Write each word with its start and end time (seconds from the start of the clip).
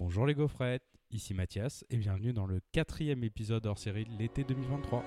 Bonjour 0.00 0.26
les 0.26 0.34
gaufrettes, 0.34 0.82
ici 1.12 1.34
Mathias 1.34 1.84
et 1.88 1.96
bienvenue 1.96 2.32
dans 2.32 2.46
le 2.46 2.60
quatrième 2.72 3.22
épisode 3.22 3.64
hors 3.64 3.78
série 3.78 4.04
de 4.04 4.10
l'été 4.18 4.42
2023. 4.42 5.04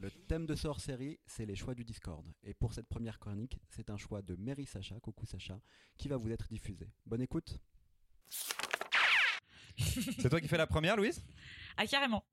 Le 0.00 0.10
thème 0.26 0.46
de 0.46 0.56
ce 0.56 0.66
hors-série, 0.66 1.20
c'est 1.26 1.46
les 1.46 1.54
choix 1.54 1.76
du 1.76 1.84
Discord. 1.84 2.26
Et 2.42 2.54
pour 2.54 2.74
cette 2.74 2.88
première 2.88 3.20
chronique, 3.20 3.60
c'est 3.68 3.88
un 3.90 3.96
choix 3.96 4.20
de 4.20 4.34
Mary 4.34 4.66
Sacha, 4.66 4.98
coucou 4.98 5.26
Sacha, 5.26 5.60
qui 5.96 6.08
va 6.08 6.16
vous 6.16 6.32
être 6.32 6.48
diffusé. 6.48 6.90
Bonne 7.06 7.22
écoute 7.22 7.60
C'est 10.20 10.28
toi 10.28 10.40
qui 10.40 10.48
fais 10.48 10.56
la 10.58 10.66
première, 10.66 10.96
Louise? 10.96 11.22
Ah, 11.76 11.86
carrément. 11.86 12.24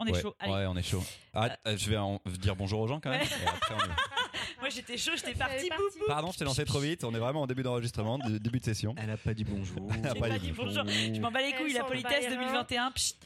On 0.00 0.06
est 0.06 0.12
ouais. 0.12 0.22
chaud. 0.22 0.34
Allez. 0.38 0.52
Ouais, 0.52 0.66
on 0.66 0.76
est 0.76 0.82
chaud. 0.82 1.02
Ah, 1.34 1.56
euh, 1.66 1.76
je 1.76 1.90
vais 1.90 1.96
en- 1.96 2.20
dire 2.26 2.54
bonjour 2.54 2.80
aux 2.80 2.86
gens 2.86 3.00
quand 3.00 3.10
même. 3.10 3.20
Ouais. 3.20 3.26
et 3.26 3.46
après, 3.48 3.74
on 3.74 3.78
y- 3.78 3.88
Moi, 4.60 4.68
j'étais 4.70 4.96
chaud, 4.96 5.12
j'étais 5.16 5.34
parti. 5.34 5.68
Pardon, 6.06 6.30
je 6.32 6.38
t'ai 6.38 6.44
lancé 6.44 6.64
trop 6.64 6.78
vite. 6.78 7.02
On 7.04 7.12
est 7.14 7.18
vraiment 7.18 7.42
en 7.42 7.46
début 7.48 7.62
d'enregistrement, 7.64 8.18
de- 8.18 8.38
début 8.38 8.60
de 8.60 8.64
session. 8.64 8.94
Elle 8.96 9.10
a 9.10 9.16
pas 9.16 9.34
dit 9.34 9.44
bonjour. 9.44 9.88
Elle 9.92 10.06
a 10.06 10.14
pas 10.14 10.28
pas 10.28 10.38
dit 10.38 10.52
bonjour. 10.52 10.84
Je 10.86 11.20
m'en 11.20 11.30
bats 11.32 11.42
les 11.42 11.52
couilles, 11.52 11.72
la 11.72 11.84
politesse 11.84 12.28
les 12.28 12.36
reins. 12.36 12.42
2021. 12.46 12.90
pchit. 12.92 13.16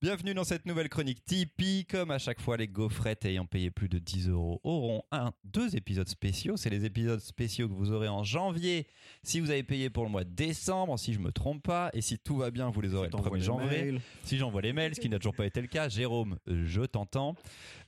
Bienvenue 0.00 0.32
dans 0.32 0.44
cette 0.44 0.64
nouvelle 0.64 0.88
chronique 0.88 1.24
Tipeee. 1.24 1.84
Comme 1.84 2.12
à 2.12 2.18
chaque 2.18 2.40
fois, 2.40 2.56
les 2.56 2.68
gaufrettes 2.68 3.24
ayant 3.24 3.46
payé 3.46 3.72
plus 3.72 3.88
de 3.88 3.98
10 3.98 4.28
euros 4.28 4.60
auront 4.62 5.02
un, 5.10 5.32
deux 5.42 5.74
épisodes 5.74 6.06
spéciaux. 6.06 6.56
C'est 6.56 6.70
les 6.70 6.84
épisodes 6.84 7.18
spéciaux 7.18 7.68
que 7.68 7.74
vous 7.74 7.90
aurez 7.90 8.06
en 8.06 8.22
janvier 8.22 8.86
si 9.24 9.40
vous 9.40 9.50
avez 9.50 9.64
payé 9.64 9.90
pour 9.90 10.04
le 10.04 10.10
mois 10.10 10.22
de 10.22 10.30
décembre, 10.32 10.96
si 11.00 11.14
je 11.14 11.18
me 11.18 11.32
trompe 11.32 11.64
pas. 11.64 11.90
Et 11.94 12.00
si 12.00 12.16
tout 12.16 12.36
va 12.36 12.52
bien, 12.52 12.70
vous 12.70 12.80
les 12.80 12.94
aurez 12.94 13.06
le 13.08 13.10
T'envoies 13.10 13.30
1er 13.38 13.40
le 13.40 13.44
janvier. 13.44 14.00
Si 14.22 14.38
j'envoie 14.38 14.62
les 14.62 14.72
mails, 14.72 14.94
ce 14.94 15.00
qui 15.00 15.08
n'a 15.08 15.18
toujours 15.18 15.34
pas 15.34 15.46
été 15.46 15.60
le 15.60 15.66
cas. 15.66 15.88
Jérôme, 15.88 16.38
euh, 16.48 16.62
je 16.64 16.82
t'entends. 16.82 17.34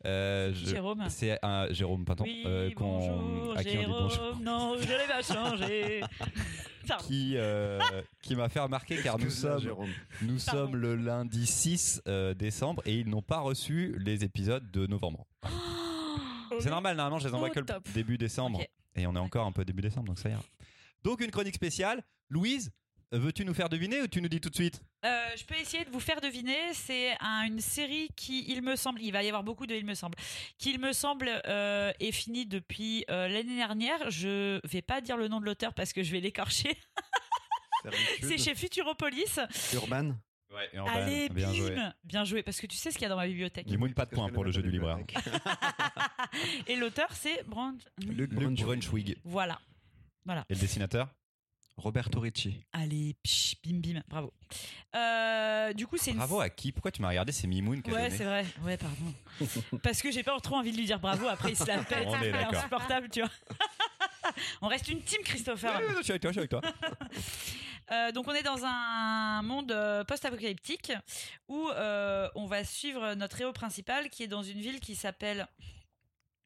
Euh, 0.05 0.52
je- 0.52 0.67
Jérôme. 0.67 1.05
C'est 1.11 1.39
un 1.45 1.72
Jérôme, 1.72 2.05
pardon. 2.05 2.24
Oui, 2.24 2.42
euh, 2.45 2.72
qu'on- 2.72 2.98
bonjour, 2.98 3.56
à 3.56 3.62
qui 3.62 3.77
on 3.78 3.80
dit 3.83 3.86
bonjour. 3.86 4.11
Jérôme. 4.11 4.42
Non, 4.42 4.77
je 4.80 4.89
l'ai 4.89 5.06
pas 5.06 5.22
changé. 5.22 6.00
Qui, 7.00 7.36
euh, 7.36 7.78
qui 8.23 8.36
m'a 8.36 8.48
fait 8.48 8.61
remarquer 8.61 9.00
car 9.03 9.19
nous 9.19 9.31
sommes, 9.31 9.62
nous 10.23 10.39
sommes 10.39 10.77
le 10.77 10.97
lundi 10.97 11.47
6 11.47 12.03
euh, 12.06 12.34
décembre 12.34 12.83
et 12.86 12.98
ils 12.98 13.09
n'ont 13.09 13.23
pas 13.23 13.41
reçu 13.41 13.95
les 13.98 14.25
épisodes 14.25 14.70
de 14.70 14.86
novembre. 14.86 15.27
C'est 16.61 16.70
normal, 16.70 16.97
normalement 16.97 17.19
je 17.19 17.28
les 17.28 17.34
envoie 17.34 17.51
que 17.51 17.61
le 17.61 17.67
top. 17.67 17.86
début 17.95 18.19
décembre 18.19 18.58
Ok. 18.61 18.69
et 18.97 19.06
on 19.06 19.14
est 19.14 19.19
encore 19.20 19.47
un 19.47 19.53
peu 19.53 19.64
début 19.64 19.83
décembre 19.83 20.06
donc 20.08 20.19
ça 20.19 20.31
ira. 20.31 20.42
Donc 21.05 21.20
une 21.20 21.31
chronique 21.31 21.55
spéciale. 21.55 22.03
Louise, 22.28 22.70
veux-tu 23.12 23.45
nous 23.45 23.55
faire 23.55 23.69
deviner 23.69 24.01
ou 24.03 24.06
tu 24.08 24.20
nous 24.20 24.28
dis 24.28 24.41
tout 24.41 24.51
de 24.51 24.55
suite? 24.55 24.83
Euh, 25.05 25.29
je 25.37 25.45
peux 25.45 25.55
essayer 25.55 25.84
de 25.84 25.91
vous 25.91 26.01
faire 26.01 26.20
deviner. 26.20 26.75
C'est 26.75 27.17
un- 27.20 27.45
une 27.47 27.61
série 27.61 28.09
qui, 28.17 28.45
il 28.53 28.61
me 28.62 28.77
semble, 28.77 29.01
il 29.01 29.11
va 29.12 29.23
y 29.23 29.29
avoir 29.29 29.42
beaucoup 29.42 29.67
de, 29.67 29.75
il 29.75 29.84
me 29.87 29.95
semble, 29.95 30.17
qui, 30.59 30.73
il 30.73 30.79
me 30.81 30.92
semble, 30.92 31.31
euh, 31.47 31.91
est 32.01 32.12
finie 32.12 32.45
depuis 32.47 33.05
euh, 33.11 33.27
l'année 33.29 33.57
dernière. 33.57 34.11
Je 34.11 34.61
vais 34.67 34.83
pas 34.83 35.01
dire 35.01 35.17
le 35.17 35.29
nom 35.29 35.41
de 35.41 35.47
l'auteur 35.47 35.73
parce 35.73 35.92
que 35.95 36.03
je 36.03 36.12
vais 36.12 36.20
l'écorcher. 36.20 36.77
C'est 38.23 38.37
chez 38.37 38.55
Futuropolis. 38.55 39.41
Urban. 39.73 40.15
Ouais, 40.53 40.69
Allez, 40.89 41.29
bien 41.29 41.47
bim 41.48 41.55
joué. 41.55 41.77
Bien 42.05 42.25
joué, 42.25 42.42
parce 42.42 42.61
que 42.61 42.67
tu 42.67 42.77
sais 42.77 42.91
ce 42.91 42.97
qu'il 42.97 43.03
y 43.05 43.07
a 43.07 43.09
dans 43.09 43.17
ma 43.17 43.27
bibliothèque. 43.29 43.67
Il 43.69 43.79
mouille 43.79 43.95
pas 43.95 44.05
de 44.05 44.11
points 44.11 44.29
pour 44.31 44.45
le 44.45 44.51
jeu 44.51 44.61
du 44.62 44.70
libraire. 44.70 44.98
Et 46.67 46.77
l'auteur, 46.77 47.09
c'est 47.14 47.45
Brand. 47.47 47.81
Luc 47.98 48.35
Brunswick. 48.35 48.67
Brunswig. 48.67 49.17
Voilà. 49.25 49.59
Et 50.48 50.55
le 50.55 50.61
dessinateur? 50.61 51.09
Roberto 51.81 52.20
Ricci. 52.20 52.61
Allez, 52.73 53.14
psh, 53.23 53.56
bim 53.64 53.81
bim, 53.81 54.00
bravo. 54.09 54.33
Euh, 54.95 55.73
du 55.73 55.86
coup, 55.86 55.97
c'est 55.97 56.11
une. 56.12 56.17
Bravo 56.19 56.41
à 56.41 56.48
qui? 56.50 56.73
Pourquoi 56.73 56.91
tu 56.91 57.03
m'as 57.03 57.09
regardé 57.09 57.33
C'est 57.33 57.47
Mimoun 57.47 57.83
qui 57.83 57.91
a 57.91 57.95
Ouais, 57.95 58.03
donné. 58.05 58.17
c'est 58.17 58.25
vrai. 58.25 58.47
Ouais, 58.62 58.77
pardon. 58.77 59.78
Parce 59.83 60.03
que 60.03 60.11
j'ai 60.11 60.23
pas 60.23 60.39
trop 60.41 60.56
envie 60.56 60.73
de 60.73 60.77
lui 60.77 60.86
dire 60.86 61.01
bravo. 61.01 61.27
Après, 61.27 61.51
il 61.51 61.56
se 61.56 61.64
la 61.67 61.78
pète. 61.84 62.06
On 62.06 62.20
est 62.20 62.31
d'accord. 62.33 62.55
insupportable, 62.55 63.08
tu 63.11 63.20
vois. 63.20 63.30
On 64.63 64.68
reste 64.68 64.89
une 64.89 65.02
team, 65.02 65.20
Christopher. 65.24 65.74
Ouais, 65.80 65.86
je 65.98 66.02
suis 66.02 66.13
avec 66.13 66.23
toi, 66.23 66.30
je 66.33 66.41
suis 66.41 66.41
avec 66.41 66.51
toi. 66.51 66.61
Euh, 67.92 68.12
donc, 68.12 68.29
on 68.29 68.33
est 68.35 68.45
dans 68.45 68.64
un 68.64 69.42
monde 69.42 69.73
euh, 69.73 70.05
post-apocalyptique 70.05 70.92
où 71.48 71.68
euh, 71.70 72.29
on 72.36 72.47
va 72.47 72.62
suivre 72.62 73.14
notre 73.14 73.41
héros 73.41 73.52
principal 73.52 74.08
qui 74.11 74.23
est 74.23 74.29
dans 74.29 74.45
une 74.45 74.61
ville 74.61 74.79
qui 74.79 74.95
s'appelle 74.95 75.48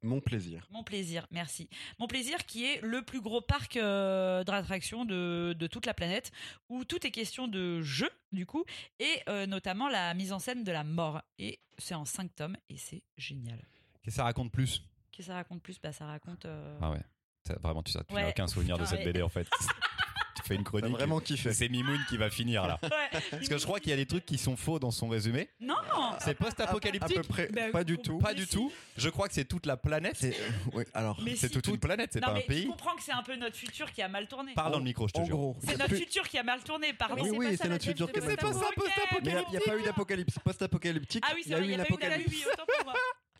Mon 0.04 0.20
plaisir. 0.20 0.66
Mon 0.70 0.84
Plaisir. 0.84 1.26
Merci. 1.31 1.69
Mon 1.98 2.06
Plaisir 2.06 2.44
qui 2.47 2.65
est 2.66 2.81
le 2.82 3.03
plus 3.03 3.20
gros 3.20 3.41
parc 3.41 3.76
euh, 3.76 4.44
d'attractions 4.44 5.04
de, 5.04 5.54
de 5.59 5.66
toute 5.66 5.87
la 5.87 5.94
planète 5.94 6.31
où 6.69 6.84
tout 6.84 7.06
est 7.06 7.10
question 7.10 7.48
de 7.48 7.81
jeu, 7.81 8.10
du 8.32 8.44
coup, 8.47 8.65
et 9.00 9.22
euh, 9.28 9.47
notamment 9.47 9.88
la 9.88 10.12
mise 10.15 10.32
en 10.32 10.38
scène 10.38 10.62
de 10.62 10.70
la 10.72 10.84
mort. 10.84 11.22
Et 11.38 11.59
c'est 11.78 11.94
en 11.94 12.04
cinq 12.04 12.34
tomes 12.34 12.56
et 12.69 12.76
c'est 12.76 13.03
génial. 13.16 13.59
Qu'est-ce 14.03 14.16
que 14.16 14.19
ça 14.19 14.25
raconte 14.25 14.53
plus 14.53 14.82
Qu'est-ce 15.10 15.28
que 15.28 15.32
ça 15.32 15.34
raconte 15.34 15.62
plus 15.62 15.81
Bah, 15.81 15.92
ça 15.92 16.06
raconte. 16.06 16.44
euh, 16.44 16.78
Ah 16.82 16.91
ouais. 16.91 17.00
Ça, 17.47 17.54
vraiment, 17.62 17.82
tu 17.82 17.97
n'as 17.97 18.15
Ouais. 18.15 18.28
aucun 18.28 18.47
souvenir 18.47 18.76
de 18.78 18.82
Ah 18.82 18.86
cette. 18.86 19.04
BD 19.04 19.22
en 19.22 19.28
fait. 19.28 19.48
fais 20.49 20.55
une 20.55 20.65
chronique. 20.65 20.93
vraiment 20.93 21.21
kiffé. 21.21 21.53
C'est 21.53 21.69
Mimoun 21.69 21.99
qui 22.09 22.16
va 22.16 22.31
finir 22.31 22.66
là. 22.66 22.78
Ouais. 22.82 23.21
Parce 23.31 23.49
que 23.49 23.59
je 23.59 23.65
crois 23.65 23.81
qu'il 23.81 23.91
y 23.91 23.93
a 23.93 23.97
des 23.97 24.06
trucs 24.06 24.25
qui 24.27 24.38
sont 24.38 24.56
faux 24.56 24.78
dans 24.78 24.91
son 24.91 25.09
résumé. 25.09 25.49
Non 25.60 25.75
C'est 26.21 26.31
À 26.31 26.34
post-apocalyptique. 26.34 27.16
peu 27.16 27.22
près. 27.22 27.49
Bah, 27.49 27.71
pas 27.72 27.84
du 27.84 27.94
on- 27.99 28.03
tout. 28.03 28.19
Pas 28.19 28.34
du 28.34 28.44
si. 28.44 28.50
tout. 28.50 28.72
Je 28.97 29.09
crois 29.09 29.28
que 29.28 29.34
c'est 29.34 29.44
toute 29.44 29.66
la 29.66 29.77
planète. 29.77 30.16
C'est. 30.19 30.34
euh, 30.34 30.49
oui, 30.75 30.84
alors. 30.94 31.21
Mais 31.22 31.34
C'est 31.37 31.49
si. 31.49 31.53
toute 31.54 31.66
une 31.69 31.78
planète, 31.78 32.10
c'est 32.12 32.21
pas 32.21 32.31
un 32.31 32.34
mais 32.34 32.43
je 32.43 32.47
pays. 32.47 32.66
comprends 32.66 32.94
que 32.94 33.03
c'est 33.03 33.12
un 33.12 33.22
peu 33.22 33.34
notre 33.37 33.56
futur 33.56 33.91
qui 33.93 34.03
a 34.03 34.09
mal 34.09 34.27
tourné. 34.28 34.53
Parle 34.54 34.72
dans 34.72 34.78
le 34.78 34.84
micro, 34.84 35.09
je 35.09 35.12
te 35.15 35.19
En 35.21 35.25
jure. 35.25 35.54
C'est 35.66 35.78
notre 35.78 35.94
futur 35.97 36.28
qui 36.28 36.38
a 36.38 36.43
mal 36.43 36.62
tourné, 36.62 36.93
pardon. 36.93 37.22
Oui, 37.22 37.28
c'est 37.31 37.37
oui, 37.37 37.44
pas 37.47 37.50
c'est 37.53 37.56
ça, 37.59 37.69
notre 37.69 37.84
futur 37.84 38.12
qui 38.12 38.19
est 38.19 38.27
mal 38.27 38.37
tourné. 38.37 38.54
Ok, 38.56 39.21
Mais 39.25 39.31
il 39.31 39.50
n'y 39.50 39.56
a, 39.56 39.60
pas 39.60 39.77
eu 39.78 39.83
d'apocalypse 39.83 40.38
post-apocalyptique. 40.44 41.25
Ah 41.27 41.33
oui, 41.34 41.41
il 41.41 41.44
c'est 41.44 41.50
y 41.50 41.54
a 41.54 41.56
vrai, 41.59 41.66
eu 41.66 41.71
il 41.71 41.72
une 41.72 41.77
n'y 41.77 41.83
a 41.83 41.84
pas 41.87 41.94
eu 41.94 41.97
d'apocalypse. 41.99 42.47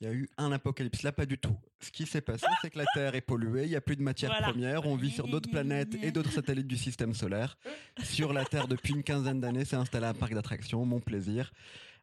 Il 0.05 0.09
y 0.09 0.11
a 0.11 0.15
eu 0.17 0.29
un 0.37 0.53
apocalypse. 0.53 1.03
Là, 1.03 1.13
pas 1.13 1.25
du 1.25 1.39
tout. 1.39 1.57
Ce 1.81 1.91
qui 1.91 2.05
s'est 2.05 2.21
passé, 2.21 2.45
c'est 2.61 2.69
que 2.69 2.77
la 2.77 2.85
Terre 2.95 3.15
est 3.15 3.23
polluée, 3.23 3.63
il 3.65 3.71
n'y 3.71 3.77
a 3.77 3.81
plus 3.81 3.97
de 3.97 4.03
matière 4.03 4.31
Voilà. 4.33 4.49
première, 4.51 4.87
on 4.87 4.97
vit 4.97 5.11
sur 5.11 5.27
d'autres 5.29 5.49
planètes 5.51 5.95
et 6.03 6.11
d'autres 6.13 6.31
satellites 6.31 6.67
du 6.67 6.77
système 6.77 7.15
solaire. 7.15 7.57
Sur 8.03 8.35
la 8.35 8.45
Terre, 8.45 8.69
depuis 8.69 8.93
une 8.93 9.03
quinzaine 9.03 9.41
d'années, 9.41 9.65
c'est 9.65 9.77
installé 9.77 10.05
un 10.07 10.13
parc 10.13 10.35
d'attractions, 10.35 10.85
mon 10.85 11.01
plaisir. 11.01 11.53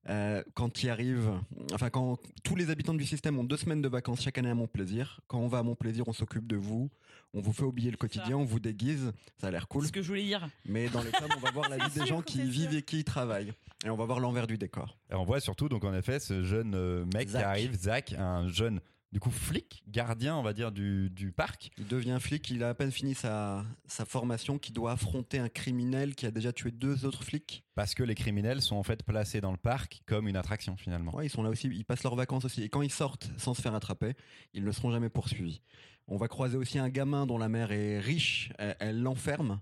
Euh, 0.09 0.41
quand 0.55 0.81
il 0.81 0.89
arrive, 0.89 1.29
enfin 1.73 1.91
quand 1.91 2.17
tous 2.43 2.55
les 2.55 2.71
habitants 2.71 2.95
du 2.95 3.05
système 3.05 3.37
ont 3.37 3.43
deux 3.43 3.57
semaines 3.57 3.83
de 3.83 3.87
vacances 3.87 4.21
chaque 4.21 4.37
année 4.39 4.49
à 4.49 4.55
mon 4.55 4.67
plaisir, 4.67 5.19
quand 5.27 5.37
on 5.37 5.47
va 5.47 5.59
à 5.59 5.63
mon 5.63 5.75
plaisir, 5.75 6.07
on 6.07 6.13
s'occupe 6.13 6.47
de 6.47 6.55
vous, 6.55 6.89
on 7.35 7.39
vous 7.41 7.53
fait 7.53 7.63
oublier 7.63 7.91
le 7.91 7.97
quotidien, 7.97 8.35
on 8.37 8.43
vous 8.43 8.59
déguise, 8.59 9.13
ça 9.39 9.47
a 9.47 9.51
l'air 9.51 9.67
cool. 9.67 9.83
C'est 9.83 9.89
ce 9.89 9.93
que 9.93 10.01
je 10.01 10.07
voulais 10.07 10.23
dire. 10.23 10.49
Mais 10.65 10.89
dans 10.89 11.03
les 11.03 11.11
tomes, 11.11 11.29
on 11.37 11.39
va 11.39 11.51
voir 11.51 11.69
la 11.69 11.77
vie 11.87 11.99
des 11.99 12.07
gens 12.07 12.21
qui 12.23 12.39
c'est 12.39 12.45
vivent 12.45 12.73
et 12.73 12.81
qui 12.81 12.99
y 12.99 13.03
travaillent, 13.03 13.53
et 13.85 13.89
on 13.91 13.95
va 13.95 14.05
voir 14.05 14.19
l'envers 14.19 14.47
du 14.47 14.57
décor. 14.57 14.97
Et 15.11 15.13
on 15.13 15.23
voit 15.23 15.39
surtout, 15.39 15.69
donc 15.69 15.83
en 15.83 15.93
effet, 15.93 16.19
ce 16.19 16.43
jeune 16.43 16.73
euh, 16.73 17.05
mec 17.13 17.27
qui 17.27 17.33
Zach. 17.33 17.43
arrive, 17.43 17.73
Zach, 17.75 18.13
un 18.17 18.47
jeune, 18.47 18.81
du 19.11 19.19
coup, 19.19 19.31
flic, 19.31 19.83
gardien, 19.87 20.37
on 20.37 20.41
va 20.41 20.53
dire, 20.53 20.71
du, 20.71 21.09
du 21.09 21.31
parc. 21.31 21.71
Il 21.77 21.87
devient 21.87 22.17
flic, 22.19 22.49
il 22.49 22.63
a 22.63 22.69
à 22.69 22.73
peine 22.73 22.91
fini 22.91 23.13
sa, 23.13 23.65
sa 23.85 24.05
formation, 24.05 24.57
qui 24.57 24.71
doit 24.71 24.93
affronter 24.93 25.37
un 25.39 25.49
criminel 25.49 26.15
qui 26.15 26.25
a 26.25 26.31
déjà 26.31 26.53
tué 26.53 26.71
deux 26.71 27.05
autres 27.05 27.23
flics. 27.23 27.65
Parce 27.75 27.93
que 27.93 28.03
les 28.03 28.15
criminels 28.15 28.61
sont 28.61 28.77
en 28.77 28.83
fait 28.83 29.03
placés 29.03 29.41
dans 29.41 29.51
le 29.51 29.57
parc 29.57 30.01
comme 30.05 30.27
une 30.27 30.37
attraction 30.37 30.77
finalement. 30.77 31.13
Ouais, 31.15 31.25
ils 31.25 31.29
sont 31.29 31.43
là 31.43 31.49
aussi, 31.49 31.67
ils 31.67 31.85
passent 31.85 32.03
leurs 32.03 32.15
vacances 32.15 32.45
aussi. 32.45 32.63
Et 32.63 32.69
quand 32.69 32.81
ils 32.81 32.91
sortent 32.91 33.29
sans 33.37 33.53
se 33.53 33.61
faire 33.61 33.75
attraper, 33.75 34.13
ils 34.53 34.63
ne 34.63 34.71
seront 34.71 34.91
jamais 34.91 35.09
poursuivis. 35.09 35.61
On 36.07 36.17
va 36.17 36.27
croiser 36.27 36.57
aussi 36.57 36.79
un 36.79 36.89
gamin 36.89 37.25
dont 37.25 37.37
la 37.37 37.49
mère 37.49 37.71
est 37.71 37.99
riche, 37.99 38.51
elle 38.57 39.01
l'enferme. 39.01 39.61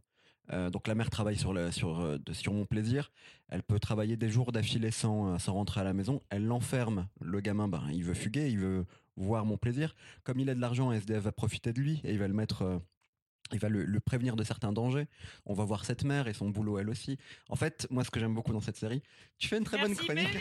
Euh, 0.51 0.69
donc 0.69 0.87
la 0.87 0.95
mère 0.95 1.09
travaille 1.09 1.37
sur, 1.37 1.53
le, 1.53 1.71
sur, 1.71 1.99
euh, 1.99 2.17
sur 2.31 2.53
mon 2.53 2.65
plaisir. 2.65 3.11
Elle 3.49 3.63
peut 3.63 3.79
travailler 3.79 4.17
des 4.17 4.29
jours 4.29 4.51
d'affilée 4.51 4.91
sans, 4.91 5.33
euh, 5.33 5.37
sans 5.37 5.53
rentrer 5.53 5.81
à 5.81 5.83
la 5.83 5.93
maison. 5.93 6.21
Elle 6.29 6.45
l'enferme. 6.45 7.07
Le 7.21 7.39
gamin, 7.39 7.67
ben, 7.67 7.83
il 7.91 8.03
veut 8.03 8.13
fuguer, 8.13 8.49
il 8.49 8.59
veut 8.59 8.85
voir 9.19 9.45
mon 9.45 9.57
plaisir. 9.57 9.93
Comme 10.23 10.39
il 10.39 10.49
a 10.49 10.55
de 10.55 10.61
l'argent, 10.61 10.91
SDF 10.91 11.23
va 11.23 11.31
profiter 11.31 11.73
de 11.73 11.79
lui 11.79 12.01
et 12.03 12.11
il 12.13 12.19
va 12.19 12.27
le 12.27 12.33
mettre... 12.33 12.63
euh, 12.63 12.79
il 13.51 13.57
va 13.57 13.67
le, 13.67 13.83
le 13.83 13.99
prévenir 13.99 14.35
de 14.35 14.43
certains 14.43 14.71
dangers. 14.71 15.07
On 15.47 15.55
va 15.55 15.63
voir 15.63 15.83
cette 15.83 16.03
mère 16.03 16.27
et 16.27 16.33
son 16.33 16.49
boulot 16.49 16.77
elle 16.77 16.87
aussi. 16.89 17.17
En 17.49 17.55
fait, 17.55 17.87
moi 17.89 18.03
ce 18.03 18.11
que 18.11 18.19
j'aime 18.19 18.35
beaucoup 18.35 18.53
dans 18.53 18.61
cette 18.61 18.75
série, 18.77 19.01
tu 19.39 19.47
fais 19.47 19.57
une 19.57 19.63
très 19.63 19.79
bonne 19.79 19.95
chronique. 19.95 20.27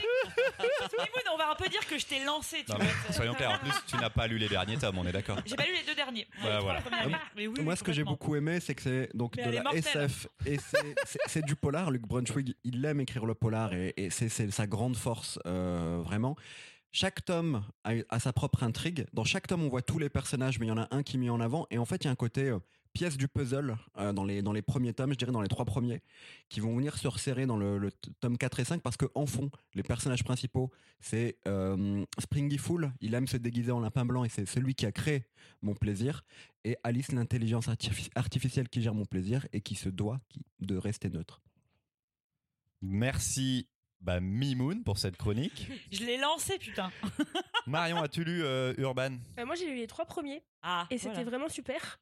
On 1.32 1.37
va 1.38 1.52
un 1.52 1.55
peu 1.55 1.69
dire 1.69 1.87
que 1.87 1.97
je 1.99 2.05
t'ai 2.06 2.25
lancé, 2.25 2.64
tu 2.67 2.73
Non, 2.73 2.79
mais 2.81 3.12
soyons 3.12 3.32
clairs, 3.35 3.52
en 3.52 3.58
plus 3.58 3.73
tu 3.87 3.97
n'as 3.97 4.11
pas 4.11 4.26
lu 4.26 4.38
les 4.38 4.49
derniers 4.49 4.76
tomes, 4.76 4.99
on 4.99 5.06
est 5.06 5.12
d'accord. 5.12 5.38
J'ai 5.47 5.55
pas 5.55 5.64
lu 5.64 5.73
les 5.73 5.85
deux 5.87 5.94
derniers. 5.94 6.26
Voilà, 6.41 6.56
Les 6.58 6.81
trois 6.82 7.02
voilà. 7.02 7.19
Ah, 7.23 7.29
mais 7.37 7.47
oui, 7.47 7.62
Moi, 7.62 7.76
ce 7.76 7.85
que 7.85 7.93
j'ai 7.93 8.02
beaucoup 8.05 8.35
aimé, 8.35 8.58
c'est 8.61 8.75
que 8.75 8.82
c'est 8.82 9.11
donc 9.14 9.37
Mais 9.37 9.47
de 9.47 9.50
la 9.52 9.62
mortelle. 9.62 9.82
SF 9.85 10.26
et 10.47 10.56
c'est- 11.26 11.43
du 11.43 11.55
polar. 11.55 11.91
Luc 11.91 12.02
Brunswig, 12.02 12.55
il 12.64 12.85
aime 12.85 13.00
écrire 13.00 13.25
le 13.25 13.35
polar 13.35 13.73
et, 13.73 14.08
c'est 14.11 14.29
sa 14.50 14.67
grande 14.67 14.97
force, 14.97 15.38
euh, 15.47 16.00
vraiment. 16.05 16.37
Chaque 16.90 17.25
tome 17.25 17.64
a, 17.85 18.19
sa 18.19 18.32
propre 18.32 18.62
intrigue. 18.62 19.06
Dans 19.12 19.25
chaque 19.25 19.46
tome, 19.46 19.62
on 19.62 19.69
voit 19.69 19.82
tous 19.82 19.99
les 19.99 20.08
personnages, 20.08 20.58
mais 20.58 20.67
il 20.67 20.70
y 20.70 20.73
en 20.73 20.79
a 20.79 20.88
un 20.90 21.02
qui 21.02 21.17
est 21.17 21.20
mis 21.20 21.31
en 21.31 21.40
avant. 21.40 21.67
Et 21.70 21.79
en 21.79 21.85
fait, 21.85 21.96
il 21.96 22.05
y 22.06 22.08
a 22.08 22.11
un 22.11 22.17
côté 22.17 22.49
euh, 22.49 22.58
pièce 22.93 23.17
du 23.17 23.29
puzzle 23.29 23.76
euh, 23.99 24.12
dans, 24.12 24.25
les, 24.25 24.43
dans 24.43 24.52
les 24.52 24.62
premiers 24.62 24.94
tomes, 24.94 25.12
je 25.12 25.19
dirais 25.19 25.32
dans 25.32 25.43
les 25.43 25.49
trois 25.49 25.64
premiers, 25.64 26.02
qui 26.49 26.61
vont 26.61 26.75
venir 26.75 26.96
se 26.96 27.06
resserrer 27.06 27.46
dans 27.46 27.56
le, 27.56 27.93
tome 28.20 28.38
4 28.38 28.61
et 28.61 28.64
5 28.64 28.82
parce 28.82 28.96
que 28.96 29.06
en 29.14 29.26
fond, 29.26 29.50
les 29.75 29.82
personnages 29.82 30.25
principaux, 30.25 30.70
c'est 30.99 31.37
euh, 31.46 32.05
Springy 32.19 32.58
Fool, 32.58 32.93
il 33.00 33.14
aime 33.14 33.26
se 33.26 33.37
déguiser 33.37 33.70
en 33.70 33.81
lapin 33.81 34.05
blanc 34.05 34.25
et 34.25 34.29
c'est 34.29 34.46
celui 34.46 34.75
qui 34.75 34.87
a 34.87 34.93
créé 34.93 35.26
mon 35.62 35.75
plaisir. 35.75 36.25
Et 36.64 36.76
Alice, 36.82 37.12
l'intelligence 37.12 37.69
artifici- 37.69 38.11
artificielle 38.14 38.69
qui 38.69 38.82
gère 38.82 38.94
mon 38.94 39.05
plaisir 39.05 39.46
et 39.52 39.61
qui 39.61 39.75
se 39.75 39.90
doit 39.90 40.20
de 40.61 40.76
rester 40.76 41.11
neutre. 41.11 41.40
Merci 42.81 43.69
bah, 44.00 44.21
Mimoun 44.21 44.83
pour 44.85 44.99
cette 44.99 45.17
chronique. 45.17 45.69
Je 45.93 46.05
l'ai 46.05 46.17
lancé, 46.17 46.59
putain. 46.59 46.91
Marion, 47.67 47.99
as-tu 48.03 48.25
lu 48.25 48.43
euh, 48.43 48.73
Urban? 48.79 49.17
Euh, 49.39 49.47
moi, 49.47 49.55
j'ai 49.55 49.67
lu 49.67 49.77
les 49.77 49.87
trois 49.87 50.06
premiers 50.06 50.43
Ah, 50.62 50.87
et 50.91 50.99
c'était 50.99 51.15
voilà. 51.15 51.31
vraiment 51.31 51.49
super. 51.49 52.00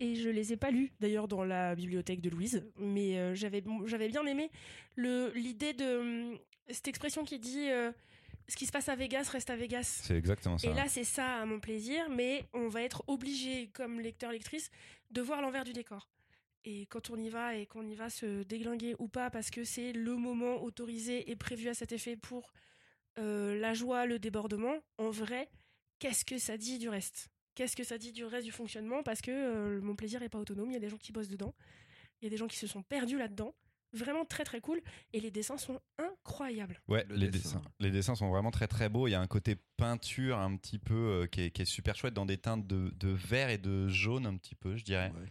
Et 0.00 0.16
je 0.16 0.28
les 0.28 0.52
ai 0.52 0.56
pas 0.56 0.72
lus 0.72 0.92
d'ailleurs 0.98 1.28
dans 1.28 1.44
la 1.44 1.76
bibliothèque 1.76 2.20
de 2.20 2.28
Louise, 2.28 2.68
mais 2.76 3.16
euh, 3.16 3.34
j'avais 3.36 3.62
j'avais 3.86 4.08
bien 4.08 4.26
aimé 4.26 4.50
le 4.96 5.30
l'idée 5.36 5.72
de 5.72 6.36
cette 6.68 6.88
expression 6.88 7.22
qui 7.24 7.38
dit 7.38 7.70
euh, 7.70 7.92
ce 8.48 8.56
qui 8.56 8.66
se 8.66 8.72
passe 8.72 8.88
à 8.88 8.96
Vegas 8.96 9.28
reste 9.30 9.50
à 9.50 9.56
Vegas. 9.56 10.00
C'est 10.02 10.16
exactement 10.16 10.58
ça. 10.58 10.68
Et 10.68 10.74
là, 10.74 10.88
c'est 10.88 11.04
ça 11.04 11.36
à 11.42 11.46
mon 11.46 11.60
plaisir, 11.60 12.08
mais 12.10 12.44
on 12.52 12.68
va 12.68 12.82
être 12.82 13.04
obligé, 13.06 13.68
comme 13.72 14.00
lecteur-lectrice, 14.00 14.70
de 15.12 15.22
voir 15.22 15.40
l'envers 15.40 15.64
du 15.64 15.72
décor. 15.72 16.08
Et 16.64 16.86
quand 16.86 17.10
on 17.10 17.16
y 17.16 17.28
va 17.28 17.56
et 17.56 17.66
qu'on 17.66 17.86
y 17.86 17.94
va 17.94 18.08
se 18.10 18.42
déglinguer 18.44 18.94
ou 18.98 19.08
pas, 19.08 19.30
parce 19.30 19.50
que 19.50 19.64
c'est 19.64 19.92
le 19.92 20.16
moment 20.16 20.62
autorisé 20.62 21.30
et 21.30 21.36
prévu 21.36 21.68
à 21.68 21.74
cet 21.74 21.92
effet 21.92 22.16
pour 22.16 22.52
euh, 23.18 23.58
la 23.60 23.74
joie, 23.74 24.06
le 24.06 24.18
débordement, 24.18 24.76
en 24.98 25.10
vrai, 25.10 25.50
qu'est-ce 25.98 26.24
que 26.24 26.38
ça 26.38 26.56
dit 26.56 26.78
du 26.78 26.88
reste? 26.88 27.28
Qu'est-ce 27.54 27.76
que 27.76 27.84
ça 27.84 27.98
dit 27.98 28.12
du 28.12 28.24
reste 28.24 28.46
du 28.46 28.52
fonctionnement? 28.52 29.02
Parce 29.02 29.20
que 29.20 29.30
euh, 29.30 29.80
mon 29.80 29.94
plaisir 29.94 30.20
n'est 30.20 30.28
pas 30.30 30.38
autonome, 30.38 30.70
il 30.70 30.74
y 30.74 30.76
a 30.76 30.80
des 30.80 30.88
gens 30.88 30.96
qui 30.96 31.12
bossent 31.12 31.28
dedans, 31.28 31.54
il 32.20 32.24
y 32.24 32.26
a 32.28 32.30
des 32.30 32.36
gens 32.38 32.48
qui 32.48 32.56
se 32.56 32.66
sont 32.66 32.82
perdus 32.82 33.18
là-dedans. 33.18 33.54
Vraiment 33.92 34.24
très 34.24 34.42
très 34.42 34.60
cool. 34.60 34.82
Et 35.12 35.20
les 35.20 35.30
dessins 35.30 35.56
sont 35.56 35.80
incroyables. 35.98 36.80
Ouais, 36.88 37.04
Le 37.08 37.14
les 37.14 37.28
dessin. 37.28 37.58
dessins. 37.60 37.62
les 37.78 37.90
dessins 37.92 38.14
sont 38.16 38.28
vraiment 38.28 38.50
très 38.50 38.66
très 38.66 38.88
beaux. 38.88 39.06
Il 39.06 39.12
y 39.12 39.14
a 39.14 39.20
un 39.20 39.28
côté 39.28 39.54
peinture 39.76 40.38
un 40.38 40.56
petit 40.56 40.80
peu 40.80 40.94
euh, 40.94 41.26
qui, 41.28 41.42
est, 41.42 41.50
qui 41.52 41.62
est 41.62 41.64
super 41.64 41.94
chouette 41.94 42.12
dans 42.14 42.26
des 42.26 42.38
teintes 42.38 42.66
de, 42.66 42.90
de 42.96 43.08
vert 43.10 43.50
et 43.50 43.58
de 43.58 43.86
jaune 43.86 44.26
un 44.26 44.36
petit 44.36 44.56
peu, 44.56 44.74
je 44.76 44.82
dirais. 44.82 45.12
Ouais. 45.14 45.28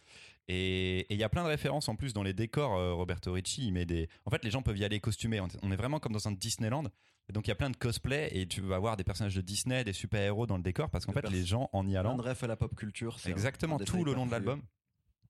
Et 0.50 1.06
il 1.14 1.18
y 1.18 1.24
a 1.24 1.30
plein 1.30 1.44
de 1.44 1.48
références 1.50 1.88
en 1.88 1.96
plus 1.96 2.14
dans 2.14 2.24
les 2.24 2.34
décors. 2.34 2.76
euh, 2.76 2.94
Roberto 2.94 3.32
Ricci, 3.32 3.66
il 3.68 3.72
met 3.74 3.86
des. 3.86 4.10
En 4.26 4.30
fait, 4.32 4.44
les 4.44 4.52
gens 4.52 4.62
peuvent 4.62 4.78
y 4.78 4.84
aller 4.84 5.00
costumés. 5.00 5.40
On 5.40 5.72
est 5.72 5.76
vraiment 5.76 6.00
comme 6.00 6.12
dans 6.14 6.28
un 6.28 6.32
Disneyland. 6.34 6.84
Et 7.30 7.32
donc 7.34 7.48
il 7.48 7.50
y 7.50 7.54
a 7.54 7.56
plein 7.56 7.70
de 7.70 7.78
cosplays 7.78 8.28
et 8.34 8.46
tu 8.48 8.60
vas 8.60 8.78
voir 8.80 8.98
des 8.98 9.06
personnages 9.06 9.34
de 9.36 9.40
Disney, 9.40 9.86
des 9.86 9.94
super 9.94 10.20
héros 10.22 10.46
dans 10.46 10.58
le 10.58 10.64
décor 10.64 10.90
parce 10.90 11.06
qu'en 11.06 11.14
fait 11.14 11.22
les 11.32 11.46
gens 11.46 11.70
en 11.72 11.88
y 11.88 11.92
Plein 11.92 12.00
allant 12.02 12.18
de 12.18 12.22
refs 12.22 12.44
à 12.44 12.48
la 12.48 12.58
pop 12.58 12.76
culture. 12.76 13.18
Exactement, 13.32 13.78
tout 13.86 14.04
le 14.04 14.12
long 14.14 14.26
de 14.26 14.32
l'album. 14.32 14.62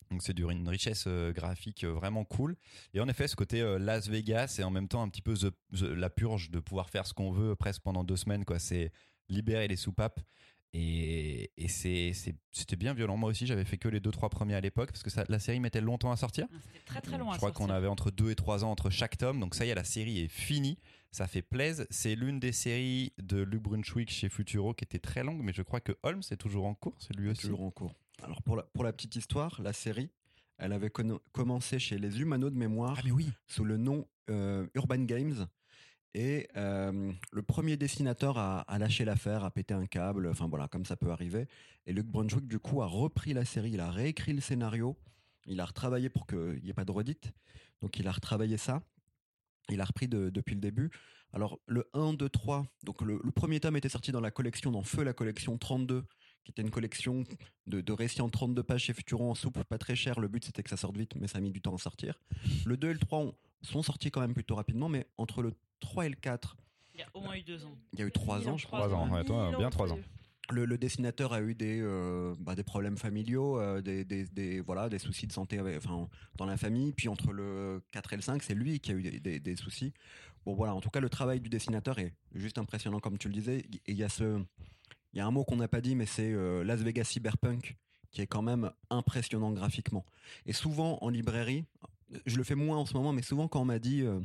Donc 0.10 0.24
c'est 0.24 0.34
du- 0.34 0.44
une 0.50 0.68
richesse 0.68 1.04
euh, 1.06 1.32
graphique 1.32 1.84
euh, 1.84 1.92
vraiment 1.94 2.26
cool. 2.26 2.56
Et 2.96 3.00
en 3.00 3.08
effet, 3.08 3.28
ce 3.28 3.36
côté 3.36 3.62
Las 3.80 4.08
Vegas 4.10 4.56
et 4.60 4.64
en 4.64 4.72
même 4.72 4.88
temps 4.88 5.04
un 5.04 5.10
petit 5.10 5.22
peu 5.22 5.36
the- 5.36 5.52
the- 5.78 5.84
la 5.84 6.10
purge 6.10 6.50
de 6.50 6.60
pouvoir 6.60 6.90
faire 6.90 7.06
ce 7.06 7.14
qu'on 7.14 7.32
veut 7.32 7.56
presque 7.56 7.84
pendant 7.84 8.04
deux 8.04 8.18
semaines. 8.18 8.44
quoi. 8.44 8.58
C'est 8.58 8.92
libérer 9.30 9.68
les 9.68 9.76
soupapes. 9.76 10.20
Et, 10.76 11.52
c'était 12.52 12.76
bien 12.76 12.94
violent. 12.94 13.18
Moi 13.18 13.30
aussi, 13.30 13.46
j'avais 13.46 13.66
fait 13.66 13.78
que 13.78 13.88
les 13.88 14.00
deux 14.00 14.12
trois 14.12 14.30
premiers 14.30 14.56
à 14.56 14.62
l'époque 14.62 14.92
parce 14.92 15.04
que 15.04 15.10
ça- 15.10 15.26
la 15.30 15.40
série 15.40 15.60
mettait 15.60 15.82
longtemps 15.82 16.12
à 16.12 16.18
sortir. 16.18 16.48
Ah, 16.52 16.56
C'était 16.66 16.86
très 16.86 17.02
très 17.02 17.18
long 17.18 17.30
à 17.30 17.34
Je 17.34 17.38
crois 17.38 17.52
qu'on 17.52 17.70
avait 17.70 17.88
entre 17.88 18.12
2 18.12 18.32
et 18.32 18.36
3 18.36 18.64
ans 18.64 18.72
entre 18.72 18.90
chaque 18.90 19.18
tome. 19.18 19.40
Donc 19.40 19.56
ça 19.56 19.66
y 19.66 19.70
est, 19.70 19.76
la 19.76 19.84
série 19.84 20.20
est 20.20 20.28
finie. 20.28 20.78
Ça 21.12 21.28
fait 21.28 21.42
plaisir. 21.44 21.86
C'est 21.90 22.16
l'une 22.16 22.40
des 22.40 22.52
séries 22.52 23.14
de 23.22 23.38
Luke 23.42 23.62
Brunswick 23.64 24.10
chez 24.10 24.30
Futuro 24.30 24.74
qui 24.74 24.84
était 24.84 25.00
très 25.00 25.24
longue, 25.24 25.42
mais 25.44 25.54
je 25.54 25.62
crois 25.62 25.80
que 25.80 25.92
Holmes 26.04 26.24
est 26.32 26.38
toujours 26.38 26.66
en 26.66 26.74
cours. 26.74 26.96
C'est 27.00 27.16
lui 27.16 27.30
aussi. 27.30 27.42
Toujours 27.42 27.62
en 27.62 27.72
cours. 27.72 27.96
Alors 28.24 28.42
pour 28.42 28.56
la, 28.56 28.64
pour 28.64 28.84
la 28.84 28.94
petite 28.94 29.16
histoire, 29.16 29.62
la 29.62 29.74
série, 29.74 30.10
elle 30.58 30.74
avait 30.74 30.92
commencé 31.32 31.78
chez 31.80 31.98
les 31.98 32.20
Humano 32.20 32.50
de 32.50 32.56
mémoire 32.58 32.96
Ah 32.98 33.02
mais 33.06 33.12
oui. 33.12 33.30
sous 33.48 33.64
le 33.66 33.78
nom 33.78 34.08
euh, 34.30 34.66
Urban 34.76 35.04
Games. 35.04 35.48
Et 36.16 36.48
euh, 36.58 37.12
le 37.32 37.42
premier 37.42 37.76
dessinateur 37.76 38.38
a, 38.38 38.66
lâché 38.78 39.04
l'affaire, 39.04 39.44
a 39.44 39.52
pété 39.52 39.74
un 39.74 39.88
câble, 39.88 40.28
enfin 40.28 40.48
voilà, 40.48 40.68
comme 40.68 40.86
ça 40.86 40.96
peut 40.96 41.10
arriver. 41.12 41.48
Et 41.88 41.94
Luc 41.94 42.06
Brunswick, 42.06 42.48
du 42.48 42.60
coup, 42.60 42.82
a 42.84 42.86
repris 42.86 43.34
la 43.34 43.46
série, 43.46 43.72
il 43.72 43.80
a 43.80 43.90
réécrit 43.90 44.34
le 44.34 44.42
scénario, 44.42 44.96
il 45.48 45.60
a 45.60 45.66
retravaillé 45.66 46.10
pour 46.10 46.28
qu'il 46.28 46.62
n'y 46.64 46.70
ait 46.70 46.74
pas 46.74 46.86
de 46.86 46.92
redite. 46.92 47.32
Donc 47.82 47.98
il 47.98 48.08
a 48.08 48.12
retravaillé 48.12 48.58
ça, 48.58 48.84
il 49.70 49.82
a 49.82 49.86
repris 49.86 50.08
de- 50.08 50.30
depuis 50.30 50.54
le 50.56 50.62
début. 50.62 50.92
Alors 51.34 51.60
le 51.66 51.90
1, 51.94 52.14
2, 52.14 52.30
3, 52.30 52.68
donc 52.84 53.02
le, 53.02 53.20
premier 53.36 53.60
tome 53.60 53.76
était 53.76 53.90
sorti 53.90 54.12
dans 54.12 54.22
la 54.22 54.30
collection, 54.30 54.70
dans 54.72 54.84
Feu, 54.84 55.04
la 55.04 55.14
collection 55.14 55.58
32, 55.58 56.06
qui 56.44 56.52
était 56.52 56.62
une 56.62 56.70
collection 56.70 57.24
de, 57.66 57.92
récits 57.92 58.22
en 58.22 58.30
32 58.30 58.62
pages 58.62 58.84
chez 58.84 58.94
Futuro 58.94 59.30
en 59.32 59.34
souple, 59.34 59.64
pas 59.64 59.80
très 59.80 59.96
cher. 59.96 60.20
Le 60.20 60.28
but 60.28 60.46
c'était 60.46 60.62
que 60.62 60.70
ça 60.70 60.78
sorte 60.78 60.96
vite, 60.96 61.16
mais 61.16 61.28
ça 61.28 61.40
a 61.40 61.42
mis 61.42 61.50
du 61.52 61.60
temps 61.60 61.74
à 61.74 61.80
sortir. 61.80 62.22
Le 62.66 62.78
2 62.78 62.92
et 62.92 62.94
le 62.94 63.00
3 63.00 63.20
ont- 63.20 63.36
sont 63.64 63.82
sortis 63.82 64.12
quand 64.12 64.22
même 64.22 64.36
plutôt 64.36 64.54
rapidement, 64.56 64.90
mais 64.90 65.08
entre 65.18 65.42
le 65.42 65.54
3 65.84 66.06
et 66.08 66.10
le 66.10 66.16
4, 66.16 66.58
Il 66.96 67.00
y 67.00 67.04
a 67.04 67.08
au 67.14 67.22
moins 67.22 67.36
eu 67.36 67.44
deux 67.44 67.64
ans. 67.66 67.78
il 67.94 68.00
y 68.00 68.02
a 68.02 68.06
eu 68.06 68.12
3 68.12 68.40
Mille 68.40 68.50
ans, 68.50 68.58
je 68.58 68.66
Trois 68.66 68.88
crois. 68.88 68.98
ans, 68.98 69.10
ouais, 69.12 69.24
toi, 69.24 69.52
bien 69.58 69.70
trois 69.70 69.92
ans. 69.94 70.00
Le, 70.50 70.66
le 70.66 70.78
dessinateur 70.78 71.32
a 71.32 71.42
eu 71.42 71.56
des, 71.56 71.80
euh, 71.82 72.36
bah, 72.40 72.54
des 72.54 72.64
problèmes 72.64 72.98
familiaux, 72.98 73.58
euh, 73.60 73.82
des, 73.82 74.04
des, 74.04 74.26
des- 74.26 74.60
voilà, 74.60 74.90
des 74.90 75.00
soucis 75.00 75.26
de 75.26 75.32
santé 75.32 75.58
avec- 75.58 75.78
enfin, 75.78 76.10
dans 76.36 76.46
la 76.46 76.58
famille. 76.58 76.92
Puis 76.92 77.08
entre 77.08 77.32
le 77.32 77.82
4 77.92 78.12
et 78.12 78.16
le 78.18 78.22
5, 78.22 78.44
c'est 78.44 78.54
lui 78.54 78.80
qui 78.82 78.92
a 78.92 78.96
eu 78.96 79.02
des, 79.02 79.20
des- 79.22 79.40
des 79.40 79.56
soucis. 79.56 79.94
Bon 80.46 80.54
voilà, 80.54 80.76
en 80.76 80.82
tout 80.82 80.90
cas, 80.90 81.00
le 81.00 81.10
travail 81.10 81.40
du 81.40 81.48
dessinateur 81.50 81.98
est 82.00 82.14
juste 82.36 82.58
impressionnant, 82.58 83.00
comme 83.00 83.18
tu 83.18 83.30
le 83.30 83.34
disais. 83.34 83.60
Et 83.86 83.92
il 83.94 83.96
y 83.98 84.04
a 84.04 84.10
ce, 84.10 84.38
il 85.14 85.18
y 85.18 85.22
a 85.22 85.26
un 85.26 85.32
mot 85.32 85.46
qu'on 85.46 85.56
n'a 85.56 85.70
pas 85.70 85.80
dit, 85.80 85.96
mais 85.96 86.06
c'est 86.06 86.34
euh, 86.34 86.64
Las 86.66 86.82
Vegas 86.82 87.06
Cyberpunk, 87.06 87.78
qui 88.12 88.22
est 88.22 88.28
quand 88.28 88.42
même 88.42 88.70
impressionnant 88.90 89.52
graphiquement. 89.52 90.06
Et 90.46 90.52
souvent 90.54 90.98
en 91.02 91.08
librairie, 91.10 91.64
je 92.26 92.36
le 92.36 92.44
fais 92.44 92.56
moins 92.56 92.78
en 92.78 92.86
ce 92.86 92.94
moment, 92.96 93.14
mais 93.14 93.22
souvent 93.22 93.48
quand 93.48 93.62
on 93.62 93.66
m'a 93.66 93.80
dit, 93.80 94.02
euh, 94.02 94.20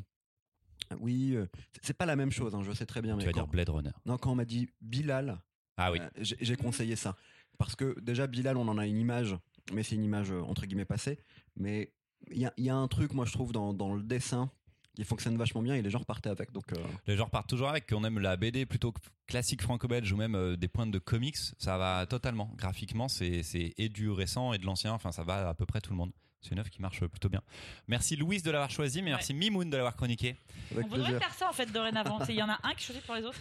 oui, 1.00 1.34
euh, 1.34 1.46
c'est- 1.82 1.92
pas 1.94 2.06
la 2.06 2.16
même 2.16 2.30
chose, 2.32 2.54
hein, 2.54 2.62
je 2.62 2.72
sais 2.72 2.86
très 2.86 3.02
bien, 3.02 3.14
Tu 3.14 3.18
mais 3.18 3.24
vas 3.26 3.32
quand, 3.32 3.40
dire 3.40 3.48
Blade 3.48 3.68
Runner. 3.68 3.90
non, 4.06 4.16
quand 4.18 4.32
on 4.32 4.34
m'a 4.36 4.44
dit 4.44 4.68
Bilal, 4.80 5.40
Ah 5.76 5.92
oui. 5.92 5.98
euh, 6.00 6.08
j'ai 6.20 6.56
conseillé 6.56 6.96
ça. 6.96 7.16
Parce 7.58 7.74
que 7.74 7.98
déjà, 8.00 8.26
Bilal, 8.26 8.56
on 8.56 8.68
en 8.68 8.78
a 8.78 8.86
une 8.86 8.98
image, 8.98 9.36
mais 9.72 9.82
c'est 9.82 9.94
une 9.96 10.04
image 10.04 10.30
euh, 10.30 10.40
entre 10.42 10.64
guillemets 10.66 10.84
passée. 10.84 11.18
Mais 11.56 11.92
il 12.30 12.38
y 12.38 12.46
a, 12.46 12.52
il 12.56 12.64
y 12.64 12.70
a 12.70 12.76
un 12.76 12.86
truc, 12.88 13.12
moi, 13.14 13.24
je 13.26 13.32
trouve, 13.32 13.52
dans, 13.52 13.72
dans 13.74 13.94
le 13.94 14.02
dessin 14.02 14.50
qui 14.94 15.04
fonctionne 15.04 15.36
vachement 15.36 15.62
bien 15.62 15.74
et 15.76 15.82
les 15.82 15.90
gens 15.90 15.98
repartaient 16.00 16.30
avec. 16.30 16.50
Donc, 16.52 16.72
euh, 16.72 16.76
Les 17.06 17.16
gens 17.16 17.24
repartent 17.26 17.48
toujours 17.48 17.68
avec 17.68 17.88
qu'on 17.88 18.02
aime 18.04 18.18
la 18.18 18.36
BD 18.36 18.66
plutôt 18.66 18.90
que 18.92 19.00
classique 19.26 19.62
franco-belge 19.62 20.12
ou 20.12 20.16
même 20.16 20.34
euh, 20.34 20.56
des 20.56 20.66
pointes 20.68 20.90
de 20.90 20.98
comics. 20.98 21.36
Ça 21.58 21.78
va 21.78 22.04
totalement. 22.06 22.52
Graphiquement, 22.56 23.06
c'est 23.08 23.42
c'est 23.44 23.74
et 23.76 23.88
du 23.88 24.10
récent 24.10 24.52
et 24.52 24.58
de 24.58 24.66
l'ancien. 24.66 24.92
Enfin, 24.92 25.12
ça 25.12 25.22
va 25.24 25.48
à 25.48 25.54
peu 25.54 25.66
près 25.66 25.80
tout 25.80 25.90
le 25.90 25.96
monde. 25.96 26.12
C'est 26.40 26.52
une 26.52 26.60
œuvre 26.60 26.70
qui 26.70 26.80
marche 26.80 27.00
plutôt 27.04 27.28
bien. 27.28 27.42
Merci 27.88 28.14
Louise 28.14 28.42
de 28.44 28.50
l'avoir 28.52 28.70
choisi, 28.70 29.02
mais 29.02 29.10
Ouais. 29.10 29.16
merci 29.16 29.34
Mimoun 29.34 29.68
de 29.68 29.76
l'avoir 29.76 29.96
chroniqué. 29.96 30.36
avec 30.70 30.84
On 30.86 30.88
voudrait 30.88 31.10
plaisir. 31.10 31.18
faire 31.20 31.34
ça 31.34 31.48
en 31.48 31.52
fait 31.52 31.66
dorénavant. 31.72 32.20
Il 32.28 32.36
y 32.36 32.42
en 32.42 32.48
a 32.48 32.58
un 32.62 32.74
qui 32.74 32.84
choisit 32.84 33.04
pour 33.04 33.16
les 33.16 33.24
autres. 33.24 33.38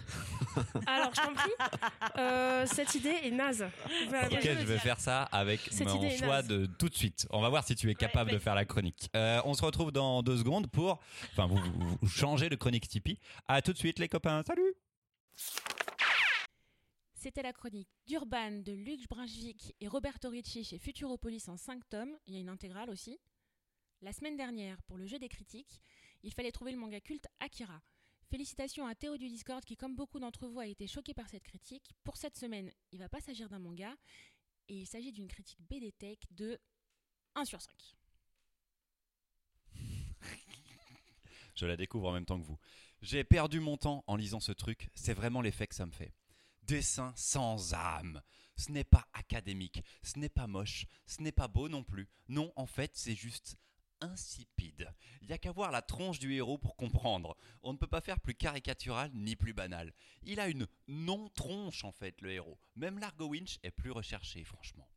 Alors, 0.88 1.12
je 1.16 1.22
t'en 1.22 1.34
prie, 1.34 1.52
euh, 2.18 2.66
cette 2.66 2.96
idée 2.96 3.16
est 3.24 3.32
naze. 3.32 3.66
Enfin, 4.08 4.26
Ok, 4.32 4.40
je 4.42 4.50
vais 4.50 4.66
dire. 4.66 4.82
faire 4.82 5.00
ça 5.00 5.24
avec 5.24 5.60
Cette 5.72 5.88
mon 5.88 5.98
idée 5.98 6.08
est 6.08 6.18
choix 6.18 6.38
naze. 6.38 6.48
de 6.48 6.66
tout 6.66 6.90
de 6.90 6.96
suite. 6.96 7.28
On 7.30 7.42
va 7.42 7.50
voir 7.50 7.64
si 7.64 7.76
tu 7.76 7.90
es 7.92 7.96
capable 7.96 8.32
de 8.32 8.40
faire 8.40 8.56
la 8.56 8.66
chronique. 8.66 9.10
Euh, 9.16 9.40
on 9.46 9.54
se 9.54 9.64
retrouve 9.64 9.92
dans 9.92 10.24
deux 10.24 10.38
secondes 10.38 10.68
pour, 10.68 11.00
enfin, 11.34 11.46
vous, 11.46 11.58
vous, 11.58 11.98
vous 12.02 12.10
changez 12.10 12.50
de 12.50 12.56
chronique 12.56 12.88
Tipeee. 12.88 13.20
À 13.48 13.62
tout 13.62 13.74
de 13.74 13.78
suite, 13.78 14.00
les 14.00 14.08
copains. 14.10 14.42
Salut. 14.46 14.74
C'était 17.18 17.42
la 17.42 17.52
chronique 17.52 17.90
d'Urban 18.06 18.52
de 18.52 18.74
Luc 18.74 19.10
Brunswick 19.10 19.74
et 19.82 19.88
Roberto 19.88 20.30
Ricci 20.30 20.64
chez 20.64 20.78
Futuropolis 20.78 21.48
en 21.48 21.58
5 21.58 21.90
tomes. 21.90 22.16
Il 22.28 22.36
y 22.36 22.38
a 22.38 22.40
une 22.40 22.48
intégrale 22.48 22.92
aussi. 22.92 23.20
La 24.02 24.14
semaine 24.14 24.38
dernière, 24.38 24.80
pour 24.84 25.00
le 25.00 25.08
jeu 25.08 25.18
des 25.18 25.28
critiques, 25.28 25.82
il 26.22 26.32
fallait 26.32 26.52
trouver 26.52 26.74
le 26.74 26.78
manga 26.78 27.02
culte 27.02 27.26
Akira. 27.40 27.82
Félicitations 28.30 28.86
à 28.86 28.94
Théo 28.94 29.18
du 29.18 29.30
Discord 29.30 29.66
qui, 29.66 29.76
comme 29.76 29.96
beaucoup 29.96 30.20
d'entre 30.20 30.48
vous, 30.48 30.60
a 30.60 30.68
été 30.68 30.86
choqué 30.86 31.16
par 31.16 31.28
cette 31.28 31.42
critique. 31.42 31.90
Pour 32.04 32.18
cette 32.18 32.38
semaine, 32.38 32.72
il 32.92 33.00
va 33.00 33.10
pas 33.10 33.20
s'agir 33.20 33.50
d'un 33.50 33.58
manga 33.58 33.96
et 34.68 34.76
il 34.76 34.86
s'agit 34.86 35.12
d'une 35.12 35.28
critique 35.28 35.60
BD 35.68 35.92
Tech 35.94 36.20
de 36.30 36.60
1 37.34 37.46
sur 37.46 37.60
5. 37.60 37.72
Je 41.56 41.66
la 41.66 41.78
découvre 41.78 42.10
en 42.10 42.14
même 42.14 42.28
temps 42.28 42.40
que 42.40 42.46
vous. 42.46 42.60
J'ai 43.02 43.24
perdu 43.24 43.60
mon 43.60 43.76
temps 43.76 44.04
en 44.06 44.16
lisant 44.16 44.40
ce 44.40 44.52
truc. 44.52 44.92
C'est 44.94 45.16
vraiment 45.16 45.42
l'effet 45.42 45.66
que 45.66 45.74
ça 45.74 45.88
me 45.88 45.92
fait. 45.92 46.14
Dessin 46.68 47.14
sans 47.16 47.74
âme. 47.74 48.22
Ce 48.58 48.72
n'est 48.72 48.84
pas 48.84 49.08
académique, 49.14 49.84
ce 50.02 50.20
n'est 50.20 50.30
pas 50.30 50.48
moche, 50.48 50.86
ce 51.06 51.22
n'est 51.22 51.32
pas 51.32 51.48
beau 51.48 51.70
non 51.70 51.84
plus. 51.84 52.10
Non, 52.28 52.52
en 52.56 52.66
fait, 52.66 52.92
c'est 52.96 53.16
juste 53.16 53.58
insipide. 54.02 54.92
Il 55.22 55.30
y 55.30 55.34
a 55.34 55.38
qu'à 55.38 55.52
voir 55.52 55.72
la 55.72 55.82
tronche 55.82 56.20
du 56.20 56.34
héros 56.34 56.58
pour 56.58 56.76
comprendre. 56.76 57.38
On 57.64 57.74
ne 57.74 57.78
peut 57.78 57.88
pas 57.88 58.02
faire 58.02 58.20
plus 58.20 58.36
caricatural 58.36 59.12
ni 59.14 59.36
plus 59.36 59.54
banal. 59.54 59.94
Il 60.24 60.40
a 60.40 60.50
une 60.50 60.68
non-tronche 60.88 61.84
en 61.84 61.92
fait, 61.92 62.20
le 62.22 62.32
héros. 62.32 62.60
Même 62.76 63.00
Largo 63.00 63.28
Winch 63.28 63.60
est 63.64 63.72
plus 63.72 63.92
recherché, 63.92 64.44
franchement. 64.44 64.90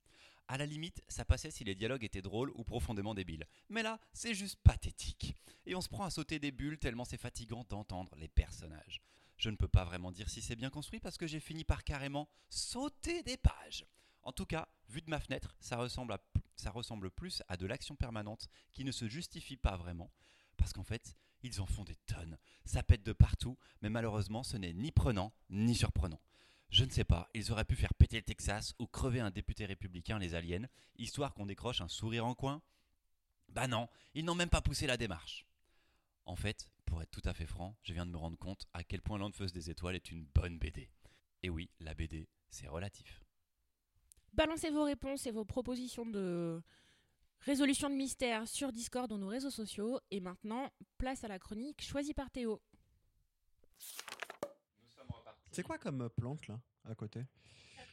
À 0.48 0.58
la 0.58 0.66
limite, 0.66 1.04
ça 1.08 1.24
passait 1.24 1.52
si 1.52 1.62
les 1.62 1.76
dialogues 1.76 2.02
étaient 2.02 2.22
drôles 2.22 2.50
ou 2.56 2.64
profondément 2.64 3.14
débiles. 3.14 3.46
Mais 3.68 3.84
là, 3.84 4.00
c'est 4.12 4.34
juste 4.34 4.58
pathétique. 4.64 5.36
Et 5.66 5.76
on 5.76 5.80
se 5.80 5.88
prend 5.88 6.04
à 6.04 6.10
sauter 6.10 6.40
des 6.40 6.50
bulles 6.50 6.78
tellement 6.78 7.04
c'est 7.04 7.20
fatigant 7.20 7.64
d'entendre 7.68 8.16
les 8.16 8.28
personnages. 8.28 9.00
Je 9.40 9.48
ne 9.48 9.56
peux 9.56 9.68
pas 9.68 9.84
vraiment 9.84 10.12
dire 10.12 10.28
si 10.28 10.42
c'est 10.42 10.54
bien 10.54 10.68
construit 10.68 11.00
parce 11.00 11.16
que 11.16 11.26
j'ai 11.26 11.40
fini 11.40 11.64
par 11.64 11.82
carrément 11.82 12.28
sauter 12.50 13.22
des 13.22 13.38
pages. 13.38 13.86
En 14.22 14.32
tout 14.32 14.44
cas, 14.44 14.68
vu 14.90 15.00
de 15.00 15.08
ma 15.08 15.18
fenêtre, 15.18 15.56
ça 15.60 15.78
ressemble, 15.78 17.10
plus 17.10 17.42
à 17.48 17.56
de 17.56 17.64
l'action 17.64 17.96
permanente 17.96 18.50
qui 18.70 18.84
ne 18.84 18.92
se 18.92 19.08
justifie 19.08 19.56
pas 19.56 19.78
vraiment. 19.78 20.12
Parce 20.58 20.74
qu'en 20.74 20.84
fait, 20.84 21.16
ils 21.42 21.62
en 21.62 21.64
font 21.66 21.84
des 21.84 21.96
tonnes. 21.96 22.36
Ça 22.66 22.82
pète 22.82 23.02
de 23.02 23.14
partout, 23.14 23.56
mais 23.80 23.88
malheureusement, 23.88 24.42
ce 24.42 24.58
n'est 24.58 24.74
ni 24.74 24.92
prenant 24.92 25.32
ni 25.48 25.74
surprenant. 25.74 26.20
Je 26.68 26.84
ne 26.84 26.90
sais 26.90 27.04
pas, 27.04 27.30
ils 27.32 27.50
auraient 27.50 27.64
pu 27.64 27.76
faire 27.76 27.94
péter 27.94 28.16
le 28.18 28.22
Texas 28.22 28.74
ou 28.78 28.86
crever 28.86 29.20
un 29.20 29.30
député 29.30 29.64
républicain, 29.64 30.18
les 30.18 30.34
aliens, 30.34 30.68
histoire 30.96 31.32
qu'on 31.32 31.46
décroche 31.46 31.80
un 31.80 31.88
sourire 31.88 32.26
en 32.26 32.34
coin? 32.34 32.60
Bah 33.48 33.68
non, 33.68 33.88
ils 34.12 34.26
n'ont 34.26 34.34
même 34.34 34.50
pas 34.50 34.60
poussé 34.60 34.86
la 34.86 34.98
démarche. 34.98 35.46
En 36.26 36.36
fait, 36.36 36.70
pour 36.90 37.00
être 37.00 37.10
tout 37.10 37.22
à 37.24 37.32
fait 37.32 37.46
franc, 37.46 37.76
je 37.82 37.94
viens 37.94 38.04
de 38.04 38.10
me 38.10 38.16
rendre 38.16 38.36
compte 38.36 38.66
à 38.74 38.82
quel 38.82 39.00
point 39.00 39.16
L'Enfeuse 39.16 39.52
des 39.52 39.70
Étoiles 39.70 39.94
est 39.94 40.10
une 40.10 40.24
bonne 40.34 40.58
BD. 40.58 40.90
Et 41.42 41.48
oui, 41.48 41.70
la 41.78 41.94
BD, 41.94 42.28
c'est 42.50 42.66
relatif. 42.66 43.24
Balancez 44.32 44.70
vos 44.70 44.82
réponses 44.82 45.26
et 45.26 45.30
vos 45.30 45.44
propositions 45.44 46.04
de 46.04 46.60
résolution 47.42 47.88
de 47.88 47.94
mystère 47.94 48.46
sur 48.48 48.72
Discord 48.72 49.10
ou 49.12 49.18
nos 49.18 49.28
réseaux 49.28 49.50
sociaux. 49.50 50.00
Et 50.10 50.20
maintenant, 50.20 50.70
place 50.98 51.22
à 51.22 51.28
la 51.28 51.38
chronique 51.38 51.80
choisie 51.80 52.12
par 52.12 52.28
Théo. 52.30 52.60
C'est 55.52 55.62
quoi 55.62 55.78
comme 55.78 56.10
plante 56.10 56.48
là 56.48 56.60
à 56.84 56.94
côté? 56.96 57.24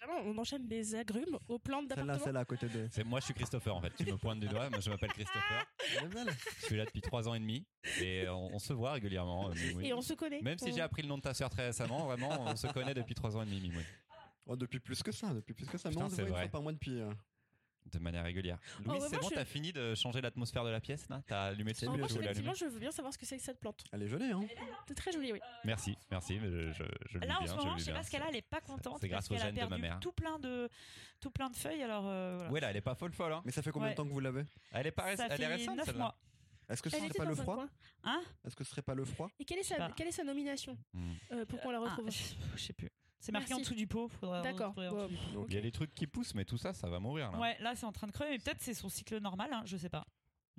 Vraiment, 0.01 0.19
on 0.29 0.37
enchaîne 0.37 0.67
des 0.67 0.95
agrumes 0.95 1.37
aux 1.47 1.59
plantes 1.59 1.85
Celle-là, 1.89 2.03
d'appartement. 2.03 2.23
celle-là 2.25 2.39
à 2.41 2.45
côté 2.45 2.67
de. 2.67 2.87
C'est 2.91 3.03
moi, 3.03 3.19
je 3.19 3.25
suis 3.25 3.33
Christopher 3.33 3.75
en 3.75 3.81
fait. 3.81 3.91
Tu 3.97 4.05
me 4.05 4.17
pointes 4.17 4.39
du 4.39 4.47
doigt. 4.47 4.69
Moi, 4.69 4.79
je 4.79 4.89
m'appelle 4.89 5.11
Christopher. 5.11 5.65
Belle. 6.13 6.27
Je 6.61 6.65
suis 6.65 6.77
là 6.77 6.85
depuis 6.85 7.01
trois 7.01 7.27
ans 7.27 7.33
et 7.33 7.39
demi 7.39 7.65
et 8.01 8.27
on, 8.29 8.53
on 8.55 8.59
se 8.59 8.73
voit 8.73 8.93
régulièrement. 8.93 9.49
euh, 9.49 9.53
Mimoui. 9.53 9.87
Et 9.87 9.93
on 9.93 10.01
se 10.01 10.13
connaît. 10.13 10.41
Même 10.41 10.57
si 10.57 10.71
j'ai 10.71 10.81
appris 10.81 11.01
le 11.01 11.07
nom 11.07 11.17
de 11.17 11.23
ta 11.23 11.33
sœur 11.33 11.49
très 11.49 11.65
récemment, 11.67 12.05
vraiment, 12.05 12.45
on 12.45 12.55
se 12.55 12.67
connaît 12.67 12.93
depuis 12.93 13.15
trois 13.15 13.35
ans 13.35 13.41
et 13.41 13.45
demi, 13.45 13.59
Mimoui. 13.61 13.83
Oh, 14.45 14.55
depuis 14.55 14.79
plus 14.79 15.03
que 15.03 15.11
ça, 15.11 15.33
depuis 15.33 15.53
plus 15.53 15.65
que 15.67 15.77
ça. 15.77 15.89
Putain, 15.89 16.01
Mais 16.01 16.05
on 16.05 16.09
se 16.09 16.15
c'est 16.15 16.21
voit 16.21 16.29
une 16.29 16.33
vrai. 16.35 16.43
fois 16.43 16.51
par 16.51 16.61
mois 16.61 16.71
depuis. 16.71 16.99
euh, 17.01 17.11
De 17.91 18.00
manière 18.00 18.24
régulière. 18.24 18.58
Oh, 18.79 18.82
Louis, 18.89 19.00
ouais, 19.00 19.08
c'est 19.10 19.17
bon, 19.20 19.29
je- 19.29 19.36
t'as 19.36 19.46
fini 19.46 19.72
de 19.72 19.96
changer 19.96 20.20
l'atmosphère 20.22 20.63
de 20.65 20.70
la 20.70 20.79
pièce 20.82 21.08
là? 21.10 21.22
T'as 21.27 21.44
allumé 21.46 21.72
le 21.82 21.88
En 21.89 21.96
effectivement, 21.96 22.53
je 22.53 22.65
veux 22.65 22.79
bien 22.79 22.91
savoir 22.91 23.13
ce 23.13 23.17
que 23.17 23.25
c'est 23.25 23.38
que 23.38 23.44
cette 23.44 23.60
plante. 23.60 23.84
Elle 23.91 24.03
est 24.03 24.08
jolie, 24.08 24.32
hein 24.32 24.41
C'est 24.88 24.94
très 24.96 25.12
joli, 25.12 25.32
oui. 25.32 25.39
Merci, 25.63 25.96
merci, 26.12 26.39
mais 26.39 26.50
je, 26.50 26.72
je, 26.74 26.84
je 27.10 27.20
Là, 27.20 27.38
en 27.38 27.44
bien, 27.44 27.48
ce 27.48 27.51
je 27.53 27.58
moment, 27.58 27.77
je 27.77 27.84
sais 27.86 27.94
pas 27.94 28.03
ce 28.03 28.12
qu'elle 28.12 28.24
a, 28.24 28.29
elle 28.29 28.36
est 28.36 28.41
pas 28.41 28.62
contente. 28.62 28.98
c'est 29.01 29.08
grâce 29.08 29.27
parce 29.27 29.39
aux 29.39 29.44
qu'elle 29.46 29.53
a 29.53 29.56
gènes 29.56 29.65
de 29.65 29.70
ma 29.70 29.77
mère. 29.77 30.00
Tout 30.00 30.12
plein 30.12 30.38
de, 30.39 30.70
tout 31.20 31.32
plein 31.32 31.50
de 31.50 31.56
feuilles, 31.56 31.84
alors. 31.84 32.06
euh, 32.08 32.36
voilà. 32.36 32.51
Ouais, 32.51 32.60
là, 32.60 32.70
elle 32.72 32.77
est 32.77 32.82
pas 32.82 32.96
folle 32.96 33.13
folle. 33.13 33.34
Hein. 33.34 33.41
Mais 33.46 33.51
ça 33.51 33.62
fait 33.62 33.72
combien 33.72 33.88
Ouais. 33.88 33.94
de 33.94 33.98
temps 33.98 34.06
que 34.06 34.12
vous 34.12 34.20
l'avez? 34.20 34.44
Elle 34.72 34.88
est 34.88 34.91
pas 34.91 35.15
Ça 35.15 35.27
elle 35.29 35.41
est 35.41 35.48
récente 35.48 35.77
9 35.77 35.86
celle-là. 35.86 36.00
mois. 36.00 36.17
Est-ce 36.70 36.82
que 36.82 36.89
ce 36.89 36.98
serait 36.98 37.10
pas 37.10 37.24
le 37.25 37.36
froid? 37.36 37.65
Hein? 38.03 38.22
Est-ce 38.46 38.56
que 38.56 38.63
ce 38.65 38.70
serait 38.72 38.82
pas 38.82 38.94
le 38.94 39.06
froid? 39.06 39.29
Et 39.39 39.46
quelle 39.46 39.60
est, 39.60 39.63
sa, 39.63 39.77
pas. 39.77 39.91
quelle 39.96 40.08
est 40.10 40.12
sa 40.12 40.25
nomination? 40.25 40.77
Hmm. 40.94 41.13
euh, 41.32 41.46
pour 41.46 41.62
qu'on 41.62 41.72
la 41.72 41.77
Ah, 41.77 41.82
retrouve 41.96 42.10
je 42.12 42.62
sais 42.62 42.74
plus. 42.74 42.89
C'est 43.19 43.31
marqué 43.31 43.53
en 43.53 43.59
dessous 43.59 43.75
du 43.75 43.88
pot. 43.88 44.09
D'accord. 44.43 44.74
en 44.77 45.07
Bon. 45.33 45.45
Il 45.50 45.55
y 45.55 45.57
a 45.57 45.62
des 45.62 45.71
trucs 45.71 45.93
qui 45.93 46.07
poussent, 46.07 46.36
mais 46.36 46.45
tout 46.45 46.57
ça, 46.57 46.74
ça 46.74 46.89
va 46.89 47.00
mourir 47.00 47.31
là. 47.31 47.39
Ouais, 47.39 47.57
là 47.59 47.75
c'est 47.75 47.86
en 47.86 47.91
train 47.91 48.07
de 48.07 48.12
crever, 48.12 48.31
mais 48.31 48.39
peut-être 48.39 48.62
c'est 48.62 48.74
son 48.74 48.89
cycle 48.89 49.19
normal, 49.19 49.50
hein, 49.51 49.63
je 49.65 49.77
sais 49.77 49.89
pas. 49.89 50.05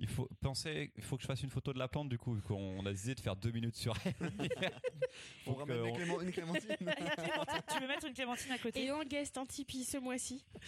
Il 0.01 0.07
faut 0.07 0.29
penser, 0.41 0.93
il 0.95 1.03
faut 1.03 1.17
que 1.17 1.23
je 1.23 1.27
fasse 1.27 1.43
une 1.43 1.49
photo 1.49 1.73
de 1.73 1.79
la 1.79 1.89
plante 1.89 2.07
du 2.07 2.17
coup, 2.17 2.33
vu 2.33 2.41
qu'on 2.41 2.85
a 2.85 2.91
décidé 2.91 3.15
de 3.15 3.19
faire 3.19 3.35
deux 3.35 3.51
minutes 3.51 3.75
sur 3.75 3.93
elle. 4.05 4.13
On 5.45 5.55
ramène 5.55 5.81
on- 5.81 5.93
clément- 5.93 6.21
une 6.21 6.31
clémentine. 6.31 6.69
Clémentine, 6.77 7.61
tu 7.69 7.79
veux 7.81 7.87
mettre 7.87 8.05
une 8.07 8.13
clémentine 8.13 8.51
à 8.53 8.57
côté? 8.59 8.85
Et 8.85 8.91
en 8.91 9.03
guest, 9.03 9.37
un 9.37 9.45
Tipeee 9.45 9.83
ce 9.83 9.97
mois-ci. 9.97 10.45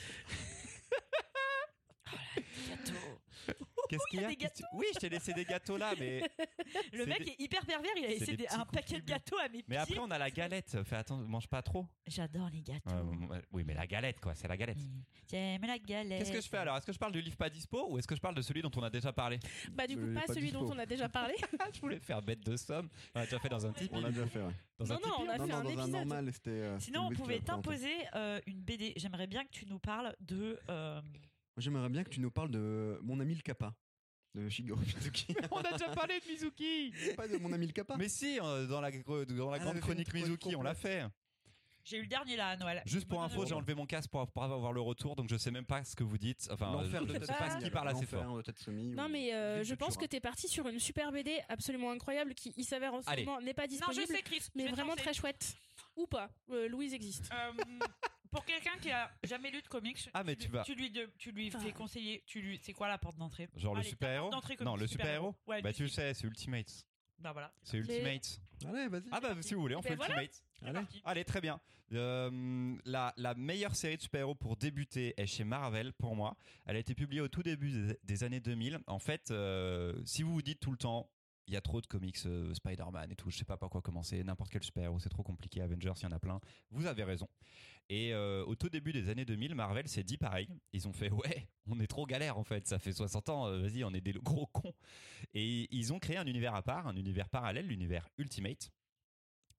Qu'est-ce 3.92 4.08
qu'il 4.10 4.22
y 4.22 4.26
a 4.26 4.30
des 4.30 4.36
tu- 4.36 4.64
Oui, 4.74 4.86
je 4.94 5.00
t'ai 5.00 5.10
laissé 5.10 5.34
des 5.34 5.46
gâteaux 5.46 5.78
là, 5.78 5.94
mais 6.00 6.22
Le 6.94 7.06
mec 7.06 7.24
des- 7.26 7.32
est 7.32 7.40
hyper 7.42 7.66
pervers, 7.66 7.92
il 7.98 8.06
a 8.06 8.08
laissé 8.08 8.26
des 8.28 8.38
des- 8.38 8.44
petits 8.46 8.56
un 8.56 8.66
paquet 8.66 9.00
de 9.02 9.06
gâteaux 9.06 9.38
à 9.38 9.50
mes 9.50 9.64
mais 9.68 9.76
après 9.78 9.94
pieds. 9.94 10.02
on 10.02 10.10
a 10.12 10.18
la 10.18 10.30
galette. 10.32 10.78
Fais 10.84 10.96
attention, 10.96 11.28
mange 11.28 11.48
pas 11.48 11.62
trop. 11.62 11.86
J'adore 12.08 12.50
les 12.52 12.62
gâteaux. 12.62 13.12
Oui, 13.52 13.64
mais 13.66 13.74
la 13.74 13.86
galette 13.88 14.20
quoi, 14.20 14.34
c'est 14.36 14.48
la 14.48 14.58
galette. 14.58 14.78
J'aime 15.30 15.62
la 15.66 15.78
galette. 15.78 16.20
Qu'est-ce 16.20 16.32
que 16.32 16.42
je 16.42 16.48
fais 16.50 16.58
alors? 16.58 16.78
Est-ce 16.78 16.86
que 16.86 16.94
je 16.94 17.00
parle 17.00 17.12
du 17.12 17.22
livre 17.22 17.36
pas 17.38 17.50
dispo 17.50 17.88
ou 17.90 17.98
est-ce 17.98 18.08
que 18.08 18.16
je 18.16 18.22
parle 18.22 18.36
de 18.36 18.42
celui 18.42 18.62
dont 18.62 18.72
on 18.76 18.84
a 18.84 18.90
déjà 18.90 19.12
parlé? 19.14 19.40
Bah, 19.72 19.88
du 19.88 19.96
coup, 19.98 20.04
Euh, 20.04 20.14
pas, 20.14 20.22
pas 20.22 20.34
celui 20.34 20.48
dispo. 20.48 20.60
dont 20.66 20.74
on 20.74 20.80
a 20.80 20.86
déjà 20.86 21.10
parlé. 21.10 21.36
Je 21.74 21.80
voulais 21.82 22.00
faire 22.00 22.22
bête 22.22 22.42
de 22.46 22.56
somme. 22.56 22.90
On 23.16 23.20
a 23.22 23.26
déjà 23.26 23.40
fait 23.40 23.50
dans 23.50 23.66
un 23.66 23.74
Tipeee. 23.74 23.90
On 23.96 24.02
l'a 24.02 24.10
déjà 24.10 24.28
fait, 24.28 24.40
ouais. 24.42 24.52
Dans 24.80 24.86
Non, 24.86 24.96
un 24.96 25.00
non, 25.00 25.14
on 25.20 25.30
a 25.30 25.38
non, 25.38 25.46
fait 25.46 25.52
non, 25.52 25.58
un 25.58 25.64
dans 25.64 25.70
un 25.70 25.72
épisode. 25.74 25.92
normal, 25.92 26.32
euh, 26.48 26.80
Sinon, 26.80 27.08
on 27.08 27.10
pouvait 27.12 27.40
t'imposer 27.40 27.94
euh, 28.16 28.40
une 28.48 28.62
BD. 28.62 28.94
J'aimerais 28.96 29.28
bien 29.28 29.44
que 29.46 29.52
tu 29.52 29.66
nous 29.68 29.80
parles 29.80 30.16
de. 30.20 30.60
Moi, 31.56 31.62
J'aimerais 31.62 31.90
bien 31.90 32.04
que 32.04 32.10
tu 32.10 32.20
nous 32.22 32.32
parles 32.32 32.52
de 32.52 32.98
mon 33.04 33.20
ami 33.20 33.36
le 33.36 33.42
Kappa, 33.42 33.74
de 34.36 34.48
Shigeru 34.50 34.80
Mizuki. 34.86 35.36
On 35.52 35.58
a 35.62 35.72
déjà 35.74 35.90
parlé 35.90 36.20
de 36.20 36.26
Mizuki. 36.32 36.94
pas 37.18 37.28
de 37.28 37.38
mon 37.38 37.52
ami 37.52 37.68
le 37.68 37.74
Kappa. 37.74 37.98
Mais 37.98 38.08
si, 38.10 38.40
euh, 38.42 38.68
dans 38.68 38.80
la, 38.82 38.90
gr- 38.92 39.26
dans 39.26 39.50
la 39.50 39.58
Elle 39.58 39.64
grande 39.64 39.72
avait 39.72 39.80
fait 39.80 39.82
chronique 39.82 40.08
une 40.08 40.22
chronique 40.22 40.28
Mizuki, 40.28 40.56
on 40.56 40.62
l'a 40.62 40.74
fait. 40.76 41.06
J'ai 41.84 41.98
eu 41.98 42.02
le 42.04 42.08
dernier 42.08 42.36
là 42.38 42.50
à 42.50 42.58
Noël. 42.58 42.82
Juste 42.86 43.08
pour 43.08 43.24
info, 43.24 43.44
j'ai 43.46 43.56
enlevé 43.56 43.74
mon 43.74 43.88
casque 43.88 44.10
pour, 44.12 44.26
pour 44.32 44.44
avoir 44.44 44.72
le 44.72 44.82
retour, 44.82 45.16
donc 45.16 45.28
je 45.30 45.36
sais 45.36 45.50
même 45.50 45.66
pas 45.66 45.84
ce 45.84 45.96
que 45.96 46.04
vous 46.04 46.18
dites. 46.20 46.48
Enfin, 46.52 46.72
L'enfer 46.72 47.02
euh, 47.02 47.06
de 47.08 47.14
je 47.16 47.26
sais 47.26 47.34
pas 47.34 47.50
ce 47.60 47.64
qui 47.66 47.72
parle 47.72 47.88
assez 47.90 48.02
L'enfer 48.02 48.24
fort. 48.24 48.38
de 48.38 48.42
Tatsumi 48.44 48.92
Non, 48.92 49.06
ou 49.06 49.10
mais 49.10 49.34
euh, 49.34 49.58
Vite 49.62 49.70
je 49.70 49.76
pense 49.76 49.88
que 49.98 50.04
Futura. 50.04 50.08
t'es 50.10 50.20
parti 50.20 50.48
sur 50.48 50.68
une 50.68 50.78
super 50.80 51.12
BD 51.12 51.40
absolument 51.50 51.90
incroyable 51.92 52.36
qui, 52.36 52.54
il 52.56 52.66
s'avère 52.66 52.94
en 52.94 53.02
ce 53.02 53.10
Allez. 53.10 53.26
moment, 53.26 53.42
n'est 53.42 53.56
pas 53.56 53.64
Non, 53.64 53.70
je 53.72 54.00
disponible, 54.02 54.14
sais, 54.16 54.22
Chris. 54.22 54.40
je 54.44 54.50
mais 54.56 54.64
vais 54.66 54.70
te 54.70 54.76
vraiment 54.76 54.92
lancer. 54.92 55.02
très 55.02 55.14
chouette. 55.16 55.56
Ou 55.98 56.06
pas. 56.06 56.30
Euh, 56.52 56.68
Louise 56.70 56.94
existe. 56.94 57.30
Euh, 57.34 57.52
pour 58.32 58.46
quelqu'un 58.46 58.78
qui 58.82 58.90
a 58.92 59.12
jamais 59.24 59.52
lu 59.52 59.62
de 59.62 59.68
comics, 59.68 60.10
Ah, 60.14 60.24
mais 60.24 60.36
tu, 60.36 60.46
tu 60.48 60.52
vas- 60.52 60.64
tu 60.64 60.74
lui, 60.76 60.90
de- 60.90 61.10
tu 61.18 61.32
lui 61.32 61.48
Enfin. 61.50 61.60
fais 61.60 61.72
conseiller. 61.74 62.24
Tu 62.26 62.42
lui, 62.42 62.60
c'est 62.64 62.74
quoi 62.74 62.88
la 62.88 62.98
porte 62.98 63.18
d'entrée? 63.18 63.50
Genre 63.56 63.74
le 63.76 63.82
Allez, 63.82 63.90
super-héros? 63.90 64.32
Non, 64.62 64.76
le 64.76 64.88
super-héros. 64.88 65.36
Ouais, 65.48 65.62
Bah 65.62 65.74
tu 65.74 65.84
le 65.84 65.90
sais, 65.90 66.14
c'est 66.14 66.26
Ultimate. 66.28 66.86
Bah 67.20 67.34
voilà. 67.34 67.54
C'est 67.64 67.78
Ultimate. 67.78 68.42
Allez, 68.66 68.88
vas-y. 68.88 69.04
Ah 69.12 69.20
bah 69.20 69.36
si 69.42 69.54
vous 69.54 69.62
voulez, 69.62 69.76
on 69.76 69.82
Ben 69.82 69.90
fait 69.90 69.96
voilà. 69.96 70.24
Ultimate. 70.24 70.88
Allez. 71.06 71.24
très 71.26 71.42
bien. 71.42 71.60
Euh, 71.94 72.78
la, 72.86 73.14
la 73.18 73.34
meilleure 73.36 73.76
série 73.76 73.98
de 73.98 74.02
super-héros 74.02 74.34
pour 74.36 74.56
débuter 74.56 75.14
est 75.18 75.26
chez 75.28 75.44
Marvel 75.44 75.92
pour 75.94 76.16
moi. 76.16 76.38
Elle 76.66 76.78
a 76.78 76.80
été 76.80 76.96
publiée 76.96 77.20
au 77.20 77.28
tout 77.28 77.44
début 77.44 77.70
des, 77.72 77.98
des 78.04 78.24
années 78.24 78.40
2000. 78.40 78.80
En 78.88 79.00
fait, 79.00 79.30
euh, 79.32 80.02
si 80.06 80.24
vous 80.24 80.32
vous 80.34 80.42
dites 80.42 80.62
tout 80.62 80.72
le 80.72 80.78
temps, 80.78 81.12
il 81.48 81.54
y 81.54 81.58
a 81.58 81.62
trop 81.62 81.82
de 81.82 81.88
comics 81.88 82.16
euh, 82.28 82.54
Spider-Man 82.54 83.12
et 83.12 83.16
tout, 83.16 83.30
je 83.30 83.36
sais 83.38 83.44
pas 83.44 83.58
par 83.58 83.70
quoi 83.70 83.82
commencer, 83.82 84.24
n'importe 84.24 84.52
quel 84.52 84.64
super-héros, 84.64 85.00
c'est 85.00 85.10
trop 85.10 85.24
compliqué, 85.24 85.60
Avengers, 85.62 85.92
il 85.98 86.04
y 86.04 86.06
en 86.06 86.12
a 86.14 86.20
plein. 86.20 86.40
Vous 86.70 86.86
avez 86.86 87.04
raison. 87.04 87.28
Et 87.92 88.14
euh, 88.14 88.46
au 88.46 88.56
tout 88.56 88.70
début 88.70 88.94
des 88.94 89.10
années 89.10 89.26
2000, 89.26 89.54
Marvel 89.54 89.86
s'est 89.90 90.06
dit 90.06 90.16
pareil. 90.16 90.48
Ils 90.72 90.88
ont 90.88 90.94
fait 90.94 91.12
ouais, 91.12 91.50
on 91.68 91.78
est 91.82 91.88
trop 91.88 92.06
galère 92.06 92.38
en 92.38 92.44
fait, 92.46 92.66
ça 92.66 92.80
fait 92.80 92.94
60 92.94 93.28
ans, 93.28 93.48
euh, 93.48 93.60
vas-y, 93.64 93.84
on 93.84 93.94
est 93.94 94.00
des 94.00 94.14
gros 94.14 94.48
cons. 94.48 94.74
Et 95.34 95.68
ils 95.76 95.92
ont 95.92 96.00
créé 96.00 96.16
un 96.16 96.26
univers 96.26 96.56
à 96.56 96.62
part, 96.62 96.88
un 96.88 96.96
univers 96.96 97.28
parallèle, 97.28 97.68
l'univers 97.68 98.08
Ultimate 98.18 98.72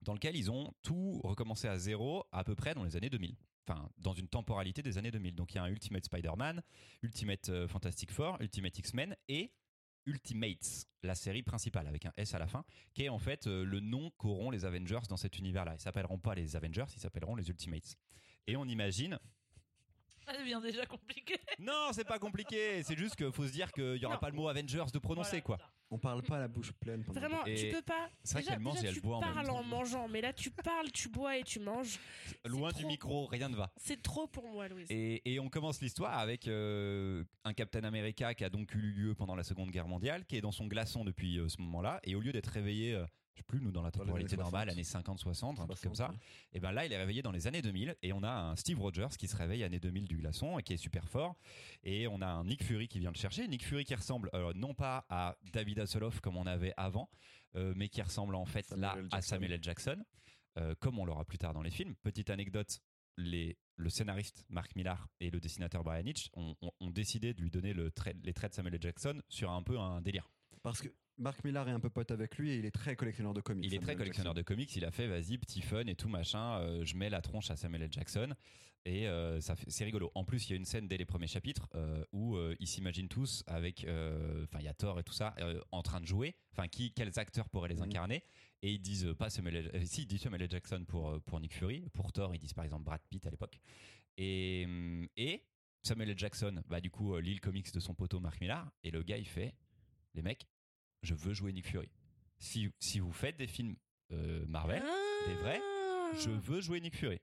dans 0.00 0.14
lequel 0.14 0.34
ils 0.34 0.50
ont 0.50 0.72
tout 0.82 1.20
recommencé 1.22 1.68
à 1.68 1.76
zéro 1.76 2.24
à 2.32 2.42
peu 2.42 2.54
près 2.54 2.74
dans 2.74 2.84
les 2.84 2.96
années 2.96 3.10
2000. 3.10 3.36
Enfin, 3.68 3.86
dans 3.98 4.14
une 4.14 4.28
temporalité 4.28 4.80
des 4.80 4.96
années 4.96 5.10
2000. 5.10 5.34
Donc 5.34 5.52
il 5.52 5.56
y 5.56 5.58
a 5.58 5.64
un 5.64 5.68
Ultimate 5.68 6.06
Spider-Man, 6.06 6.62
Ultimate 7.02 7.50
euh, 7.50 7.68
Fantastic 7.68 8.10
Four, 8.10 8.38
Ultimate 8.40 8.78
X-Men 8.78 9.14
et 9.28 9.52
Ultimates, 10.06 10.86
la 11.02 11.14
série 11.14 11.42
principale 11.42 11.86
avec 11.86 12.06
un 12.06 12.12
S 12.16 12.34
à 12.34 12.38
la 12.38 12.46
fin, 12.46 12.64
qui 12.94 13.04
est 13.04 13.10
en 13.10 13.18
fait 13.18 13.46
le 13.46 13.78
nom 13.78 14.10
qu'auront 14.16 14.50
les 14.50 14.64
Avengers 14.64 15.06
dans 15.08 15.18
cet 15.18 15.38
univers-là. 15.38 15.74
Ils 15.74 15.80
s'appelleront 15.80 16.18
pas 16.18 16.34
les 16.34 16.56
Avengers, 16.56 16.86
ils 16.96 17.00
s'appelleront 17.00 17.36
les 17.36 17.48
Ultimates. 17.50 17.98
Et 18.46 18.56
on 18.56 18.64
imagine. 18.64 19.18
Ça 20.26 20.38
devient 20.38 20.60
déjà 20.62 20.86
compliqué. 20.86 21.36
Non, 21.58 21.88
c'est 21.92 22.04
pas 22.06 22.20
compliqué, 22.20 22.80
c'est 22.84 22.96
juste 22.96 23.16
qu'il 23.16 23.32
faut 23.32 23.44
se 23.46 23.50
dire 23.52 23.72
qu'il 23.72 23.96
y 23.96 24.04
aura 24.06 24.14
Non. 24.14 24.20
pas 24.20 24.30
le 24.30 24.36
mot 24.36 24.48
Avengers 24.48 24.84
de 24.92 24.98
prononcer 25.00 25.30
Voilà, 25.30 25.42
quoi. 25.42 25.56
c'est 25.58 25.62
ça. 25.64 25.70
On 25.90 25.98
parle 25.98 26.22
pas 26.22 26.36
à 26.36 26.40
la 26.40 26.48
bouche 26.48 26.72
pleine. 26.72 27.04
pendant 27.04 27.20
Vraiment, 27.20 27.44
Et 27.44 27.54
tu 27.56 27.68
peux 27.70 27.82
pas. 27.82 28.08
c'est 28.22 28.34
vrai 28.34 28.42
déjà, 28.42 28.52
qu'elle 28.52 28.60
mange 28.62 28.74
déjà, 28.76 28.86
et 28.86 28.88
elle 28.90 28.94
tu 28.94 29.00
boit 29.02 29.16
en 29.16 29.20
même 29.20 29.34
parles 29.34 29.46
temps. 29.48 29.56
en 29.58 29.62
mangeant, 29.64 30.08
mais 30.08 30.20
là, 30.20 30.32
tu 30.32 30.50
parles, 30.52 30.90
tu 30.92 31.08
bois 31.08 31.36
et 31.38 31.42
tu 31.42 31.58
manges. 31.58 31.98
Loin 32.46 32.70
du 32.70 32.78
trop. 32.78 32.86
micro, 32.88 33.26
rien 33.26 33.48
ne 33.48 33.56
va. 33.56 33.72
C'est 33.76 34.00
trop 34.00 34.26
pour 34.28 34.46
moi, 34.48 34.68
Louise. 34.68 34.86
Et, 34.90 35.20
et 35.34 35.40
on 35.40 35.48
commence 35.50 35.82
l'histoire 35.82 36.16
avec 36.16 36.46
euh, 36.48 37.24
un 37.44 37.52
Captain 37.52 37.82
America 37.84 38.32
qui 38.34 38.44
a 38.44 38.48
donc 38.48 38.72
eu 38.74 38.78
lieu 38.80 39.14
pendant 39.16 39.34
la 39.34 39.42
Seconde 39.42 39.70
Guerre 39.72 39.88
mondiale, 39.88 40.24
qui 40.24 40.36
est 40.36 40.40
dans 40.40 40.52
son 40.52 40.66
glaçon 40.68 41.04
depuis 41.04 41.38
euh, 41.38 41.48
ce 41.48 41.60
moment-là, 41.60 42.00
et 42.04 42.14
au 42.14 42.20
lieu 42.20 42.32
d'être 42.32 42.46
réveillé, 42.46 42.94
euh, 42.94 43.04
je 43.34 43.38
sais 43.38 43.44
plus, 43.44 43.60
nous 43.60 43.70
dans 43.72 43.82
la 43.82 43.90
temporalité 43.90 44.34
années 44.34 44.42
normale, 44.42 44.68
60. 44.68 44.72
années 44.76 44.84
50, 44.84 45.18
60, 45.20 45.60
un 45.60 45.66
truc 45.66 45.80
comme 45.82 45.94
60, 45.94 46.16
ça, 46.16 46.24
et 46.52 46.60
ben 46.60 46.72
là 46.72 46.84
il 46.86 46.92
est 46.92 46.96
réveillé 46.98 47.22
dans 47.22 47.32
les 47.32 47.46
années 47.46 47.62
2000, 47.62 47.96
et 48.02 48.12
on 48.12 48.22
a 48.22 48.30
un 48.30 48.56
Steve 48.56 48.78
Rogers 48.80 49.08
qui 49.18 49.26
se 49.28 49.36
réveille 49.36 49.64
année 49.64 49.80
2000 49.80 50.06
du 50.06 50.16
glaçon, 50.18 50.58
et 50.58 50.62
qui 50.62 50.74
est 50.74 50.76
super 50.78 51.08
fort, 51.08 51.36
et 51.82 52.06
on 52.08 52.20
a 52.20 52.26
un 52.26 52.44
Nick 52.44 52.62
Fury 52.64 52.88
qui 52.88 52.98
vient 52.98 53.10
le 53.10 53.16
chercher, 53.16 53.48
Nick 53.48 53.64
Fury 53.64 53.84
qui 53.84 53.94
ressemble 53.94 54.28
euh, 54.34 54.52
non 54.54 54.74
pas 54.74 55.06
à 55.08 55.36
David 55.52 55.78
Hasselhoff 55.80 56.20
comme 56.20 56.36
on 56.36 56.46
avait 56.46 56.74
avant, 56.76 57.08
euh, 57.56 57.72
mais 57.76 57.88
qui 57.88 58.02
ressemble 58.02 58.34
en 58.34 58.44
fait 58.44 58.66
Samuel 58.66 58.80
là 58.82 58.94
L. 58.98 59.04
à 59.06 59.08
Jackson. 59.16 59.28
Samuel 59.28 59.52
L. 59.52 59.62
Jackson, 59.62 60.04
euh, 60.58 60.74
comme 60.80 60.98
on 60.98 61.04
l'aura 61.06 61.24
plus 61.24 61.38
tard 61.38 61.54
dans 61.54 61.62
les 61.62 61.70
films. 61.70 61.94
Petite 62.02 62.28
anecdote, 62.30 62.80
les, 63.18 63.56
le 63.76 63.88
scénariste 63.90 64.44
Mark 64.48 64.74
Millar 64.76 65.08
et 65.20 65.30
le 65.30 65.38
dessinateur 65.40 65.82
Brian 65.84 66.04
Hitch 66.06 66.28
ont, 66.34 66.54
ont- 66.62 66.72
ont 66.80 66.90
décidé 66.90 67.34
de 67.34 67.40
lui 67.42 67.50
donner 67.50 67.72
le 67.74 67.90
trait- 67.90 68.16
les 68.22 68.32
traits 68.32 68.52
de 68.52 68.56
Samuel 68.56 68.74
L. 68.74 68.82
Jackson 68.82 69.20
sur 69.28 69.50
un 69.50 69.62
peu 69.62 69.78
un 69.78 70.00
délire. 70.00 70.30
Parce 70.62 70.80
que 70.80 70.88
Mark 71.18 71.44
Millar 71.44 71.68
est 71.68 71.72
un 71.72 71.80
peu 71.80 71.90
pote 71.90 72.10
avec 72.10 72.36
lui 72.38 72.50
et 72.50 72.56
il 72.56 72.64
est 72.64 72.70
très 72.70 72.96
collectionneur 72.96 73.34
de 73.34 73.40
comics. 73.40 73.64
Il 73.64 73.74
est 73.74 73.78
très 73.78 73.86
Samuel 73.86 73.98
collectionneur 73.98 74.34
de 74.34 74.42
comics, 74.42 74.74
il 74.76 74.84
a 74.84 74.90
fait 74.90 75.06
vas-y, 75.06 75.38
petit 75.38 75.62
fun 75.62 75.86
et 75.86 75.94
tout 75.94 76.08
machin, 76.08 76.58
euh, 76.60 76.84
je 76.84 76.96
mets 76.96 77.10
la 77.10 77.20
tronche 77.20 77.50
à 77.50 77.56
Samuel 77.56 77.82
L. 77.82 77.92
Jackson 77.92 78.34
et 78.84 79.06
euh, 79.06 79.40
ça 79.40 79.54
c'est 79.68 79.84
rigolo. 79.84 80.10
En 80.14 80.24
plus, 80.24 80.48
il 80.48 80.50
y 80.50 80.52
a 80.54 80.56
une 80.56 80.64
scène 80.64 80.88
dès 80.88 80.96
les 80.96 81.04
premiers 81.04 81.26
chapitres 81.28 81.68
euh, 81.74 82.04
où 82.12 82.36
ils 82.58 82.66
s'imaginent 82.66 83.08
tous 83.08 83.44
avec, 83.46 83.80
enfin 84.44 84.58
il 84.58 84.64
y 84.64 84.68
a 84.68 84.74
Thor 84.74 84.98
et 84.98 85.04
tout 85.04 85.12
ça, 85.12 85.34
en 85.70 85.82
train 85.82 86.00
de 86.00 86.06
jouer, 86.06 86.34
enfin 86.52 86.66
qui, 86.68 86.92
quels 86.92 87.18
acteurs 87.18 87.48
pourraient 87.48 87.68
les 87.68 87.76
Mhm. 87.76 87.82
incarner 87.84 88.22
et 88.62 88.72
ils 88.72 88.80
disent 88.80 89.14
pas 89.18 89.28
Samuel 89.30 89.70
L. 89.74 89.86
si, 89.86 90.02
ils 90.02 90.06
disent 90.06 90.22
Samuel 90.22 90.42
L. 90.42 90.50
Jackson 90.50 90.84
pour, 90.86 91.20
pour 91.22 91.40
Nick 91.40 91.54
Fury, 91.54 91.88
pour 91.92 92.12
Thor 92.12 92.34
ils 92.34 92.38
disent 92.38 92.54
par 92.54 92.64
exemple 92.64 92.84
Brad 92.84 93.00
Pitt 93.10 93.24
à 93.26 93.30
l'époque. 93.30 93.60
Et, 94.18 94.66
et 95.16 95.44
Samuel 95.82 96.10
L. 96.10 96.18
Jackson, 96.18 96.62
bah 96.68 96.80
du 96.80 96.90
coup, 96.90 97.16
lit 97.18 97.34
le 97.34 97.40
comics 97.40 97.72
de 97.72 97.80
son 97.80 97.94
poteau 97.94 98.20
Mark 98.20 98.40
Millar 98.40 98.70
et 98.84 98.90
le 98.90 99.02
gars 99.02 99.18
il 99.18 99.26
fait, 99.26 99.54
les 100.14 100.22
mecs, 100.22 100.46
je 101.02 101.14
veux 101.14 101.32
jouer 101.34 101.52
Nick 101.52 101.66
Fury. 101.66 101.88
Si, 102.38 102.70
si 102.78 102.98
vous 103.00 103.12
faites 103.12 103.36
des 103.36 103.46
films 103.46 103.76
euh, 104.12 104.44
Marvel, 104.46 104.82
des 105.26 105.34
vrais, 105.34 105.60
Ah, 105.62 106.10
je 106.18 106.30
veux 106.30 106.60
jouer 106.60 106.80
Nick 106.80 106.96
Fury. 106.96 107.20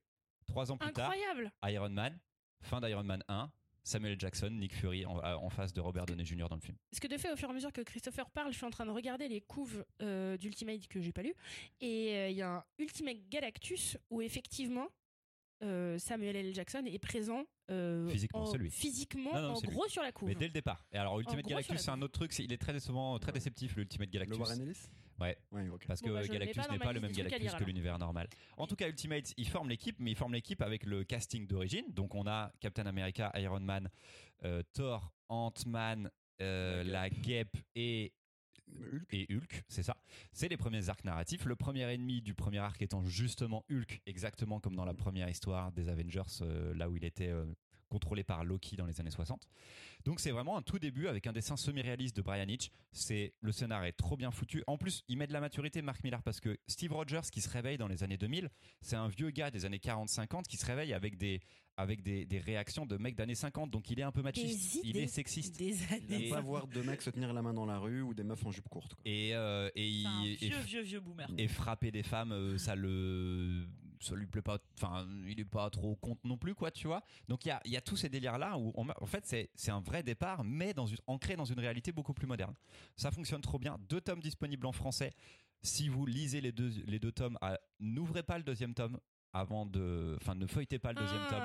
Trois 0.48 0.72
ans 0.72 0.78
plus 0.78 0.90
Incroyable. 0.90 1.52
tard, 1.62 1.70
Iron 1.72 1.90
Man, 1.90 2.18
fin 2.62 2.80
d'Iron 2.82 3.04
Man 3.04 3.24
1, 3.28 3.52
Samuel. 3.84 4.20
Jackson, 4.20 4.50
Nick 4.52 4.74
Fury 4.74 5.06
en, 5.06 5.18
en 5.18 5.50
face 5.50 5.74
de 5.74 5.82
Robert 5.82 6.06
Downey 6.06 6.26
Jr. 6.26 6.48
dans 6.50 6.56
le 6.56 6.62
film. 6.62 6.78
Parce 6.90 7.00
que 7.00 7.08
de 7.08 7.18
fait, 7.18 7.32
au 7.32 7.36
fur 7.36 7.48
et 7.48 7.52
à 7.52 7.54
mesure 7.56 7.72
que 7.74 7.82
Christopher 7.82 8.30
parle, 8.32 8.52
je 8.52 8.58
suis 8.58 8.66
en 8.66 8.70
train 8.72 8.86
de 8.86 8.92
regarder 8.92 9.28
les 9.28 9.42
couves 9.42 9.86
euh, 10.02 10.38
d'Ultimate 10.38 10.88
que 10.88 11.02
j'ai 11.02 11.12
pas 11.12 11.22
lu. 11.24 11.34
Et 11.82 12.16
euh, 12.16 12.30
il 12.30 12.38
y 12.38 12.42
a 12.42 12.50
un 12.58 12.64
Ultimate 12.78 13.18
Galactus 13.30 13.98
où 14.10 14.22
effectivement 14.22 14.88
euh, 15.62 15.98
Samuel 15.98 16.36
L. 16.36 16.54
Jackson 16.54 16.84
est 16.86 17.00
présent. 17.00 17.44
euh, 17.70 18.08
Physiquement, 18.10 18.42
en, 18.42 18.46
c'est 18.46 18.58
lui. 18.58 18.70
Physiquement, 18.72 19.34
Non, 19.34 19.42
non, 19.42 19.50
en 19.52 19.56
c'est 19.56 19.68
lui. 19.68 19.76
gros 19.76 19.88
sur 19.88 20.02
la 20.02 20.12
couve. 20.12 20.30
Mais 20.30 20.36
dès 20.36 20.46
le 20.48 20.54
départ. 20.54 20.86
Et 20.92 20.98
alors 20.98 21.20
Ultimate 21.20 21.42
gros, 21.44 21.50
Galactus, 21.52 21.80
c'est 21.82 21.92
un 21.92 22.02
autre 22.02 22.14
truc. 22.14 22.38
Il 22.40 22.52
est 22.54 22.58
très 22.58 22.80
souvent 22.80 23.18
très 23.20 23.32
Ouais. 23.32 23.34
déceptif 23.40 23.76
le 23.76 23.82
Ultimate 23.84 24.08
Le 24.08 24.12
Galactus. 24.14 24.38
Warren 24.40 24.62
Ellis 24.62 24.88
Ouais. 25.20 25.38
Parce 25.86 26.00
que 26.02 26.08
Bon, 26.08 26.14
bah, 26.14 26.26
Galactus 26.28 26.70
n'est 26.72 26.80
pas 26.80 26.94
le 26.94 27.02
même 27.02 27.12
Galactus 27.12 27.42
lire, 27.42 27.58
que 27.58 27.64
l'univers 27.66 28.00
normal. 28.00 28.30
En 28.56 28.68
tout 28.68 28.78
cas, 28.78 28.88
Ultimate, 28.88 29.34
ils 29.36 29.50
forment 29.50 29.68
l'équipe, 29.70 29.98
mais 30.00 30.12
ils 30.12 30.16
forment 30.16 30.34
l'équipe 30.34 30.62
avec 30.62 30.86
le 30.86 31.04
casting 31.04 31.46
d'origine. 31.46 31.84
Donc, 31.90 32.16
on 32.16 32.26
a 32.26 32.54
Captain 32.62 32.86
America, 32.86 33.30
Iron 33.36 33.60
Man, 33.60 33.90
euh, 34.46 34.64
Thor, 34.74 35.12
Ant-Man, 35.28 36.10
euh, 36.42 36.84
la 36.86 37.10
Guêpe 37.10 37.58
et 37.76 38.14
Et 39.12 39.28
Hulk, 39.30 39.64
c'est 39.68 39.84
ça. 39.84 39.98
C'est 40.32 40.48
les 40.48 40.58
premiers 40.58 40.90
arcs 40.90 41.04
narratifs. 41.04 41.46
Le 41.46 41.56
premier 41.56 41.92
ennemi 41.94 42.22
du 42.22 42.34
premier 42.34 42.60
arc 42.60 42.82
étant 42.82 43.04
justement 43.04 43.66
Hulk, 43.70 44.02
exactement 44.06 44.60
comme 44.60 44.76
dans 44.76 44.86
la 44.86 44.94
première 44.94 45.30
histoire 45.30 45.72
des 45.72 45.90
Avengers, 45.90 46.22
euh, 46.42 46.74
là 46.76 46.90
où 46.90 46.96
il 46.96 47.04
était 47.04 47.30
euh, 47.30 47.46
contrôlé 47.90 48.24
par 48.24 48.44
Loki 48.46 48.76
dans 48.78 48.86
les 48.86 49.00
années 49.02 49.12
60. 49.12 49.48
Donc 50.06 50.20
c'est 50.20 50.32
vraiment 50.32 50.56
un 50.58 50.62
tout 50.62 50.80
début 50.80 51.08
avec 51.08 51.28
un 51.28 51.34
dessin 51.34 51.58
semi-réaliste 51.58 52.16
de 52.16 52.22
Brian 52.22 52.48
Hitch. 52.48 52.70
C'est 52.92 53.34
le 53.42 53.52
scénar 53.52 53.84
est 53.84 53.92
trop 53.94 54.16
bien 54.16 54.32
foutu. 54.32 54.64
En 54.68 54.78
plus, 54.78 55.04
il 55.10 55.18
met 55.18 55.28
de 55.28 55.34
la 55.34 55.42
maturité 55.42 55.82
Mark 55.82 56.04
Millar 56.04 56.24
parce 56.24 56.40
que 56.40 56.58
Steve 56.68 56.94
Rogers 56.94 57.30
qui 57.32 57.42
se 57.42 57.50
réveille 57.50 57.78
dans 57.78 57.88
les 57.88 58.04
années 58.04 58.18
2000, 58.18 58.50
c'est 58.82 58.96
un 58.96 59.08
vieux 59.10 59.32
gars 59.32 59.52
des 59.52 59.66
années 59.66 59.78
40-50 59.80 60.44
qui 60.44 60.58
se 60.58 60.66
réveille 60.66 60.94
avec 60.94 61.18
des 61.18 61.42
avec 61.78 62.02
des, 62.04 62.26
des 62.26 62.40
réactions 62.40 62.86
de 62.86 62.98
mecs 62.98 63.16
d'années 63.16 63.36
50. 63.36 63.72
Donc 63.72 63.90
il 63.90 64.00
est 64.00 64.04
un 64.04 64.12
peu 64.12 64.22
machiste, 64.22 64.82
Des 64.84 64.90
il 64.90 64.98
est 64.98 65.08
sexiste. 65.08 65.58
Des 65.58 65.70
Il 65.78 65.94
années. 65.94 66.26
aime 66.28 66.34
pas 66.34 66.42
voir 66.42 66.68
deux 66.68 66.84
mecs 66.84 67.02
se 67.02 67.10
tenir 67.10 67.32
la 67.32 67.42
main 67.42 67.54
dans 67.54 67.66
la 67.66 67.78
rue 67.80 68.02
ou 68.02 68.14
des 68.14 68.24
meufs 68.24 68.46
en 68.46 68.52
jupe 68.52 68.68
courte. 68.68 68.96
quoi. 68.96 69.02
Et, 69.06 69.34
euh, 69.34 69.70
et, 69.76 69.88
il- 69.88 70.38
et- 70.42 70.50
vieux, 70.50 70.60
vieux, 70.60 70.82
vieux 70.82 71.00
boomer. 71.00 71.30
et 71.38 71.48
frapper 71.48 71.92
des 71.92 72.04
femmes 72.04 72.34
euh, 72.34 72.58
ça 72.58 72.76
le 72.76 73.66
ça 74.00 74.16
lui 74.16 74.26
plaît 74.28 74.42
pas 74.42 74.58
enfin 74.76 75.06
il 75.28 75.40
est 75.40 75.46
pas 75.46 75.70
trop 75.70 75.96
contre 75.98 76.22
non 76.26 76.38
plus 76.38 76.56
quoi 76.56 76.72
tu 76.72 76.88
vois. 76.88 77.04
Donc 77.28 77.46
il 77.46 77.50
y 77.50 77.52
a, 77.52 77.62
il 77.66 77.72
y 77.72 77.78
a 77.78 77.82
tous 77.82 77.98
ces 77.98 78.10
délires 78.10 78.38
là 78.38 78.58
où 78.58 78.72
on- 78.76 78.88
en 78.90 79.06
fait 79.06 79.26
c'est 79.26 79.50
c'est 79.56 79.72
un 79.72 79.82
vrai 79.82 80.04
départ 80.04 80.44
mais 80.44 80.74
dans 80.74 80.86
une, 80.88 80.98
ancré 81.08 81.36
dans 81.36 81.46
une 81.46 81.60
réalité 81.60 81.92
beaucoup 81.92 82.14
plus 82.14 82.28
moderne. 82.28 82.54
Ça 82.96 83.12
fonctionne 83.12 83.42
trop 83.42 83.60
bien. 83.60 83.78
Deux 83.90 84.02
tomes 84.02 84.22
disponibles 84.22 84.66
en 84.66 84.72
français. 84.72 85.14
Si 85.62 85.90
vous 85.90 86.06
lisez 86.06 86.40
les 86.42 86.52
deux 86.54 86.72
les 86.88 87.00
deux 87.00 87.12
tomes 87.12 87.38
ah, 87.42 87.60
n'ouvrez 87.80 88.24
pas 88.24 88.38
le 88.38 88.44
deuxième 88.44 88.74
tome 88.74 88.98
avant 89.34 89.66
de 89.66 90.16
enfin 90.20 90.34
ne 90.34 90.48
feuilletez 90.48 90.80
pas 90.80 90.94
le 90.94 91.00
deuxième 91.02 91.28
tome 91.30 91.44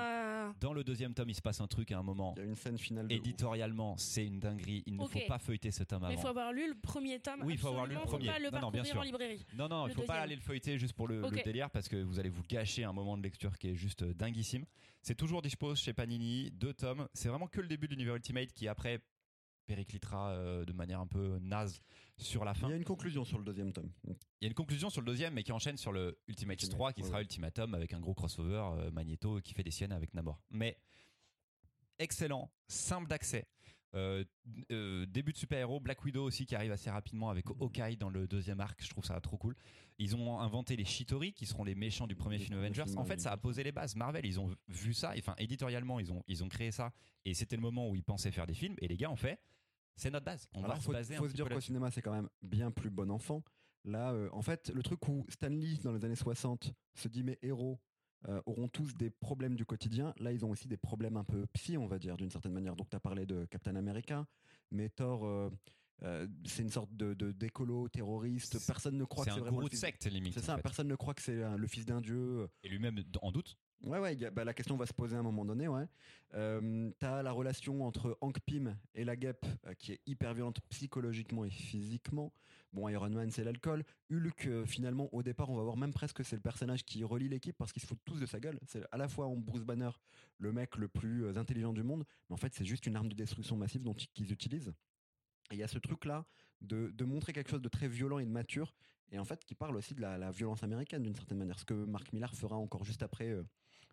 Dans 0.59 0.73
le 0.73 0.83
deuxième 0.83 1.13
tome 1.13 1.29
il 1.29 1.35
se 1.35 1.41
passe 1.41 1.61
un 1.61 1.67
truc 1.67 1.91
à 1.91 1.99
un 1.99 2.03
moment 2.03 2.33
Il 2.37 2.43
y 2.43 2.45
a 2.45 2.49
une 2.49 2.55
scène 2.55 2.77
finale 2.77 3.07
de 3.07 3.13
éditorialement 3.13 3.95
c'est 3.97 4.25
une 4.25 4.39
dinguerie 4.39 4.83
il 4.85 4.95
ne 4.95 5.05
faut 5.05 5.19
pas 5.27 5.39
feuilleter 5.39 5.71
ce 5.71 5.83
tome 5.83 6.03
Mais 6.03 6.09
il 6.09 6.13
avant 6.13 6.21
faut 6.21 6.27
avoir 6.29 6.53
lu 6.53 6.67
le 6.67 6.75
premier 6.75 7.19
tome. 7.19 7.41
Oui, 7.43 7.53
il 7.53 7.59
faut 7.59 7.67
avoir 7.67 7.85
lu 7.85 7.95
le 7.95 8.01
premier. 8.01 8.27
Faut 8.27 8.33
pas 8.33 8.39
le 8.39 8.51
Non, 8.51 8.59
non, 8.59 8.71
bien 8.71 8.83
sûr. 8.83 8.99
en 8.99 9.03
librairie. 9.03 9.45
Non, 9.57 9.67
non, 9.67 9.87
il 9.87 9.89
Le 9.89 9.95
faut 9.95 10.03
pas 10.03 10.19
aller 10.19 10.35
le 10.35 10.41
feuilleter 10.41 10.77
juste 10.77 10.93
pour 10.93 11.07
le, 11.07 11.21
délire 11.43 11.69
parce 11.69 11.87
que 11.87 11.97
vous 11.97 12.19
allez 12.19 12.29
vous 12.29 12.43
gâcher 12.47 12.83
un 12.83 12.93
moment 12.93 13.17
de 13.17 13.23
lecture 13.23 13.57
qui 13.57 13.69
est 13.69 13.75
juste 13.75 14.03
euh, 14.03 14.13
dinguissime. 14.13 14.65
C'est 15.01 15.15
toujours 15.15 15.41
dispo 15.41 15.75
chez 15.75 15.93
Panini, 15.93 16.51
deux 16.51 16.73
tomes. 16.73 17.07
C'est 17.13 17.29
vraiment 17.29 17.47
que 17.47 17.61
le 17.61 17.67
début 17.67 17.87
de 17.87 17.91
l'univers 17.91 18.15
Ultimate 18.15 18.51
qui 18.53 18.67
après 18.67 18.99
périclitera 19.65 20.31
euh, 20.31 20.65
de 20.65 20.73
manière 20.73 20.99
un 20.99 21.07
peu 21.07 21.37
naze 21.41 21.81
sur 22.17 22.45
la 22.45 22.51
Il 22.51 22.57
fin. 22.59 22.69
y 22.69 22.73
a 22.73 22.75
une 22.75 22.83
conclusion 22.83 23.25
sur 23.25 23.37
le 23.37 23.43
deuxième 23.43 23.73
tome. 23.73 23.91
Il 24.05 24.15
y 24.41 24.45
a 24.45 24.47
une 24.47 24.53
conclusion 24.53 24.89
sur 24.89 25.01
le 25.01 25.07
deuxième, 25.07 25.33
mais 25.33 25.43
qui 25.43 25.51
enchaîne 25.51 25.77
sur 25.77 25.91
le 25.91 26.19
Ultimate 26.27 26.61
Ultimate, 26.61 26.75
3, 26.75 26.93
qui 26.93 27.01
ouais, 27.01 27.07
sera. 27.07 27.21
Ultimatum 27.21 27.73
avec 27.73 27.93
un 27.93 27.99
gros 27.99 28.13
crossover 28.13 28.63
euh, 28.77 28.91
Magneto 28.91 29.41
qui 29.41 29.53
fait 29.53 29.63
des 29.63 29.71
siennes 29.71 29.91
avec 29.91 30.13
Namor. 30.13 30.39
Mais 30.49 30.77
excellent, 31.99 32.51
simple 32.67 33.07
d'accès. 33.07 33.47
Euh, 33.95 34.23
euh, 34.71 35.05
début 35.05 35.31
de 35.31 35.37
super-héros, 35.37 35.79
Black 35.79 36.03
Widow 36.03 36.23
aussi 36.23 36.45
qui 36.45 36.55
arrive 36.55 36.71
assez 36.71 36.89
rapidement 36.89 37.29
avec 37.29 37.45
Hawkeye 37.49 37.95
dans 37.97 38.09
le 38.09 38.27
deuxième 38.27 38.59
arc, 38.59 38.83
je 38.83 38.89
trouve 38.89 39.05
ça 39.05 39.19
trop 39.21 39.37
cool. 39.37 39.55
Ils 39.97 40.15
ont 40.15 40.39
inventé 40.39 40.75
les 40.75 40.83
Shitori 40.83 41.31
qui 41.31 41.45
seront 41.45 41.63
les 41.63 41.75
méchants 41.75 42.07
du 42.07 42.15
premier 42.15 42.37
Les 42.37 42.43
film 42.43 42.59
Avengers. 42.59 42.83
films 42.85 42.97
En 42.97 43.05
fait, 43.05 43.21
ça 43.21 43.31
a 43.31 43.37
posé 43.37 43.63
les 43.63 43.71
bases. 43.71 43.95
Marvel, 43.95 44.25
ils 44.25 44.39
ont 44.39 44.53
vu 44.67 44.93
ça, 44.93 45.13
enfin 45.17 45.33
éditorialement, 45.37 45.99
ils 45.99 46.11
ont, 46.11 46.23
ils 46.27 46.43
ont 46.43 46.49
créé 46.49 46.71
ça 46.71 46.91
et 47.23 47.33
c'était 47.33 47.55
le 47.55 47.61
moment 47.61 47.89
où 47.89 47.95
ils 47.95 48.03
pensaient 48.03 48.31
faire 48.31 48.47
des 48.47 48.53
films 48.53 48.75
et 48.81 48.87
les 48.87 48.97
gars 48.97 49.09
ont 49.09 49.15
fait 49.15 49.39
c'est 49.95 50.11
notre 50.11 50.25
base. 50.25 50.47
On 50.53 50.63
Alors, 50.63 50.75
va 50.75 50.79
se 50.79 50.85
faut, 50.85 50.91
baser 50.91 51.15
un 51.15 51.19
faut 51.19 51.29
se 51.29 51.33
dire 51.33 51.47
qu'au 51.47 51.59
cinéma, 51.61 51.89
c'est 51.89 52.01
quand 52.01 52.13
même 52.13 52.29
bien 52.41 52.71
plus 52.71 52.89
bon 52.89 53.09
enfant. 53.09 53.43
Là, 53.85 54.11
euh, 54.11 54.29
en 54.31 54.41
fait, 54.41 54.69
le 54.73 54.83
truc 54.83 55.07
où 55.07 55.25
Stanley, 55.29 55.77
dans 55.83 55.93
les 55.93 56.03
années 56.03 56.15
60, 56.15 56.73
se 56.95 57.07
dit 57.07 57.23
mes 57.23 57.37
héros 57.41 57.79
euh, 58.27 58.41
auront 58.45 58.67
tous 58.67 58.95
des 58.95 59.09
problèmes 59.09 59.55
du 59.55 59.65
quotidien. 59.65 60.13
Là, 60.19 60.31
ils 60.31 60.45
ont 60.45 60.49
aussi 60.49 60.67
des 60.67 60.77
problèmes 60.77 61.17
un 61.17 61.23
peu 61.23 61.45
psy, 61.53 61.77
on 61.77 61.85
va 61.85 61.99
dire, 61.99 62.17
d'une 62.17 62.31
certaine 62.31 62.53
manière. 62.53 62.75
Donc, 62.75 62.89
tu 62.89 62.95
as 62.95 62.99
parlé 62.99 63.25
de 63.25 63.45
Captain 63.45 63.75
America, 63.75 64.25
mais 64.71 64.89
Thor, 64.89 65.25
euh, 65.25 65.49
euh, 66.03 66.27
c'est 66.45 66.63
une 66.63 66.71
sorte 66.71 66.95
de 66.95 67.13
d'écolo 67.31 67.87
terroriste. 67.89 68.65
Personne 68.65 68.97
ne 68.97 69.05
croit 69.05 69.25
que 69.25 69.31
c'est 69.31 69.37
un 69.37 69.41
vraiment. 69.41 69.57
gourou 69.57 69.69
de 69.69 69.75
secte 69.75 70.05
limite. 70.05 70.33
C'est 70.33 70.43
ça, 70.43 70.55
fait. 70.55 70.63
personne 70.63 70.87
ne 70.87 70.95
croit 70.95 71.13
que 71.13 71.21
c'est 71.21 71.57
le 71.57 71.67
fils 71.67 71.85
d'un 71.85 72.01
dieu. 72.01 72.47
Et 72.63 72.69
lui-même 72.69 72.99
en 73.21 73.31
doute. 73.31 73.57
Ouais, 73.83 73.99
ouais, 73.99 74.15
bah, 74.31 74.43
la 74.43 74.53
question 74.53 74.77
va 74.77 74.85
se 74.87 74.93
poser 74.93 75.15
à 75.15 75.19
un 75.19 75.23
moment 75.23 75.45
donné, 75.45 75.67
ouais. 75.67 75.85
Euh, 76.33 76.89
T'as 76.99 77.21
la 77.21 77.31
relation 77.31 77.85
entre 77.85 78.17
Hank 78.21 78.39
Pym 78.39 78.75
et 78.95 79.03
la 79.03 79.15
guêpe 79.15 79.45
euh, 79.67 79.73
qui 79.75 79.91
est 79.91 80.01
hyper 80.07 80.33
violente 80.33 80.59
psychologiquement 80.69 81.45
et 81.45 81.51
physiquement. 81.51 82.33
Bon, 82.73 82.89
Iron 82.89 83.09
Man, 83.11 83.29
c'est 83.29 83.43
l'alcool. 83.43 83.83
Hulk, 84.11 84.47
euh, 84.47 84.65
finalement, 84.65 85.13
au 85.13 85.21
départ, 85.21 85.49
on 85.49 85.55
va 85.55 85.63
voir 85.63 85.77
même 85.77 85.93
presque 85.93 86.17
que 86.17 86.23
c'est 86.23 86.35
le 86.35 86.41
personnage 86.41 86.83
qui 86.83 87.03
relie 87.03 87.29
l'équipe 87.29 87.55
parce 87.57 87.71
qu'ils 87.71 87.81
se 87.81 87.87
foutent 87.87 88.03
tous 88.05 88.19
de 88.19 88.25
sa 88.25 88.39
gueule. 88.39 88.59
C'est 88.65 88.83
à 88.91 88.97
la 88.97 89.07
fois 89.07 89.27
en 89.27 89.35
Bruce 89.35 89.63
Banner, 89.63 89.91
le 90.39 90.51
mec 90.51 90.77
le 90.77 90.87
plus 90.87 91.25
euh, 91.25 91.37
intelligent 91.37 91.71
du 91.73 91.83
monde, 91.83 92.05
mais 92.29 92.33
en 92.33 92.37
fait, 92.37 92.53
c'est 92.55 92.65
juste 92.65 92.87
une 92.87 92.95
arme 92.95 93.09
de 93.09 93.15
destruction 93.15 93.55
massive 93.55 93.83
dont 93.83 93.93
ils- 93.93 94.07
qu'ils 94.09 94.31
utilisent. 94.31 94.73
Il 95.51 95.57
y 95.57 95.63
a 95.63 95.67
ce 95.67 95.77
truc-là 95.77 96.25
de, 96.61 96.89
de 96.89 97.05
montrer 97.05 97.33
quelque 97.33 97.51
chose 97.51 97.61
de 97.61 97.69
très 97.69 97.87
violent 97.87 98.17
et 98.17 98.25
de 98.25 98.31
mature, 98.31 98.73
et 99.11 99.19
en 99.19 99.25
fait 99.25 99.45
qui 99.45 99.53
parle 99.53 99.75
aussi 99.77 99.93
de 99.93 100.01
la, 100.01 100.31
violence 100.31 100.63
américaine 100.63 101.03
d'une 101.03 101.13
certaine 101.13 101.37
manière, 101.37 101.59
ce 101.59 101.65
que 101.65 101.73
Mark 101.75 102.11
Millar 102.13 102.33
fera 102.33 102.55
encore 102.55 102.83
juste 102.83 103.03
après 103.03 103.35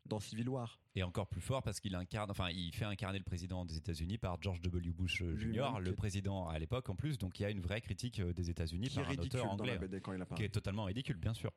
dans 0.06 0.20
Civil 0.20 0.48
War. 0.48 0.78
Et 0.94 1.02
encore 1.02 1.28
plus 1.28 1.40
fort 1.40 1.62
parce 1.62 1.80
qu'il 1.80 1.94
incarne, 1.94 2.30
enfin, 2.30 2.50
il 2.50 2.74
fait 2.74 2.84
incarner 2.84 3.18
le 3.18 3.24
président 3.24 3.64
des 3.64 3.76
États-Unis 3.76 4.18
par 4.18 4.40
George 4.40 4.60
W. 4.60 4.92
Bush 4.92 5.22
euh, 5.22 5.36
Jr., 5.36 5.80
le 5.80 5.94
président 5.94 6.48
à 6.48 6.58
l'époque 6.58 6.88
en 6.88 6.96
plus. 6.96 7.18
Donc 7.18 7.40
il 7.40 7.44
y 7.44 7.46
a 7.46 7.50
une 7.50 7.60
vraie 7.60 7.80
critique 7.80 8.20
euh, 8.20 8.32
des 8.32 8.50
États-Unis 8.50 8.90
par 8.90 9.08
un 9.08 9.14
auteur 9.16 9.50
anglais, 9.50 9.78
il 9.80 10.34
qui 10.36 10.44
est 10.44 10.48
totalement 10.48 10.84
ridicule, 10.84 11.16
bien 11.16 11.34
sûr. 11.34 11.52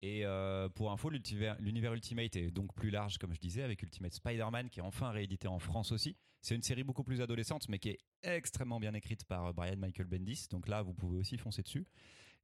Et 0.00 0.24
euh, 0.24 0.68
pour 0.68 0.92
info, 0.92 1.10
l'univers 1.10 1.56
l'univers 1.58 1.92
Ultimate 1.92 2.36
est 2.36 2.50
donc 2.50 2.72
plus 2.74 2.90
large, 2.90 3.18
comme 3.18 3.34
je 3.34 3.40
disais, 3.40 3.62
avec 3.62 3.82
Ultimate 3.82 4.14
Spider-Man 4.14 4.70
qui 4.70 4.78
est 4.78 4.82
enfin 4.82 5.10
réédité 5.10 5.48
en 5.48 5.58
France 5.58 5.90
aussi. 5.90 6.16
C'est 6.40 6.54
une 6.54 6.62
série 6.62 6.84
beaucoup 6.84 7.02
plus 7.02 7.20
adolescente, 7.20 7.68
mais 7.68 7.80
qui 7.80 7.90
est 7.90 7.98
extrêmement 8.22 8.78
bien 8.78 8.94
écrite 8.94 9.24
par 9.24 9.46
euh, 9.46 9.52
Brian 9.52 9.76
Michael 9.76 10.06
Bendis. 10.06 10.46
Donc 10.50 10.68
là, 10.68 10.82
vous 10.82 10.94
pouvez 10.94 11.18
aussi 11.18 11.36
foncer 11.36 11.62
dessus. 11.62 11.86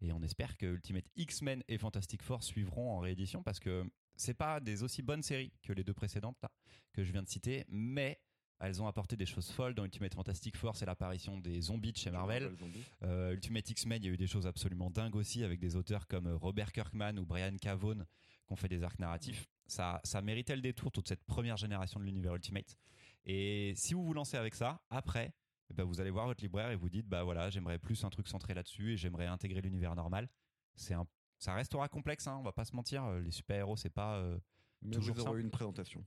Et 0.00 0.12
on 0.12 0.20
espère 0.22 0.56
que 0.56 0.66
Ultimate 0.66 1.04
X-Men 1.14 1.62
et 1.68 1.78
Fantastic 1.78 2.22
Four 2.22 2.42
suivront 2.42 2.96
en 2.96 2.98
réédition 2.98 3.44
parce 3.44 3.60
que 3.60 3.88
c'est 4.16 4.34
pas 4.34 4.60
des 4.60 4.82
aussi 4.82 5.02
bonnes 5.02 5.22
séries 5.22 5.52
que 5.62 5.72
les 5.72 5.84
deux 5.84 5.94
précédentes 5.94 6.36
là, 6.42 6.50
que 6.92 7.02
je 7.02 7.12
viens 7.12 7.22
de 7.22 7.28
citer, 7.28 7.64
mais 7.68 8.20
elles 8.60 8.80
ont 8.82 8.86
apporté 8.86 9.16
des 9.16 9.26
choses 9.26 9.50
folles. 9.50 9.74
Dans 9.74 9.84
Ultimate 9.84 10.14
Fantastic 10.14 10.56
Four, 10.56 10.76
c'est 10.76 10.86
l'apparition 10.86 11.38
des 11.38 11.60
zombies 11.60 11.92
de 11.92 11.96
chez 11.96 12.10
Marvel. 12.10 12.54
Euh, 13.02 13.32
Ultimate 13.32 13.68
X-Men, 13.70 14.02
il 14.02 14.06
y 14.06 14.08
a 14.10 14.12
eu 14.12 14.16
des 14.16 14.26
choses 14.26 14.46
absolument 14.46 14.90
dingues 14.90 15.16
aussi 15.16 15.44
avec 15.44 15.60
des 15.60 15.76
auteurs 15.76 16.06
comme 16.06 16.26
euh, 16.26 16.36
Robert 16.36 16.72
Kirkman 16.72 17.18
ou 17.18 17.26
Brian 17.26 17.56
Cavone 17.60 18.06
qui 18.46 18.52
ont 18.52 18.56
fait 18.56 18.68
des 18.68 18.82
arcs 18.82 18.98
narratifs. 18.98 19.46
Ça, 19.66 20.00
ça 20.04 20.20
méritait 20.22 20.56
le 20.56 20.62
détour, 20.62 20.92
toute 20.92 21.08
cette 21.08 21.24
première 21.24 21.56
génération 21.56 21.98
de 21.98 22.04
l'univers 22.04 22.34
Ultimate. 22.34 22.76
Et 23.24 23.72
si 23.76 23.94
vous 23.94 24.04
vous 24.04 24.12
lancez 24.12 24.36
avec 24.36 24.54
ça, 24.54 24.82
après, 24.90 25.32
eh 25.70 25.74
ben, 25.74 25.84
vous 25.84 26.00
allez 26.00 26.10
voir 26.10 26.26
votre 26.26 26.42
libraire 26.42 26.70
et 26.70 26.76
vous 26.76 26.90
dites, 26.90 27.08
bah 27.08 27.24
voilà, 27.24 27.48
j'aimerais 27.48 27.78
plus 27.78 28.04
un 28.04 28.10
truc 28.10 28.28
centré 28.28 28.52
là-dessus 28.52 28.92
et 28.92 28.96
j'aimerais 28.96 29.26
intégrer 29.26 29.62
l'univers 29.62 29.94
normal. 29.94 30.28
C'est 30.76 30.94
un, 30.94 31.06
ça 31.38 31.54
restera 31.54 31.88
complexe, 31.88 32.26
hein, 32.26 32.36
on 32.38 32.42
va 32.42 32.52
pas 32.52 32.64
se 32.64 32.74
mentir. 32.74 33.04
euh, 33.04 33.20
Les 33.20 33.30
super-héros, 33.30 33.76
c'est 33.76 33.90
pas. 33.90 34.16
euh, 34.18 34.38
Mais 34.82 34.92
Toujours 34.96 35.14
vous 35.16 35.22
aurez 35.22 35.40
une 35.40 35.50
présentation. 35.50 36.04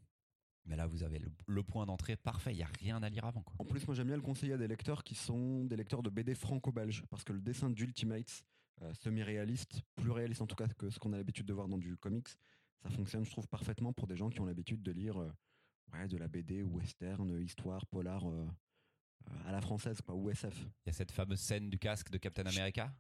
Mais 0.66 0.76
là, 0.76 0.86
vous 0.88 1.04
avez 1.04 1.20
le, 1.20 1.32
le 1.48 1.64
point 1.64 1.86
d'entrée 1.86 2.18
parfait. 2.18 2.52
Il 2.54 2.58
y 2.58 2.64
a 2.64 2.68
rien 2.80 3.02
à 3.02 3.08
lire 3.10 3.24
avant, 3.26 3.42
quoi. 3.42 3.56
En 3.60 3.64
plus, 3.66 3.86
moi 3.88 3.96
j'aime 3.96 4.08
bien 4.08 4.18
le 4.18 4.22
conseiller 4.22 4.54
à 4.54 4.58
des 4.58 4.68
lecteurs 4.68 5.04
qui 5.04 5.16
sont 5.16 5.64
des 5.64 5.78
lecteurs 5.78 6.04
de 6.04 6.10
BD 6.10 6.36
franco-belge, 6.36 7.04
parce 7.10 7.24
que 7.24 7.32
le 7.32 7.40
dessin 7.42 7.70
d'Ultimates, 7.70 8.44
euh, 8.82 8.94
semi-réaliste, 8.94 9.82
plus 9.96 10.12
réaliste 10.12 10.42
en 10.42 10.46
tout 10.48 10.56
cas 10.58 10.68
que 10.68 10.90
ce 10.90 11.00
qu'on 11.00 11.14
a 11.14 11.18
l'habitude 11.18 11.46
de 11.46 11.54
voir 11.54 11.68
dans 11.70 11.78
du 11.78 11.96
comics, 11.98 12.28
ça 12.84 12.90
fonctionne, 12.90 13.24
je 13.26 13.32
trouve, 13.32 13.48
parfaitement 13.48 13.94
pour 13.94 14.08
des 14.08 14.16
gens 14.18 14.30
qui 14.30 14.40
ont 14.42 14.46
l'habitude 14.46 14.84
de 14.84 14.92
lire 14.92 15.18
euh, 15.18 15.32
ouais, 15.94 16.08
de 16.08 16.18
la 16.18 16.28
BD, 16.28 16.62
western, 16.64 17.40
histoire, 17.42 17.86
polar, 17.88 18.30
euh, 18.30 18.46
à 19.46 19.52
la 19.54 19.62
française, 19.62 20.00
quoi, 20.02 20.16
ou 20.16 20.30
SF. 20.30 20.54
Il 20.86 20.88
y 20.88 20.90
a 20.90 20.94
cette 20.94 21.12
fameuse 21.12 21.40
scène 21.40 21.70
du 21.70 21.80
casque 21.80 22.10
de 22.12 22.18
Captain 22.18 22.46
America. 22.46 22.94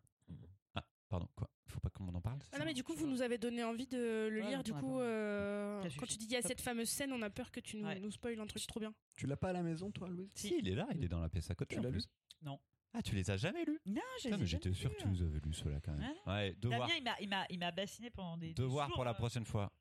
Pardon, 1.09 1.27
quoi? 1.35 1.49
Faut 1.67 1.79
pas 1.79 1.89
qu'on 1.89 2.07
en 2.13 2.21
parle 2.21 2.39
Ah 2.41 2.45
ça? 2.51 2.59
non, 2.59 2.65
mais 2.65 2.73
du 2.73 2.83
coup, 2.83 2.93
vous 2.93 3.07
nous 3.07 3.21
avez 3.21 3.37
donné 3.37 3.63
envie 3.63 3.87
de 3.87 4.27
le 4.29 4.41
Ouais, 4.41 4.47
lire. 4.49 4.63
Du 4.63 4.73
coup, 4.73 4.99
euh, 4.99 5.81
quand 5.97 6.05
tu 6.05 6.17
dis 6.17 6.25
il 6.25 6.31
y 6.31 6.35
a 6.35 6.41
cette 6.41 6.59
fameuse 6.61 6.89
scène, 6.89 7.13
on 7.13 7.21
a 7.21 7.29
peur 7.29 7.49
que 7.51 7.59
tu 7.61 7.77
nous, 7.77 7.85
Ouais. 7.85 7.99
nous 7.99 8.11
spoil 8.11 8.39
un 8.39 8.45
truc 8.45 8.65
trop 8.67 8.79
bien. 8.79 8.93
Tu 9.15 9.25
l'as 9.25 9.37
pas 9.37 9.49
à 9.49 9.53
la 9.53 9.63
maison, 9.63 9.89
toi, 9.91 10.09
Louise? 10.09 10.29
Si, 10.33 10.55
il 10.59 10.67
est 10.67 10.75
là, 10.75 10.87
il 10.95 11.03
est 11.03 11.07
dans 11.07 11.19
la 11.21 11.29
pièce 11.29 11.49
à 11.49 11.55
côté. 11.55 11.75
Tu 11.75 11.81
l'as 11.81 11.89
lu? 11.89 12.01
Non. 12.41 12.59
Ah, 12.93 13.01
tu 13.01 13.15
les 13.15 13.29
as 13.29 13.37
jamais 13.37 13.63
lus? 13.65 13.79
Non, 13.85 14.01
j'ai 14.21 14.29
Putain, 14.29 14.37
mais 14.39 14.45
j'étais 14.45 14.73
sûr 14.73 14.93
que 14.95 15.01
tu 15.01 15.07
les 15.09 15.21
avais 15.21 15.39
lus 15.39 15.53
ceux-là 15.53 15.79
quand 15.83 15.93
même. 15.93 16.13
Ouais, 16.25 16.55
devoir, 16.59 16.87
Damien, 16.87 16.93
il 16.97 17.03
m'a, 17.03 17.15
il 17.21 17.29
m'a, 17.29 17.45
il 17.49 17.59
m'a 17.59 17.71
bassiné 17.71 18.09
pendant 18.09 18.37
des. 18.37 18.47
des 18.47 18.53
devoir 18.53 18.87
jours, 18.87 18.95
pour 18.95 19.03
la 19.05 19.11
euh, 19.11 19.13
prochaine 19.13 19.45
fois. 19.45 19.71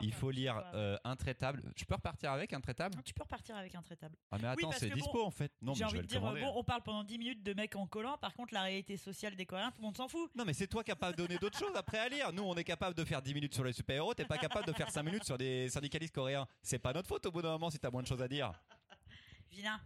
Il 0.00 0.12
faut 0.12 0.30
lire 0.30 0.62
euh, 0.74 0.96
Intraitable. 1.04 1.62
Je 1.76 1.84
peux 1.84 1.94
repartir 1.94 2.30
avec 2.32 2.52
Intraitable? 2.52 3.02
Tu 3.04 3.12
peux 3.12 3.22
repartir 3.22 3.56
avec 3.56 3.74
un 3.74 3.82
traitable. 3.82 4.16
Ah 4.30 4.38
mais 4.40 4.48
attends, 4.48 4.72
c'est 4.72 4.90
dispo 4.90 5.12
bon, 5.12 5.26
en 5.26 5.30
fait. 5.30 5.52
Non 5.60 5.74
J'ai 5.74 5.80
je 5.80 5.84
envie 5.84 5.94
vais 5.94 5.98
de 5.98 6.02
le 6.02 6.08
dire, 6.08 6.20
commander. 6.20 6.40
bon, 6.40 6.52
on 6.54 6.64
parle 6.64 6.82
pendant 6.82 7.02
10 7.04 7.18
minutes 7.18 7.42
de 7.42 7.54
mecs 7.54 7.74
en 7.76 7.86
collant. 7.86 8.16
Par 8.18 8.32
contre, 8.34 8.54
la 8.54 8.62
réalité 8.62 8.96
sociale 8.96 9.34
des 9.36 9.46
Coréens, 9.46 9.70
tout 9.70 9.80
le 9.80 9.86
monde 9.86 9.96
s'en 9.96 10.08
fout. 10.08 10.30
Non 10.36 10.44
mais 10.44 10.52
c'est 10.54 10.68
toi 10.68 10.84
capable 10.84 11.16
de 11.16 11.26
donner 11.26 11.38
d'autres 11.38 11.58
choses 11.58 11.74
après 11.76 11.98
à 11.98 12.08
lire. 12.08 12.32
Nous 12.32 12.42
on 12.42 12.54
est 12.54 12.64
capable 12.64 12.94
de 12.94 13.04
faire 13.04 13.20
10 13.20 13.34
minutes 13.34 13.54
sur 13.54 13.64
les 13.64 13.72
super-héros, 13.72 14.14
t'es 14.14 14.24
pas 14.24 14.38
capable 14.38 14.66
de 14.66 14.72
faire 14.72 14.90
5 14.90 15.02
minutes 15.02 15.24
sur 15.24 15.36
des 15.36 15.68
syndicalistes 15.68 16.14
coréens. 16.14 16.46
C'est 16.62 16.78
pas 16.78 16.92
notre 16.92 17.08
faute 17.08 17.26
au 17.26 17.32
bout 17.32 17.42
d'un 17.42 17.50
moment 17.52 17.70
si 17.70 17.78
t'as 17.78 17.90
moins 17.90 18.02
de 18.02 18.06
choses 18.08 18.22
à 18.22 18.28
dire. 18.28 18.52
Vilain. 19.50 19.80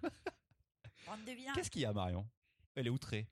Bande 1.06 1.24
de 1.26 1.32
vilains. 1.32 1.52
Qu'est-ce 1.54 1.70
qu'il 1.70 1.82
y 1.82 1.86
a 1.86 1.92
Marion? 1.92 2.26
Elle 2.74 2.86
est 2.86 2.90
outrée. 2.90 3.26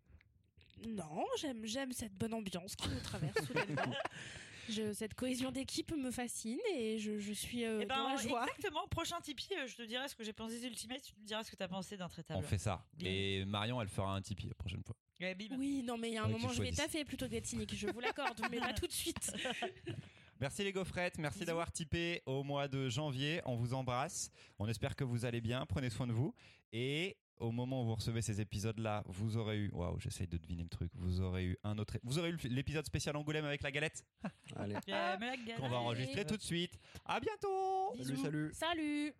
Non, 0.88 1.24
j'aime, 1.38 1.64
j'aime 1.66 1.92
cette 1.92 2.14
bonne 2.14 2.33
ambiance 2.35 2.74
qui 2.74 2.88
nous 2.88 3.00
traverse 3.00 3.44
soudainement. 3.46 3.83
Je, 4.70 4.92
cette 4.92 5.14
cohésion 5.14 5.50
d'équipe 5.50 5.94
me 5.96 6.11
fascine 6.11 6.59
et 6.74 6.98
je, 6.98 7.18
je 7.18 7.33
suis 7.33 7.64
euh, 7.64 7.80
Eh 7.83 7.87
ben, 7.87 7.96
dans 7.96 8.09
la 8.11 8.16
joie. 8.16 8.42
exactement. 8.46 8.87
Prochain 8.88 9.20
Tipeee, 9.20 9.54
euh, 9.59 9.66
je 9.66 9.76
te 9.76 9.83
dirai 9.83 10.09
ce 10.09 10.14
que 10.14 10.24
j'ai 10.24 10.33
pensé 10.33 10.59
d'Ultimate. 10.61 11.02
Tu 11.02 11.12
me 11.20 11.26
diras 11.26 11.42
ce 11.44 11.50
que 11.50 11.56
t'as 11.56 11.68
pensé 11.68 11.96
d'un 11.96 12.09
On 12.30 12.42
fait 12.42 12.59
ça. 12.59 12.85
Et 13.00 13.44
Marion 13.44 13.80
elle 13.83 13.88
fera 13.88 14.14
un 14.14 14.22
Tipeee 14.22 14.48
la 14.48 14.54
prochaine 14.54 14.83
fois. 14.85 14.96
Ouais, 15.20 15.35
bim. 15.35 15.48
Oui, 15.59 15.83
non, 15.85 15.98
mais 15.98 16.09
il 16.11 16.14
y 16.14 16.16
a 16.16 16.22
un 16.22 16.26
Ouais, 16.26 16.33
moment, 16.33 16.48
je 16.50 16.62
vais 16.62 16.70
taffer 16.72 17.04
plutôt 17.04 17.26
que 17.26 17.30
d'être 17.33 17.46
cynique. 17.46 17.74
Je 17.76 17.88
vous 17.88 18.00
l'accorde, 18.00 18.40
mais 18.50 18.59
pas 18.59 18.72
tout 18.72 18.87
de 18.87 18.92
suite. 18.92 19.30
Merci 20.40 20.64
les 20.64 20.72
gaufrettes, 20.72 21.18
merci 21.18 21.44
d'avoir 21.44 21.70
typé 21.70 22.22
au 22.24 22.42
mois 22.42 22.66
de 22.66 22.88
janvier. 22.88 23.42
On 23.44 23.56
vous 23.56 23.74
embrasse. 23.74 24.30
On 24.59 24.66
espère 24.68 24.96
que 24.96 25.04
vous 25.04 25.26
allez 25.26 25.42
bien. 25.42 25.66
Prenez 25.66 25.90
soin 25.90 26.06
de 26.06 26.14
vous. 26.14 26.35
Et 26.72 27.18
au 27.40 27.50
moment 27.50 27.83
où 27.83 27.87
vous 27.87 27.94
recevez 27.94 28.22
ces 28.22 28.40
épisodes-là, 28.40 29.03
vous 29.07 29.37
aurez 29.37 29.59
eu. 29.59 29.70
Waouh, 29.72 29.98
j'essaye 29.98 30.29
de 30.29 30.37
deviner 30.37 30.62
le 30.62 30.68
truc. 30.68 30.92
Vous 30.94 31.20
aurez 31.20 31.44
eu 31.44 31.59
un 31.64 31.79
autre. 31.79 31.96
Vous 32.05 32.18
aurez 32.18 32.31
eu 32.31 32.37
l'épisode 32.44 32.85
spécial 32.85 33.16
Angoulême 33.16 33.46
avec 33.46 33.62
la 33.62 33.70
galette 33.70 34.05
Allez. 34.57 34.76
Mais 34.87 34.92
la 34.92 35.57
qu'on 35.57 35.68
va 35.68 35.79
enregistrer 35.79 36.24
tout 36.24 36.37
de 36.37 36.42
suite. 36.42 36.79
À 37.07 37.18
bientôt. 37.18 37.94
Salut, 38.03 38.16
salut. 38.16 38.50
Salut 38.53 39.14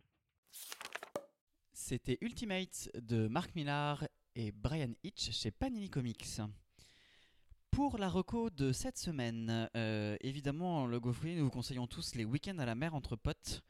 C'était 1.72 2.18
Ultimate 2.20 2.90
de 2.94 3.26
Mark 3.26 3.54
Millar 3.54 4.06
et 4.37 4.52
Brian 4.52 4.92
Hitch 5.02 5.33
chez 5.33 5.50
Panini 5.50 5.88
Comics. 5.88 6.40
Pour 7.70 7.98
la 7.98 8.09
reco 8.09 8.50
de 8.50 8.72
cette 8.72 8.98
semaine, 8.98 9.70
euh, 9.76 10.16
évidemment, 10.20 10.87
le 10.87 11.00
gaufrier, 11.00 11.37
nous 11.37 11.44
vous 11.44 11.50
conseillons 11.50 11.87
tous 11.87 12.14
les 12.16 12.24
week-ends 12.24 12.59
à 12.59 12.66
la 12.66 12.74
mer 12.74 12.94
entre 12.94 13.16
potes, 13.16 13.62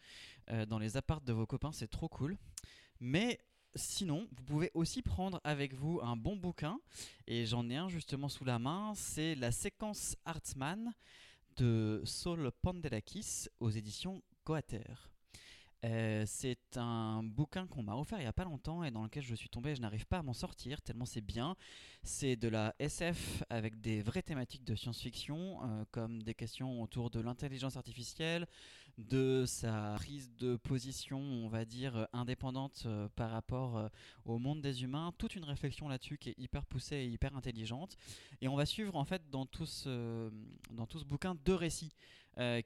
euh, 0.51 0.67
dans 0.67 0.79
les 0.79 0.97
apparts 0.97 1.21
de 1.21 1.33
vos 1.33 1.47
copains, 1.47 1.71
c'est 1.71 1.87
trop 1.87 2.09
cool. 2.09 2.37
Mais 2.99 3.39
sinon, 3.75 4.27
vous 4.33 4.45
pouvez 4.45 4.71
aussi 4.75 5.03
prendre 5.03 5.41
avec 5.45 5.75
vous 5.75 6.01
un 6.03 6.17
bon 6.17 6.37
bouquin, 6.37 6.79
et 7.27 7.47
j'en 7.47 7.69
ai 7.69 7.77
un 7.77 7.89
justement 7.89 8.29
sous 8.29 8.45
la 8.45 8.59
main, 8.59 8.93
c'est 8.95 9.35
la 9.35 9.53
séquence 9.53 10.17
Artsman 10.25 10.93
de 11.57 12.03
Saul 12.05 12.51
Pandelakis 12.63 13.49
aux 13.61 13.71
éditions 13.71 14.23
Coater. 14.45 15.11
Euh, 15.83 16.25
c'est 16.27 16.77
un 16.77 17.23
bouquin 17.23 17.67
qu'on 17.67 17.83
m'a 17.83 17.97
offert 17.97 18.19
il 18.19 18.23
n'y 18.23 18.29
a 18.29 18.35
pas 18.35 18.45
longtemps 18.45 18.85
et 18.85 18.91
dans 18.91 19.03
lequel 19.03 19.23
je 19.23 19.35
suis 19.35 19.49
tombé 19.49 19.71
et 19.71 19.75
je 19.75 19.81
n'arrive 19.81 20.05
pas 20.05 20.19
à 20.19 20.23
m'en 20.23 20.35
sortir 20.35 20.83
tellement 20.83 21.07
c'est 21.07 21.23
bien. 21.23 21.57
C'est 22.03 22.37
de 22.37 22.49
la 22.49 22.75
SF 22.79 23.43
avec 23.49 23.81
des 23.81 24.03
vraies 24.03 24.23
thématiques 24.23 24.65
de 24.65 24.75
science-fiction 24.75 25.61
euh, 25.63 25.85
comme 25.91 26.23
des 26.23 26.35
questions 26.35 26.83
autour 26.83 27.09
de 27.09 27.21
l'intelligence 27.21 27.77
artificielle, 27.77 28.47
de 28.98 29.44
sa 29.46 29.94
prise 29.96 30.31
de 30.37 30.57
position, 30.57 31.20
on 31.20 31.48
va 31.48 31.64
dire, 31.64 31.96
euh, 31.96 32.05
indépendante 32.12 32.83
euh, 32.87 33.09
par 33.16 33.31
rapport 33.31 33.79
euh, 33.79 33.88
au 34.24 34.38
monde 34.38 34.61
des 34.61 34.83
humains. 34.83 35.12
Toute 35.18 35.37
une 35.37 35.44
réflexion 35.44 35.88
là-dessus 35.88 36.18
qui 36.18 36.31
est 36.31 36.38
hyper 36.38 36.66
poussée 36.66 36.96
et 36.96 37.07
hyper 37.07 37.37
intelligente. 37.37 37.96
Et 38.40 38.48
on 38.48 38.57
va 38.57 38.66
suivre 38.66 38.96
en 38.96 39.05
fait 39.05 39.22
dans 39.31 39.46
tout 39.46 39.66
ce, 39.66 40.31
dans 40.70 40.87
tout 40.87 40.98
ce 40.98 41.05
bouquin 41.05 41.35
deux 41.35 41.55
récits 41.55 41.94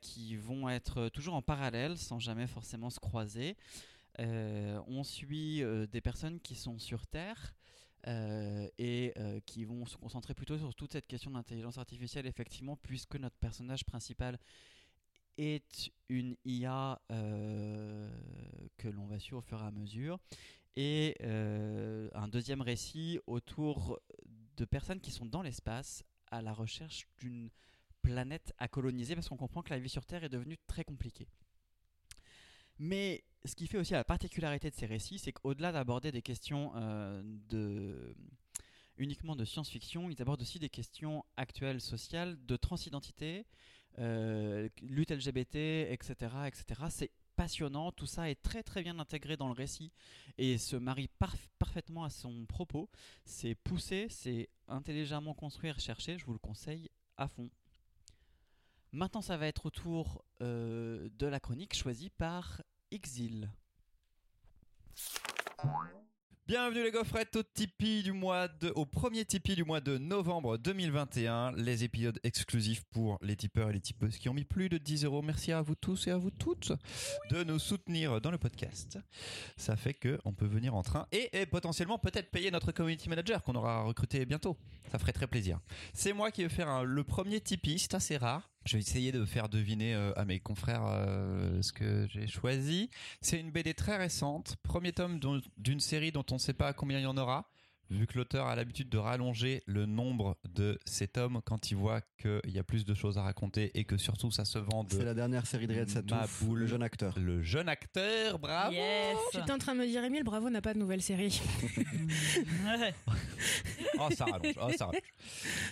qui 0.01 0.37
vont 0.37 0.69
être 0.69 1.09
toujours 1.09 1.35
en 1.35 1.43
parallèle 1.43 1.99
sans 1.99 2.21
jamais 2.21 2.47
forcément 2.47 2.91
se 2.91 3.01
croiser. 3.01 3.57
On 4.19 5.03
suit 5.03 5.65
des 5.91 6.01
personnes 6.01 6.39
qui 6.39 6.55
sont 6.55 6.79
sur 6.79 7.07
Terre 7.09 7.55
et 8.07 9.15
qui 9.47 9.65
vont 9.65 9.85
se 9.87 9.97
concentrer 9.97 10.35
plutôt 10.35 10.59
sur 10.59 10.73
toute 10.75 10.93
cette 10.93 11.09
question 11.09 11.33
d'intelligence 11.33 11.79
artificielle, 11.79 12.27
effectivement, 12.27 12.77
puisque 12.77 13.17
notre 13.17 13.37
personnage 13.37 13.85
principal 13.85 14.39
est 15.39 15.91
une 16.09 16.37
IA 16.45 17.01
euh, 17.11 18.11
que 18.77 18.89
l'on 18.89 19.07
va 19.07 19.19
suivre 19.19 19.39
au 19.39 19.43
fur 19.43 19.61
et 19.63 19.67
à 19.67 19.71
mesure. 19.71 20.19
Et 20.77 21.17
euh, 21.23 22.09
un 22.15 22.29
deuxième 22.29 22.61
récit 22.61 23.21
autour 23.27 24.01
de 24.57 24.65
personnes 24.65 25.01
qui 25.01 25.11
sont 25.11 25.27
dans 25.27 25.43
l'espace 25.43 26.05
à 26.31 26.43
la 26.43 26.53
recherche 26.53 27.07
d'une 27.19 27.51
planète 28.03 28.53
à 28.59 28.69
coloniser 28.69 29.15
parce 29.15 29.29
qu'on 29.29 29.37
comprend 29.37 29.63
que 29.63 29.71
la 29.71 29.79
vie 29.79 29.89
sur 29.89 30.05
Terre 30.05 30.25
est 30.25 30.29
devenue 30.29 30.59
très 30.67 30.85
compliquée. 30.85 31.29
Mais 32.79 33.25
ce 33.45 33.55
qui 33.55 33.67
fait 33.67 33.79
aussi 33.79 33.93
la 33.93 34.05
particularité 34.05 34.71
de 34.71 34.75
ces 34.75 34.87
récits, 34.87 35.19
c'est 35.19 35.33
qu'au-delà 35.33 35.71
d'aborder 35.71 36.11
des 36.11 36.23
questions 36.23 36.73
euh, 36.75 37.23
de 37.49 38.17
uniquement 38.97 39.37
de 39.37 39.45
science-fiction, 39.45 40.09
ils 40.11 40.21
abordent 40.23 40.43
aussi 40.43 40.59
des 40.59 40.69
questions 40.69 41.25
actuelles, 41.37 41.81
sociales, 41.81 42.37
de 42.47 42.57
transidentité, 42.57 43.45
euh, 43.99 44.69
lutte 44.83 45.11
LGBT, 45.11 45.57
etc., 45.91 46.15
etc. 46.47 46.65
C'est 46.91 47.11
passionnant, 47.37 47.91
tout 47.91 48.07
ça 48.07 48.31
est 48.31 48.41
très 48.41 48.63
très 48.63 48.83
bien 48.83 48.99
intégré 48.99 49.37
dans 49.37 49.49
le 49.49 49.55
récit 49.55 49.91
et 50.39 50.57
se 50.57 50.77
marie 50.77 51.11
parf- 51.21 51.49
parfaitement 51.59 52.05
à 52.05 52.11
son 52.11 52.47
propos. 52.47 52.89
C'est 53.25 53.55
poussé, 53.57 54.07
c'est 54.09 54.49
intelligemment 54.69 55.35
construit 55.35 55.69
et 55.69 55.73
recherché, 55.73 56.19
je 56.19 56.25
vous 56.25 56.33
le 56.33 56.39
conseille 56.39 56.91
à 57.17 57.29
fond. 57.29 57.51
Maintenant, 58.93 59.23
ça 59.23 59.37
va 59.37 59.49
être 59.49 59.67
au 59.67 59.71
tour 59.71 60.25
euh, 60.41 61.09
de 61.19 61.27
la 61.27 61.41
chronique 61.41 61.75
choisie 61.75 62.11
par 62.11 62.63
Exil. 62.93 63.51
Bienvenue 66.47 66.83
les 66.83 66.91
gaufrettes 66.91 67.37
au 67.37 67.43
Tipeee 67.43 68.03
du 68.03 68.13
mois 68.13 68.49
de, 68.49 68.71
au 68.75 68.85
premier 68.85 69.25
Tipeee 69.25 69.57
du 69.57 69.65
mois 69.65 69.81
de 69.81 69.97
novembre 69.97 70.59
2021. 70.59 71.53
Les 71.53 71.85
épisodes 71.85 72.21
exclusifs 72.23 72.85
pour 72.93 73.17
les 73.23 73.35
tipeurs 73.35 73.71
et 73.71 73.73
les 73.73 73.81
tipeuses 73.81 74.19
qui 74.19 74.29
ont 74.29 74.35
mis 74.35 74.45
plus 74.45 74.69
de 74.69 74.77
10 74.77 75.07
euros. 75.07 75.23
Merci 75.23 75.53
à 75.53 75.63
vous 75.63 75.75
tous 75.75 76.07
et 76.07 76.11
à 76.11 76.19
vous 76.19 76.31
toutes 76.31 76.73
de 77.31 77.45
nous 77.45 77.59
soutenir 77.59 78.21
dans 78.21 78.31
le 78.31 78.37
podcast. 78.37 78.99
Ça 79.57 79.75
fait 79.75 79.95
que 79.95 80.19
on 80.27 80.35
peut 80.35 80.45
venir 80.45 80.75
en 80.75 80.83
train 80.83 81.07
et, 81.13 81.47
potentiellement 81.47 81.99
peut-être 81.99 82.31
payer 82.31 82.51
notre 82.51 82.73
community 82.73 83.09
manager 83.09 83.43
qu'on 83.43 83.55
aura 83.55 83.83
recruté 83.83 84.27
bientôt. 84.27 84.59
Ça 84.93 84.99
ferait 84.99 85.15
très 85.15 85.27
plaisir. 85.27 85.61
C'est 85.95 86.13
moi 86.13 86.31
qui 86.31 86.43
vais 86.43 86.51
faire 86.51 86.85
le 86.85 87.05
premier 87.05 87.41
Tipeee. 87.41 87.79
C'est 87.79 87.95
assez 87.95 88.19
rare. 88.19 88.54
Je 88.65 88.77
vais 88.77 88.81
essayer 88.81 89.13
de 89.13 89.25
faire 89.27 89.49
deviner 89.49 89.95
euh, 89.95 90.13
à 90.17 90.25
mes 90.25 90.41
confrères 90.41 90.85
euh, 90.87 91.61
ce 91.61 91.73
que 91.73 92.07
j'ai 92.11 92.27
choisi. 92.27 92.89
C'est 93.21 93.39
une 93.39 93.51
BD 93.51 93.75
très 93.75 93.97
récente, 93.97 94.57
premier 94.63 94.93
tome 94.93 95.21
d'une 95.59 95.81
série 95.81 96.13
dont 96.13 96.25
on 96.31 96.35
ne 96.35 96.41
sait 96.41 96.55
pas 96.55 96.73
combien 96.73 96.99
il 96.99 97.03
y 97.03 97.07
en 97.07 97.17
aura, 97.19 97.47
vu 97.91 98.07
que 98.07 98.17
l'auteur 98.17 98.47
a 98.47 98.57
l'habitude 98.57 98.89
de 98.89 98.97
rallonger 98.97 99.63
le 99.67 99.85
nombre 99.85 100.39
de 100.55 100.79
ces 100.87 101.07
tomes 101.07 101.43
quand 101.45 101.71
il 101.71 101.77
voit 101.77 102.01
qu'il 102.17 102.41
y 102.51 102.59
a 102.59 102.65
plus 102.65 102.87
de 102.87 102.95
choses 102.95 103.19
à 103.19 103.23
raconter 103.23 103.71
et 103.79 103.85
que 103.85 103.99
surtout 103.99 104.31
ça 104.31 104.47
se 104.47 104.59
vend 104.59 104.87
C'est 104.91 105.05
la 105.05 105.13
dernière 105.13 105.47
série 105.47 105.67
de 105.67 105.73
Riyad 105.75 105.91
Satouf, 105.91 106.43
le 106.51 106.67
jeune 106.67 106.83
acteur. 106.83 107.13
le 107.19 107.43
jeune 107.43 107.69
acteur, 107.69 108.39
bravo 108.39 108.73
Yes. 108.73 109.19
J'étais 109.35 109.53
en 109.53 109.59
train 109.59 109.75
de 109.75 109.81
me 109.81 109.87
dire, 109.87 110.03
Emile, 110.03 110.25
bravo, 110.25 110.49
n'a 110.49 110.63
pas 110.63 110.73
de 110.73 110.79
nouvelle 110.79 111.03
série. 111.03 111.43
Ouais. 112.67 112.95
Oh, 113.99 114.09
ça 114.17 114.25
rallonge, 114.25 114.55
oh, 114.61 114.71
ça 114.77 114.87
rallonge. 114.87 115.03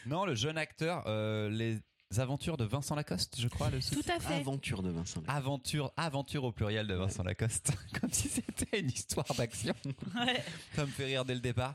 Non, 0.07 0.27
le 0.27 0.35
jeune 0.35 0.59
acteur, 0.59 1.03
euh, 1.07 1.49
les 1.49 1.79
aventures 2.21 2.57
de 2.57 2.65
Vincent 2.65 2.95
Lacoste, 2.95 3.41
je 3.41 3.49
crois, 3.49 3.71
le 3.71 3.81
sous- 3.81 3.95
Tout 4.03 4.11
à 4.11 4.19
fait. 4.21 4.35
Aventure 4.35 4.83
de 4.83 4.91
Vincent. 4.91 5.23
Aventure, 5.29 5.93
aventure 5.97 6.45
au 6.45 6.53
pluriel 6.53 6.87
de 6.87 6.95
Vincent 6.95 7.23
Lacoste, 7.23 7.73
comme 8.01 8.11
si 8.13 8.29
c'était 8.29 8.81
une 8.81 8.89
histoire 8.91 9.27
d'action. 9.37 9.75
Ouais. 10.15 10.43
Ça 10.75 10.83
me 10.87 10.91
fait 10.91 11.05
rire 11.07 11.25
dès 11.25 11.35
le 11.35 11.41
départ. 11.41 11.75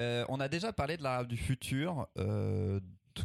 Euh, 0.00 0.24
on 0.28 0.40
a 0.40 0.48
déjà 0.48 0.72
parlé 0.72 0.96
de 0.96 1.02
l'arabe 1.02 1.26
du 1.28 1.36
futur 1.36 2.06
euh, 2.18 2.80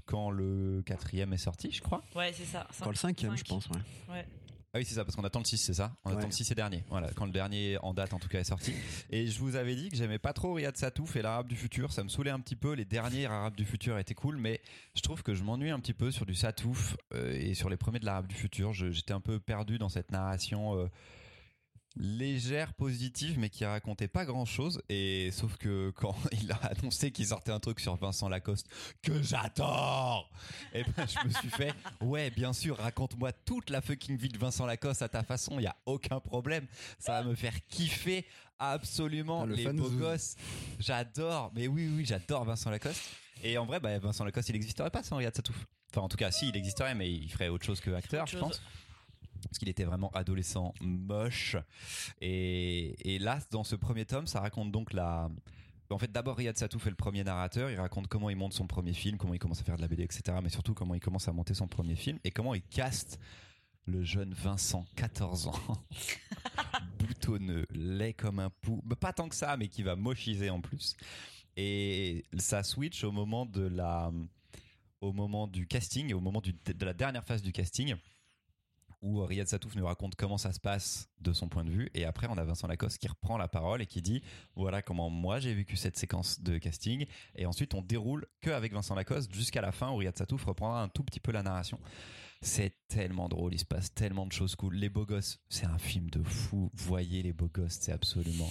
quand 0.05 0.29
le 0.31 0.81
quatrième 0.85 1.33
est 1.33 1.37
sorti, 1.37 1.71
je 1.71 1.81
crois. 1.81 2.01
Ouais, 2.15 2.31
c'est 2.33 2.45
ça. 2.45 2.65
Quand 2.81 2.89
le 2.89 2.95
cinquième, 2.95 3.35
je 3.35 3.43
pense, 3.43 3.67
ouais. 3.67 3.81
Ouais. 4.09 4.25
Ah 4.73 4.77
oui, 4.77 4.85
c'est 4.85 4.95
ça, 4.95 5.03
parce 5.03 5.17
qu'on 5.17 5.23
attend 5.25 5.39
le 5.39 5.45
6, 5.45 5.57
c'est 5.57 5.73
ça? 5.73 5.93
On 6.05 6.11
attend 6.11 6.27
le 6.27 6.31
6 6.31 6.49
et 6.49 6.55
dernier. 6.55 6.85
Voilà, 6.89 7.09
quand 7.13 7.25
le 7.25 7.33
dernier 7.33 7.77
en 7.81 7.93
date, 7.93 8.13
en 8.13 8.19
tout 8.19 8.29
cas, 8.29 8.39
est 8.39 8.45
sorti. 8.45 8.73
Et 9.09 9.27
je 9.27 9.37
vous 9.39 9.57
avais 9.57 9.75
dit 9.75 9.89
que 9.89 9.97
j'aimais 9.97 10.17
pas 10.17 10.31
trop 10.31 10.53
Riyad 10.53 10.77
Satouf 10.77 11.17
et 11.17 11.21
l'arabe 11.21 11.47
du 11.49 11.57
futur. 11.57 11.91
Ça 11.91 12.03
me 12.05 12.09
saoulait 12.09 12.31
un 12.31 12.39
petit 12.39 12.55
peu. 12.55 12.71
Les 12.73 12.85
derniers 12.85 13.25
arabes 13.25 13.57
du 13.57 13.65
futur 13.65 13.97
étaient 13.97 14.13
cool, 14.13 14.37
mais 14.37 14.61
je 14.95 15.01
trouve 15.01 15.23
que 15.23 15.33
je 15.33 15.43
m'ennuie 15.43 15.71
un 15.71 15.79
petit 15.81 15.93
peu 15.93 16.09
sur 16.09 16.25
du 16.25 16.35
Satouf 16.35 16.95
euh, 17.13 17.33
et 17.37 17.53
sur 17.53 17.69
les 17.69 17.75
premiers 17.75 17.99
de 17.99 18.05
l'arabe 18.05 18.27
du 18.27 18.35
futur. 18.35 18.71
J'étais 18.71 19.11
un 19.13 19.19
peu 19.19 19.41
perdu 19.41 19.77
dans 19.77 19.89
cette 19.89 20.09
narration. 20.11 20.77
euh, 20.77 20.87
légère, 21.97 22.73
positive, 22.73 23.37
mais 23.37 23.49
qui 23.49 23.65
racontait 23.65 24.07
pas 24.07 24.25
grand 24.25 24.45
chose. 24.45 24.81
Et 24.89 25.29
sauf 25.31 25.57
que 25.57 25.91
quand 25.91 26.15
il 26.41 26.51
a 26.51 26.55
annoncé 26.55 27.11
qu'il 27.11 27.27
sortait 27.27 27.51
un 27.51 27.59
truc 27.59 27.79
sur 27.79 27.95
Vincent 27.95 28.29
Lacoste, 28.29 28.67
que 29.01 29.21
j'adore, 29.21 30.29
et 30.73 30.83
ben 30.83 31.05
je 31.07 31.27
me 31.27 31.33
suis 31.33 31.49
fait, 31.49 31.73
ouais, 32.01 32.29
bien 32.29 32.53
sûr, 32.53 32.77
raconte-moi 32.77 33.31
toute 33.33 33.69
la 33.69 33.81
fucking 33.81 34.17
vie 34.17 34.29
de 34.29 34.37
Vincent 34.37 34.65
Lacoste 34.65 35.01
à 35.01 35.09
ta 35.09 35.23
façon, 35.23 35.59
il 35.59 35.63
y 35.63 35.67
a 35.67 35.75
aucun 35.85 36.19
problème. 36.19 36.65
Ça 36.99 37.21
va 37.21 37.27
me 37.27 37.35
faire 37.35 37.55
kiffer 37.67 38.25
absolument 38.59 39.45
le 39.45 39.55
les 39.55 39.71
beaux 39.73 39.89
gosses. 39.89 40.35
J'adore, 40.79 41.51
mais 41.55 41.67
oui, 41.67 41.89
oui, 41.93 42.05
j'adore 42.05 42.45
Vincent 42.45 42.69
Lacoste. 42.69 43.01
Et 43.43 43.57
en 43.57 43.65
vrai, 43.65 43.79
bah, 43.79 43.97
Vincent 43.97 44.23
Lacoste, 44.23 44.49
il 44.49 44.53
n'existerait 44.53 44.91
pas 44.91 45.03
sans 45.03 45.17
Riyad 45.17 45.35
Satouf. 45.35 45.65
Enfin, 45.89 46.01
en 46.01 46.09
tout 46.09 46.17
cas, 46.17 46.31
si, 46.31 46.49
il 46.49 46.55
existerait, 46.55 46.95
mais 46.95 47.11
il 47.11 47.29
ferait 47.29 47.49
autre 47.49 47.65
chose 47.65 47.81
que 47.81 47.91
acteur, 47.91 48.25
je 48.27 48.33
chose. 48.33 48.41
pense. 48.41 48.61
Parce 49.47 49.57
qu'il 49.57 49.69
était 49.69 49.83
vraiment 49.83 50.09
adolescent 50.11 50.73
moche. 50.81 51.55
Et, 52.21 53.17
là, 53.19 53.39
dans 53.51 53.63
ce 53.63 53.75
premier 53.75 54.05
tome, 54.05 54.27
ça 54.27 54.39
raconte 54.39 54.71
donc 54.71 54.93
la. 54.93 55.29
En 55.89 55.97
fait, 55.97 56.11
d'abord, 56.11 56.37
Riyad 56.37 56.57
Satouf 56.57 56.87
est 56.87 56.89
le 56.89 56.95
premier 56.95 57.23
narrateur. 57.23 57.69
Il 57.69 57.77
raconte 57.77 58.07
comment 58.07 58.29
il 58.29 58.37
monte 58.37 58.53
son 58.53 58.65
premier 58.65 58.93
film, 58.93 59.17
comment 59.17 59.33
il 59.33 59.39
commence 59.39 59.59
à 59.59 59.63
faire 59.65 59.75
de 59.75 59.81
la 59.81 59.89
BD, 59.89 60.03
etc. 60.03 60.37
Mais 60.41 60.49
surtout, 60.49 60.73
comment 60.73 60.95
il 60.95 61.01
commence 61.01 61.27
à 61.27 61.33
monter 61.33 61.53
son 61.53 61.67
premier 61.67 61.95
film 61.95 62.17
et 62.23 62.31
comment 62.31 62.55
il 62.55 62.61
caste 62.61 63.19
le 63.85 64.03
jeune 64.03 64.33
Vincent, 64.33 64.85
14 64.95 65.47
ans, 65.47 65.59
boutonneux, 66.99 67.65
laid 67.71 68.13
comme 68.13 68.39
un 68.39 68.49
pou. 68.49 68.81
Bah, 68.85 68.95
Pas 68.95 69.11
tant 69.11 69.27
que 69.27 69.35
ça, 69.35 69.57
mais 69.57 69.67
qui 69.67 69.83
va 69.83 69.95
mochiser 69.97 70.49
en 70.49 70.61
plus. 70.61 70.95
Et 71.57 72.25
ça 72.37 72.63
switch 72.63 73.03
au 73.03 73.11
moment 73.11 73.45
de 73.45 73.63
la, 73.63 74.11
au 75.01 75.13
moment 75.13 75.47
du 75.47 75.67
casting, 75.67 76.13
au 76.13 76.21
moment 76.21 76.41
de 76.41 76.85
la 76.85 76.93
dernière 76.93 77.25
phase 77.25 77.41
du 77.41 77.51
casting, 77.51 77.95
où 79.01 79.23
Riyad 79.23 79.47
Satouf 79.47 79.75
nous 79.75 79.85
raconte 79.85 80.15
comment 80.15 80.37
ça 80.37 80.53
se 80.53 80.59
passe 80.59 81.09
de 81.19 81.33
son 81.33 81.49
point 81.49 81.63
de 81.63 81.69
vue. 81.69 81.89
Et 81.93 82.05
après, 82.05 82.27
on 82.29 82.37
a 82.37 82.43
Vincent 82.43 82.67
Lacoste 82.67 82.97
qui 82.97 83.07
reprend 83.07 83.37
la 83.37 83.47
parole 83.47 83.81
et 83.81 83.85
qui 83.85 84.01
dit 84.01 84.21
voilà 84.55 84.81
comment 84.81 85.09
moi 85.09 85.39
j'ai 85.39 85.53
vécu 85.53 85.75
cette 85.75 85.97
séquence 85.97 86.41
de 86.41 86.57
casting. 86.57 87.05
Et 87.35 87.45
ensuite, 87.45 87.73
on 87.73 87.81
déroule 87.81 88.25
que 88.41 88.49
avec 88.49 88.73
Vincent 88.73 88.95
Lacoste 88.95 89.33
jusqu'à 89.33 89.61
la 89.61 89.71
fin 89.71 89.91
où 89.91 89.97
Riyad 89.97 90.17
Satouf 90.17 90.45
reprendra 90.45 90.81
un 90.83 90.89
tout 90.89 91.03
petit 91.03 91.19
peu 91.19 91.31
la 91.31 91.43
narration. 91.43 91.79
C'est 92.43 92.73
tellement 92.87 93.29
drôle, 93.29 93.53
il 93.53 93.59
se 93.59 93.65
passe 93.65 93.93
tellement 93.93 94.25
de 94.25 94.31
choses 94.31 94.55
cool. 94.55 94.75
Les 94.75 94.89
beaux 94.89 95.05
gosses, 95.05 95.39
c'est 95.49 95.67
un 95.67 95.77
film 95.77 96.09
de 96.09 96.23
fou. 96.23 96.71
Voyez 96.73 97.21
les 97.21 97.33
beaux 97.33 97.49
gosses, 97.53 97.77
c'est 97.79 97.91
absolument 97.91 98.49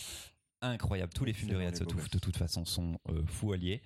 incroyable. 0.63 1.13
Tous 1.13 1.25
les 1.25 1.33
films 1.33 1.51
de 1.51 1.57
Riyad 1.57 1.77
Satouf, 1.77 2.11
de 2.11 2.19
toute 2.19 2.37
façon, 2.37 2.65
sont 2.65 2.99
euh, 3.09 3.25
fous 3.27 3.53
alliés. 3.53 3.83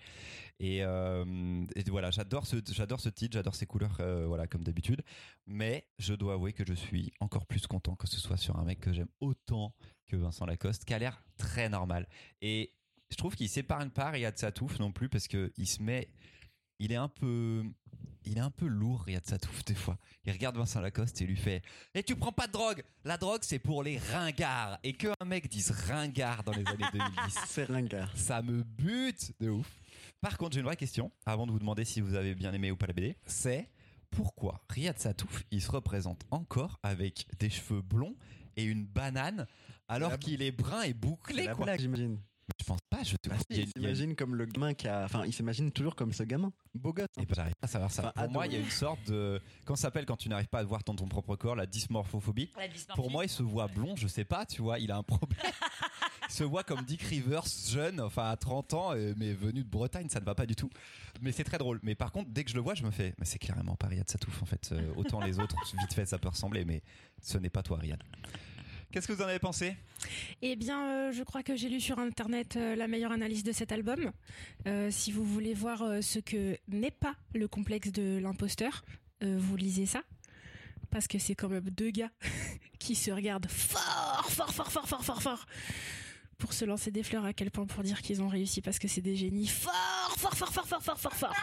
Et, 0.61 0.83
euh, 0.83 1.65
et 1.75 1.83
voilà, 1.91 2.11
j'adore 2.11 2.47
ce, 2.47 2.57
j'adore 2.71 3.01
ce 3.01 3.09
titre, 3.09 3.35
j'adore 3.35 3.55
ses 3.55 3.67
couleurs, 3.67 3.97
euh, 4.01 4.27
voilà, 4.27 4.47
comme 4.47 4.63
d'habitude. 4.63 5.03
Mais 5.47 5.87
je 5.99 6.15
dois 6.15 6.35
avouer 6.35 6.53
que 6.53 6.65
je 6.67 6.75
suis 6.75 7.13
encore 7.21 7.47
plus 7.47 7.67
content 7.67 7.97
que 7.97 8.07
ce 8.07 8.21
soit 8.21 8.37
sur 8.37 8.57
un 8.57 8.65
mec 8.65 8.81
que 8.81 8.93
j'aime 8.93 9.09
autant 9.21 9.75
que 10.07 10.17
Vincent 10.17 10.47
Lacoste, 10.47 10.85
qui 10.85 10.95
a 10.95 10.99
l'air 10.99 11.23
très 11.37 11.69
normal. 11.69 12.09
Et 12.41 12.73
je 13.11 13.17
trouve 13.17 13.35
qu'il 13.35 13.49
s'épargne 13.49 13.91
pas 13.91 14.11
Riyad 14.11 14.37
Satouf 14.39 14.79
non 14.79 14.93
plus 14.93 15.09
parce 15.09 15.29
que 15.29 15.53
il 15.57 15.67
se 15.67 15.83
met, 15.83 16.09
il 16.79 16.93
est 16.93 16.97
un 16.97 17.09
peu, 17.09 17.65
il 18.25 18.39
est 18.39 18.41
un 18.41 18.51
peu 18.51 18.67
lourd 18.67 19.03
Riyad 19.03 19.25
Satouf 19.27 19.65
des 19.65 19.75
fois. 19.75 19.99
Il 20.25 20.33
regarde 20.33 20.57
Vincent 20.57 20.81
Lacoste 20.81 21.21
et 21.23 21.27
lui 21.27 21.37
fait, 21.37 21.63
et 21.95 22.03
tu 22.03 22.17
prends 22.17 22.33
pas 22.33 22.47
de 22.47 22.53
drogue. 22.53 22.83
La 23.05 23.17
drogue 23.17 23.41
c'est 23.43 23.59
pour 23.59 23.83
les 23.83 23.99
ringards. 23.99 24.79
Et 24.83 24.93
que 24.95 25.09
un 25.21 25.25
mec 25.25 25.49
dise 25.49 25.71
ringard 25.71 26.45
dans 26.45 26.53
les 26.53 26.67
années 26.67 26.87
2010 26.93 27.39
C'est 27.47 27.65
ringard. 27.65 28.17
ça 28.17 28.43
me 28.43 28.63
bute 28.63 29.33
de 29.41 29.51
ouf. 29.51 29.71
Par 30.21 30.39
contre, 30.39 30.55
j'ai 30.55 30.61
une 30.61 30.67
vraie 30.67 30.77
question, 30.77 31.13
avant 31.27 31.47
de 31.47 31.53
vous 31.53 31.59
demander 31.59 31.85
si 31.85 32.01
vous 32.01 32.15
avez 32.15 32.35
bien 32.35 32.53
aimé 32.53 32.71
ou 32.71 32.77
pas 32.77 32.87
la 32.87 32.95
BD, 32.95 33.15
c'est 33.27 33.69
pourquoi 34.11 34.65
Riyad 34.71 34.99
Satouf, 34.99 35.43
il 35.51 35.61
se 35.61 35.71
représente 35.71 36.23
encore 36.31 36.79
avec 36.83 37.27
des 37.39 37.51
cheveux 37.51 37.83
blonds 37.83 38.17
et 38.57 38.65
une 38.65 38.87
banane, 38.87 39.47
alors 39.89 40.19
qu'il 40.19 40.41
est 40.41 40.53
brun 40.53 40.83
et 40.83 40.95
bouclé, 40.95 41.49
quoi. 41.55 41.77
j'imagine. 41.77 42.19
Je 42.61 42.65
pense 42.67 42.81
pas, 42.91 43.03
je 43.03 43.17
te 43.17 43.29
si, 43.51 43.63
il 43.63 43.69
s'imagine 43.69 44.15
comme 44.15 44.35
le 44.35 44.45
gamin 44.47 44.75
qui 44.75 44.87
a. 44.87 45.05
Enfin, 45.05 45.25
il 45.25 45.33
s'imagine 45.33 45.73
toujours 45.73 45.95
comme 45.97 46.13
ce 46.13 46.23
gamin. 46.23 46.53
Beau 46.75 46.93
gosse. 46.93 47.07
hein. 47.17 47.23
Eh 47.23 47.27
ben, 47.27 47.35
j'arrive 47.35 47.55
pas 47.55 47.65
à 47.65 47.69
savoir 47.69 47.91
ça. 47.91 48.13
Enfin, 48.15 48.25
Pour 48.25 48.33
moi, 48.33 48.47
il 48.47 48.53
y 48.53 48.57
a 48.57 48.59
une 48.59 48.71
sorte 48.71 49.03
de. 49.09 49.41
Comment 49.65 49.77
ça 49.77 49.83
s'appelle 49.83 50.05
quand 50.07 50.17
tu 50.17 50.29
n'arrives 50.29 50.49
pas 50.49 50.59
à 50.59 50.63
te 50.63 50.69
voir 50.69 50.83
dans 50.85 50.95
ton 50.95 51.07
propre 51.09 51.37
corps, 51.37 51.57
la 51.57 51.67
dysmorphophobie? 51.67 52.51
La. 52.57 52.95
Pour 52.95 53.11
moi, 53.11 53.25
il 53.25 53.31
se 53.31 53.43
voit 53.43 53.67
blond, 53.69 53.97
je 53.97 54.07
sais 54.09 54.25
pas, 54.25 54.45
tu 54.47 54.63
vois, 54.63 54.79
il 54.79 54.91
a 54.93 54.97
un 54.97 55.03
problème. 55.03 55.39
il 56.29 56.33
se 56.33 56.45
voit 56.45 56.65
comme 56.65 56.83
Dick 56.83 57.03
Rivers, 57.03 57.45
jeune, 57.69 58.01
enfin 58.01 58.29
à 58.29 58.37
30 58.37 58.75
ans, 58.75 58.93
euh, 58.95 59.15
mais 59.17 59.33
venu 59.33 59.65
de 59.65 59.69
Bretagne, 59.69 60.09
ça 60.11 60.21
ne 60.21 60.25
va 60.25 60.35
pas 60.35 60.47
du 60.47 60.55
tout. 60.55 60.71
Mais 61.23 61.33
c'est 61.33 61.45
très 61.45 61.59
drôle. 61.59 61.81
Mais 61.83 61.95
par 61.95 62.13
contre, 62.13 62.31
dès 62.31 62.45
que 62.45 62.51
je 62.51 62.57
le 62.57 62.61
vois, 62.61 62.75
je 62.75 62.83
me 62.85 62.91
fais, 62.91 63.15
mais 63.19 63.25
c'est 63.25 63.39
clairement 63.39 63.77
pas 63.77 63.87
Riyad 63.89 64.09
Satouf 64.11 64.43
en 64.43 64.47
fait. 64.47 64.71
Euh, 64.73 64.93
autant 64.97 65.21
les 65.21 65.39
autres, 65.41 65.57
vite 65.81 65.95
fait, 65.95 66.05
ça 66.07 66.19
peut 66.19 66.29
ressembler, 66.29 66.65
mais 66.65 66.83
ce 67.23 67.39
n'est 67.39 67.51
pas 67.51 67.63
toi, 67.63 67.79
Riyad. 67.79 68.03
Qu'est-ce 68.95 69.09
que 69.09 69.13
vous 69.13 69.23
en 69.23 69.27
avez 69.27 69.41
pensé? 69.41 69.75
Eh 70.41 70.55
bien, 70.55 70.89
euh, 70.89 71.13
je 71.13 71.25
crois 71.25 71.43
que 71.43 71.57
j'ai 71.57 71.69
lu 71.69 71.81
sur 71.81 71.99
Internet 71.99 72.55
euh, 72.55 72.77
la 72.77 72.87
meilleure 72.87 73.11
analyse 73.11 73.43
de 73.43 73.51
cet 73.51 73.73
album. 73.73 74.13
Euh, 74.69 74.89
si 74.93 75.11
vous 75.11 75.25
voulez 75.25 75.53
voir 75.53 75.83
euh, 75.83 76.01
ce 76.01 76.21
que 76.21 76.57
n'est 76.69 76.93
pas 76.93 77.17
le 77.35 77.49
complexe 77.49 77.91
de 77.91 78.21
l'imposteur, 78.23 78.85
euh, 79.25 79.37
vous 79.37 79.57
lisez 79.57 79.87
ça. 79.87 80.05
Parce 80.93 81.09
que 81.09 81.19
c'est 81.19 81.35
quand 81.35 81.49
même 81.49 81.69
deux 81.71 81.91
gars 81.91 82.13
qui 82.79 82.95
se 82.95 83.11
regardent 83.11 83.51
fort, 83.51 84.31
fort, 84.31 84.55
fort, 84.55 84.71
fort, 84.71 84.87
fort, 84.87 85.05
fort, 85.05 85.23
fort. 85.23 85.47
Pour 86.39 86.53
se 86.53 86.65
lancer 86.65 86.93
des 86.93 87.03
fleurs 87.03 87.25
à 87.25 87.33
quel 87.33 87.51
point 87.51 87.67
pour 87.67 87.83
dire 87.83 88.01
qu'ils 88.01 88.23
ont 88.23 88.29
réussi 88.29 88.61
parce 88.61 88.79
que 88.79 88.87
c'est 88.87 89.01
des 89.01 89.17
génies 89.17 89.49
fort, 89.49 90.15
fort, 90.19 90.37
fort, 90.37 90.53
fort, 90.53 90.69
fort, 90.69 90.83
fort, 90.83 90.99
fort, 91.01 91.17
fort. 91.17 91.37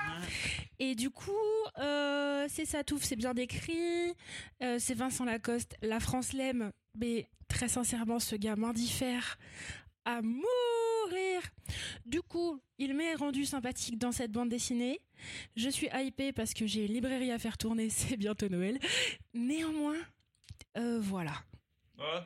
Et 0.80 0.96
du 0.96 1.10
coup, 1.10 1.32
euh, 1.80 2.46
c'est 2.50 2.66
Satouf, 2.66 3.04
c'est 3.04 3.18
bien 3.18 3.34
décrit. 3.34 4.14
Euh, 4.64 4.78
c'est 4.80 4.94
Vincent 4.94 5.26
Lacoste. 5.26 5.76
La 5.82 6.00
France 6.00 6.32
l'aime, 6.32 6.72
mais 6.96 7.28
très 7.48 7.68
sincèrement, 7.68 8.20
ce 8.20 8.36
gars 8.36 8.56
m'indiffère 8.56 9.38
à 10.06 10.22
mourir. 10.22 11.42
Du 12.06 12.22
coup, 12.22 12.60
il 12.78 12.96
m'est 12.96 13.16
rendu 13.16 13.46
sympathique 13.46 13.98
dans 13.98 14.12
cette 14.12 14.32
bande 14.32 14.50
dessinée. 14.50 15.00
Je 15.56 15.70
suis 15.70 15.88
hypée 15.94 16.34
parce 16.34 16.54
que 16.54 16.66
j'ai 16.66 16.86
une 16.86 16.94
librairie 16.94 17.32
à 17.32 17.40
faire 17.40 17.58
tourner, 17.58 17.90
c'est 17.90 18.18
bientôt 18.18 18.50
Noël. 18.50 18.80
Néanmoins, 19.34 19.98
euh, 20.78 21.00
voilà, 21.02 21.34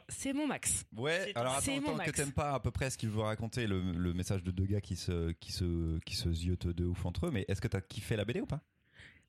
c'est 0.10 0.34
mon 0.34 0.48
max. 0.48 0.86
Ouais, 0.96 1.32
alors 1.36 1.56
attends, 1.56 1.98
que 1.98 2.12
t'aimes 2.12 2.32
pas 2.32 2.54
à 2.54 2.60
peu 2.60 2.72
près 2.72 2.90
ce 2.90 2.98
qu'il 2.98 3.10
veut 3.10 3.22
raconter, 3.22 3.68
le, 3.68 3.82
le 3.92 4.14
message 4.14 4.44
de 4.44 4.52
deux 4.52 4.66
gars 4.66 4.82
qui 4.82 4.96
se, 4.96 5.32
qui 5.34 5.52
se, 5.52 6.00
qui 6.06 6.16
se 6.16 6.32
ziotent 6.32 6.68
de 6.68 6.86
ouf 6.86 7.06
entre 7.06 7.28
eux, 7.28 7.32
mais 7.32 7.46
est-ce 7.48 7.62
que 7.62 7.68
t'as 7.68 7.82
kiffé 7.82 8.16
la 8.16 8.26
BD 8.26 8.42
ou 8.42 8.46
pas? 8.46 8.62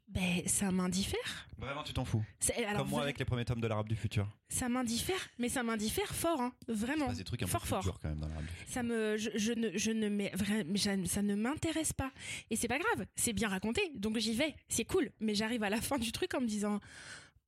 Ben, 0.09 0.42
ça 0.47 0.71
m'indiffère. 0.71 1.49
Vraiment, 1.59 1.83
tu 1.83 1.92
t'en 1.92 2.05
fous 2.05 2.25
C'est- 2.38 2.64
Alors, 2.64 2.83
Comme 2.83 2.90
moi 2.90 3.03
avec 3.03 3.19
les 3.19 3.25
premiers 3.25 3.45
tomes 3.45 3.61
de 3.61 3.66
l'Arabe 3.66 3.88
du 3.88 3.97
futur. 3.97 4.29
ça 4.49 4.69
m'indiffère, 4.69 5.19
mais 5.38 5.49
ça 5.49 5.62
m'indiffère 5.64 6.14
fort, 6.14 6.40
hein, 6.40 6.53
vraiment. 6.69 7.12
Des 7.12 7.25
trucs 7.25 7.42
un 7.42 7.47
fort, 7.49 7.61
peu 7.62 7.66
fort. 7.66 7.81
plus 7.81 7.90
durs 7.90 7.99
quand 8.01 8.09
même 8.11 8.21
dans 8.21 8.29
l'Arabe 8.29 8.45
du 8.45 8.53
futur. 8.53 8.73
Ça 8.73 8.83
me, 8.85 9.16
je, 9.16 9.31
je 9.35 9.53
ne, 9.53 9.77
je 9.77 9.90
ne 9.90 10.09
mets 10.09 10.31
vraiment, 10.35 10.77
ça 11.07 11.23
ne 11.23 11.35
m'intéresse 11.35 11.92
pas. 11.92 12.12
Et 12.51 12.57
c'est 12.57 12.69
pas 12.69 12.79
grave, 12.79 13.07
c'est 13.16 13.33
bien 13.33 13.49
raconté, 13.49 13.81
donc 13.97 14.16
j'y 14.19 14.33
vais, 14.35 14.55
c'est 14.69 14.85
cool. 14.85 15.11
Mais 15.19 15.35
j'arrive 15.35 15.64
à 15.64 15.71
la 15.71 15.81
fin 15.81 15.99
du 15.99 16.12
truc 16.12 16.33
en 16.35 16.40
me 16.40 16.47
disant, 16.47 16.79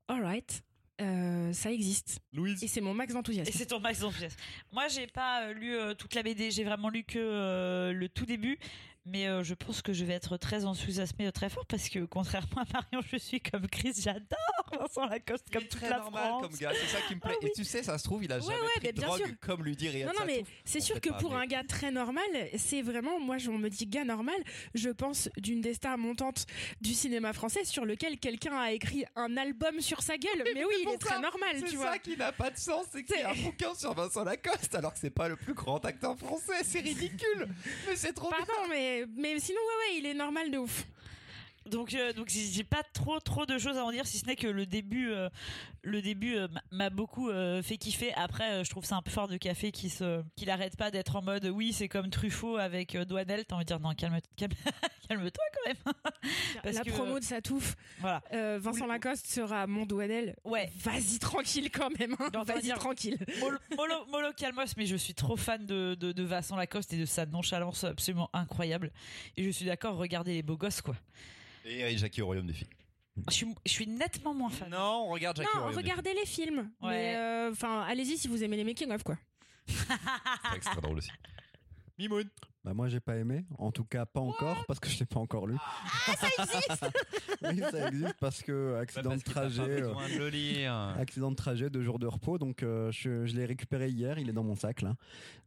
alright, 0.08 0.62
euh, 1.00 1.52
ça 1.52 1.70
existe. 1.70 2.18
Louise 2.32 2.62
Et 2.64 2.66
c'est 2.66 2.80
mon 2.80 2.92
max 2.92 3.12
d'enthousiasme. 3.14 3.48
Et 3.48 3.52
c'est 3.52 3.66
ton 3.66 3.78
max 3.78 4.00
d'enthousiasme. 4.00 4.36
Moi, 4.72 4.88
j'ai 4.88 5.06
pas 5.06 5.44
euh, 5.44 5.52
lu 5.52 5.76
euh, 5.76 5.94
toute 5.94 6.12
la 6.14 6.24
BD, 6.24 6.50
j'ai 6.50 6.64
vraiment 6.64 6.88
lu 6.88 7.04
que 7.04 7.18
euh, 7.20 7.92
le 7.92 8.08
tout 8.08 8.26
début. 8.26 8.58
Mais 9.10 9.26
euh, 9.26 9.42
je 9.42 9.54
pense 9.54 9.80
que 9.82 9.92
je 9.92 10.04
vais 10.04 10.12
être 10.14 10.36
très 10.36 10.64
enthousiasmée 10.64 11.30
très 11.32 11.48
fort 11.48 11.64
parce 11.66 11.88
que 11.88 12.04
contrairement 12.04 12.62
à 12.62 12.64
Marion, 12.92 13.06
je 13.10 13.16
suis 13.16 13.40
comme 13.40 13.66
Chris, 13.68 13.92
j'adore 13.98 14.38
Vincent 14.78 15.06
Lacoste 15.06 15.46
comme 15.52 15.62
toute 15.62 15.70
très 15.70 15.88
la 15.90 15.98
normal 15.98 16.22
France. 16.24 16.42
comme 16.42 16.56
gars, 16.58 16.72
c'est 16.74 16.86
ça 16.96 16.98
qui 17.06 17.14
me 17.14 17.20
plaît. 17.20 17.32
Ah 17.34 17.38
oui. 17.42 17.48
Et 17.48 17.52
tu 17.52 17.64
sais, 17.64 17.82
ça 17.82 17.96
se 17.98 18.04
trouve, 18.04 18.24
il 18.24 18.32
a 18.32 18.36
Ouais, 18.36 18.42
jamais 18.42 18.54
ouais, 18.60 18.66
pris 18.76 18.80
mais 18.84 18.92
de 18.92 18.98
bien 18.98 19.06
drogue 19.08 19.26
sûr. 19.26 19.34
comme 19.40 19.64
lui 19.64 19.76
dit 19.76 19.88
Riyad 19.88 20.08
Non, 20.08 20.12
non, 20.18 20.26
mais 20.26 20.44
c'est 20.64 20.80
sûr 20.80 21.00
que 21.00 21.08
pour 21.20 21.30
mais- 21.32 21.36
un 21.42 21.46
gars 21.46 21.64
très 21.64 21.90
normal, 21.90 22.24
c'est 22.56 22.82
vraiment, 22.82 23.18
moi, 23.20 23.38
je- 23.38 23.50
on 23.50 23.58
me 23.58 23.68
dit 23.70 23.86
gars 23.86 24.04
normal, 24.04 24.36
je 24.74 24.90
pense 24.90 25.28
d'une 25.38 25.60
des 25.60 25.74
stars 25.74 25.96
montantes 25.98 26.46
du 26.80 26.92
cinéma 26.94 27.32
français 27.32 27.64
sur 27.64 27.84
lequel 27.84 28.18
quelqu'un 28.18 28.56
a 28.58 28.72
écrit 28.72 29.04
un 29.16 29.36
album 29.36 29.80
sur 29.80 30.02
sa 30.02 30.16
gueule. 30.18 30.44
Mais, 30.54 30.64
oui, 30.64 30.74
il 30.82 30.88
est 30.90 30.98
très 30.98 31.14
ça, 31.14 31.20
normal, 31.20 31.50
C'est 31.54 31.64
tu 31.66 31.70
ça 31.72 31.76
vois. 31.76 31.98
qui 31.98 32.16
n'a 32.16 32.32
pas 32.32 32.50
de 32.50 32.58
sens, 32.58 32.86
c'est 32.92 33.02
qu'il 33.04 33.16
y 33.18 33.22
a 33.22 33.30
un 33.30 33.34
bouquin 33.34 33.74
sur 33.74 33.94
Vincent 33.94 34.24
Lacoste 34.24 34.74
alors 34.74 34.92
que 34.92 34.98
c'est 34.98 35.10
pas 35.10 35.28
le 35.28 35.36
plus 35.36 35.54
grand 35.54 35.82
acteur 35.84 36.16
français, 36.18 36.62
c'est 36.64 36.80
ridicule. 36.80 37.48
mais 37.88 37.96
c'est 37.96 38.12
trop 38.12 38.28
bien. 38.28 38.38
Pardon, 38.38 38.68
mais, 39.16 39.38
sinon, 39.40 39.58
ouais, 39.60 39.92
ouais, 39.94 39.98
il 40.00 40.06
est 40.06 40.14
normal 40.14 40.50
de 40.50 40.58
ouf. 40.58 40.86
Donc, 41.66 41.92
euh, 41.92 42.14
donc 42.14 42.30
j'ai 42.30 42.64
pas 42.64 42.82
trop 42.94 43.20
trop 43.20 43.44
de 43.44 43.58
choses 43.58 43.76
à 43.76 43.84
en 43.84 43.92
dire 43.92 44.06
si 44.06 44.16
ce 44.16 44.24
n'est 44.24 44.36
que 44.36 44.46
le 44.46 44.64
début, 44.64 45.10
euh, 45.10 45.28
le 45.82 46.00
début 46.00 46.34
euh, 46.36 46.48
m'a- 46.70 46.88
beaucoup 46.88 47.28
euh, 47.28 47.62
fait 47.62 47.76
kiffer. 47.76 48.10
Après, 48.14 48.64
je 48.64 48.70
trouve 48.70 48.86
ça 48.86 48.96
un 48.96 49.02
peu 49.02 49.10
fort 49.10 49.28
de 49.28 49.36
café 49.36 49.70
qui 49.70 49.90
se, 49.90 50.22
qu'il 50.34 50.48
arrête 50.48 50.76
pas 50.76 50.90
d'être 50.90 51.16
en 51.16 51.20
mode 51.20 51.44
oui 51.44 51.74
c'est 51.74 51.88
comme 51.88 52.08
Truffaut 52.08 52.56
avec 52.56 52.96
Douanel. 52.96 53.44
T'as 53.44 53.56
envie 53.56 53.64
de 53.64 53.68
dire 53.68 53.80
non 53.80 53.92
calme, 53.94 54.18
calme, 54.36 54.52
calme-toi 55.08 55.44
quand 55.54 55.68
même. 55.68 55.94
Parce 56.62 56.76
la 56.76 56.82
que- 56.84 56.90
promo 56.90 57.18
de 57.18 57.24
Satouf, 57.24 57.74
Voilà. 58.00 58.22
euh, 58.32 58.58
Vincent 58.60 58.84
Oui. 58.84 58.90
Lacoste 58.90 59.26
sera 59.26 59.66
mon 59.66 59.86
Douanel. 59.86 60.36
Ouais. 60.44 60.70
Vas-y 60.80 61.18
tranquille 61.18 61.70
quand 61.70 61.90
même. 61.98 62.14
hein. 62.18 62.44
Vas-y 62.44 62.62
dire- 62.62 62.78
tranquille. 62.78 63.18
Molo, 63.40 63.58
Molo, 63.76 64.06
Molo 64.06 64.32
Calmos, 64.36 64.76
mais 64.76 64.86
je 64.86 64.96
suis 64.96 65.14
trop 65.14 65.36
fan 65.36 65.64
de, 65.66 65.94
de, 65.94 66.12
de 66.12 66.22
Vincent 66.22 66.56
Lacoste 66.56 66.92
et 66.92 66.98
de 66.98 67.04
sa 67.06 67.26
nonchalance 67.26 67.84
absolument 67.84 68.30
incroyable. 68.32 68.92
Et 69.36 69.44
je 69.44 69.50
suis 69.50 69.64
d'accord, 69.64 69.96
regardez 69.96 70.34
les 70.34 70.42
beaux 70.42 70.56
gosses 70.56 70.80
quoi. 70.82 70.94
Et 71.64 71.96
Jackie 71.98 72.22
au 72.22 72.26
royaume 72.26 72.46
des 72.46 72.52
filles. 72.54 72.68
Je 73.28 73.34
suis, 73.34 73.46
je 73.66 73.72
suis 73.72 73.86
nettement 73.86 74.32
moins 74.32 74.48
fan. 74.48 74.70
Non, 74.70 75.06
on 75.06 75.08
regarde 75.08 75.36
Jackie 75.38 75.50
au 75.52 75.56
Non, 75.56 75.62
royaume 75.64 75.78
regardez 75.82 76.14
les 76.14 76.24
films. 76.24 76.70
Ouais. 76.80 77.14
Euh, 77.16 77.50
enfin, 77.50 77.82
allez-y 77.82 78.16
si 78.16 78.28
vous 78.28 78.44
aimez 78.44 78.56
les 78.56 78.64
making 78.64 78.92
of 78.92 79.02
quoi. 79.02 79.16
C'est 79.66 80.60
très 80.70 80.80
drôle 80.80 80.98
aussi. 80.98 81.10
Mimoun. 81.98 82.28
Bah, 82.68 82.74
moi, 82.74 82.88
j'ai 82.88 83.00
pas 83.00 83.16
aimé. 83.16 83.46
En 83.56 83.72
tout 83.72 83.84
cas, 83.84 84.04
pas 84.04 84.20
encore, 84.20 84.66
parce 84.66 84.78
que 84.78 84.90
je 84.90 84.98
l'ai 84.98 85.06
pas 85.06 85.20
encore 85.20 85.46
lu. 85.46 85.56
Ah, 85.58 86.12
ça 86.16 86.26
existe 86.42 86.84
oui, 87.42 87.60
ça 87.70 87.88
existe 87.88 88.14
parce 88.20 88.42
que 88.42 88.76
accident 88.76 89.08
Parce 89.10 89.22
de 89.24 89.24
pas 89.32 89.40
trajet. 89.40 89.62
euh, 89.62 89.80
besoin 89.88 90.08
de 90.10 90.18
le 90.18 90.28
lire. 90.28 90.74
Accident 90.98 91.30
de 91.30 91.36
trajet, 91.36 91.70
deux 91.70 91.80
jours 91.82 91.98
de 91.98 92.06
repos. 92.06 92.36
Donc, 92.36 92.62
euh, 92.62 92.90
je, 92.92 93.24
je 93.24 93.34
l'ai 93.36 93.46
récupéré 93.46 93.88
hier. 93.88 94.18
Il 94.18 94.28
est 94.28 94.32
dans 94.34 94.42
mon 94.42 94.54
sac, 94.54 94.82
là. 94.82 94.96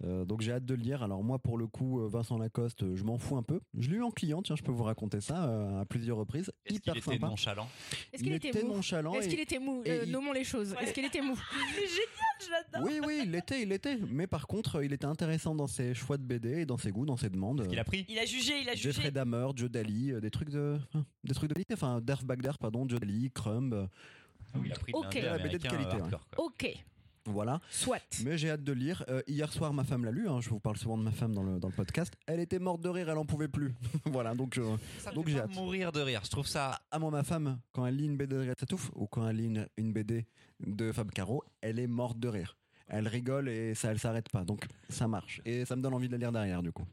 Euh, 0.03 0.25
donc, 0.25 0.41
j'ai 0.41 0.51
hâte 0.51 0.65
de 0.65 0.73
le 0.73 0.81
lire. 0.81 1.03
Alors, 1.03 1.23
moi, 1.23 1.37
pour 1.37 1.59
le 1.59 1.67
coup, 1.67 2.01
euh, 2.01 2.07
Vincent 2.07 2.39
Lacoste, 2.39 2.81
euh, 2.81 2.95
je 2.95 3.03
m'en 3.03 3.19
fous 3.19 3.37
un 3.37 3.43
peu. 3.43 3.59
Je 3.77 3.91
l'ai 3.91 3.97
eu 3.97 4.01
en 4.03 4.09
client, 4.09 4.41
tiens, 4.41 4.55
je 4.55 4.63
peux 4.63 4.71
vous 4.71 4.83
raconter 4.83 5.21
ça 5.21 5.45
euh, 5.47 5.81
à 5.81 5.85
plusieurs 5.85 6.17
reprises. 6.17 6.51
Est-ce 6.65 6.77
Hyper 6.77 6.93
qu'il 6.95 7.03
était 7.03 7.11
sympa. 7.19 7.27
nonchalant 7.27 7.67
Est-ce 8.13 8.23
qu'il 8.23 8.31
il 8.31 8.35
était, 8.35 8.49
était 8.49 8.63
mou 8.63 8.73
nonchalant. 8.73 9.13
Est-ce 9.13 9.27
qu'il 9.29 9.39
était 9.39 9.59
mou 9.59 9.83
et 9.85 9.91
Euh, 9.91 10.03
il- 10.07 10.11
Nommons 10.11 10.31
les 10.33 10.43
choses. 10.43 10.73
Est-ce 10.81 10.91
qu'il 10.91 11.05
était 11.05 11.21
mou 11.21 11.35
génial, 11.75 12.65
j'adore. 12.71 12.87
Oui, 12.87 12.99
oui, 13.05 13.21
il 13.25 13.31
l'était, 13.31 13.61
il 13.61 13.69
l'était. 13.69 13.99
Mais 14.09 14.25
par 14.25 14.47
contre, 14.47 14.83
il 14.83 14.91
était 14.91 15.05
intéressant 15.05 15.53
dans 15.53 15.67
ses 15.67 15.93
choix 15.93 16.17
de 16.17 16.23
BD, 16.23 16.61
et 16.61 16.65
dans 16.65 16.77
ses 16.77 16.91
goûts, 16.91 17.05
dans 17.11 17.17
ses 17.17 17.29
demandes. 17.29 17.67
Il 17.71 17.79
a 17.79 17.83
pris 17.83 18.05
Il 18.09 18.17
a 18.19 18.25
jugé, 18.25 18.61
il 18.61 18.69
a 18.69 18.73
jugé. 18.75 18.91
Jeffrey 18.91 19.11
Dahmer, 19.11 19.47
Joe 19.55 19.69
Daly, 19.69 20.11
euh, 20.13 20.19
des 20.21 20.31
trucs 20.31 20.49
de, 20.49 20.77
enfin, 20.93 21.05
des 21.23 21.33
trucs 21.33 21.49
de 21.49 21.53
qualité. 21.53 21.73
Enfin, 21.75 22.01
Darth 22.01 22.25
Bagdad, 22.25 22.57
pardon, 22.57 22.87
Joe 22.87 22.99
Daly, 22.99 23.29
Crumb, 23.31 23.73
euh, 23.73 23.85
Ah 24.53 24.57
oui, 24.59 24.67
il 24.67 24.71
a 24.73 24.75
pris 24.75 24.91
de 24.91 24.97
Ok. 24.97 25.13
l'indé 25.15 25.21
La 25.21 25.37
BD 25.37 25.57
de 25.59 25.67
américain, 25.67 25.69
qualité, 25.69 25.91
euh, 25.91 25.95
ouais. 25.95 26.01
hardcore, 26.01 26.27
quoi. 26.35 26.45
Ok, 26.45 26.77
voilà. 27.25 27.61
soit. 27.69 28.01
Mais 28.25 28.35
j'ai 28.37 28.49
hâte 28.49 28.63
de 28.63 28.71
lire. 28.73 29.05
Euh, 29.07 29.21
hier 29.27 29.51
soir, 29.53 29.71
ma 29.73 29.83
femme 29.83 30.03
l'a 30.05 30.11
lu. 30.11 30.27
hein, 30.27 30.41
je 30.41 30.49
vous 30.49 30.59
parle 30.59 30.77
souvent 30.77 30.97
de 30.97 31.03
ma 31.03 31.11
femme 31.11 31.33
dans 31.35 31.43
le, 31.43 31.59
dans 31.59 31.67
le 31.67 31.73
podcast. 31.73 32.13
Elle 32.25 32.39
était 32.39 32.57
morte 32.59 32.81
de 32.81 32.89
rire, 32.89 33.09
elle 33.09 33.17
en 33.17 33.25
pouvait 33.25 33.47
plus. 33.47 33.73
voilà, 34.05 34.33
donc 34.33 34.59
Ça 34.99 35.11
me 35.11 35.15
Donc 35.15 35.25
fait 35.25 35.31
j'ai 35.33 35.37
pas 35.37 35.43
hâte. 35.43 35.53
mourir 35.55 35.91
de 35.91 36.01
rire. 36.01 36.21
Je 36.23 36.29
trouve 36.31 36.47
ça. 36.47 36.79
à 36.89 36.97
moi, 36.99 37.11
ma 37.11 37.23
femme, 37.23 37.59
quand 37.73 37.85
elle 37.85 37.95
lit 37.97 38.05
une 38.05 38.17
BD 38.17 38.35
de 38.35 38.53
Satouf 38.59 38.89
ou 38.95 39.05
quand 39.07 39.27
elle 39.29 39.35
lit 39.37 39.45
une, 39.45 39.67
une 39.77 39.93
BD 39.93 40.25
de 40.65 40.91
Fab 40.91 41.11
Caro, 41.11 41.43
elle 41.61 41.77
est 41.79 41.87
morte 41.87 42.17
de 42.19 42.27
rire. 42.27 42.57
Elle 42.93 43.07
rigole 43.07 43.49
et 43.49 43.73
ça, 43.73 43.91
elle 43.91 43.99
s'arrête 43.99 44.29
pas. 44.29 44.43
Donc 44.43 44.65
ça 44.89 45.07
marche. 45.07 45.41
Et 45.45 45.65
ça 45.65 45.75
me 45.75 45.81
donne 45.81 45.93
envie 45.93 46.07
de 46.07 46.11
la 46.13 46.17
lire 46.19 46.31
derrière, 46.31 46.61
du 46.61 46.71
coup. 46.71 46.85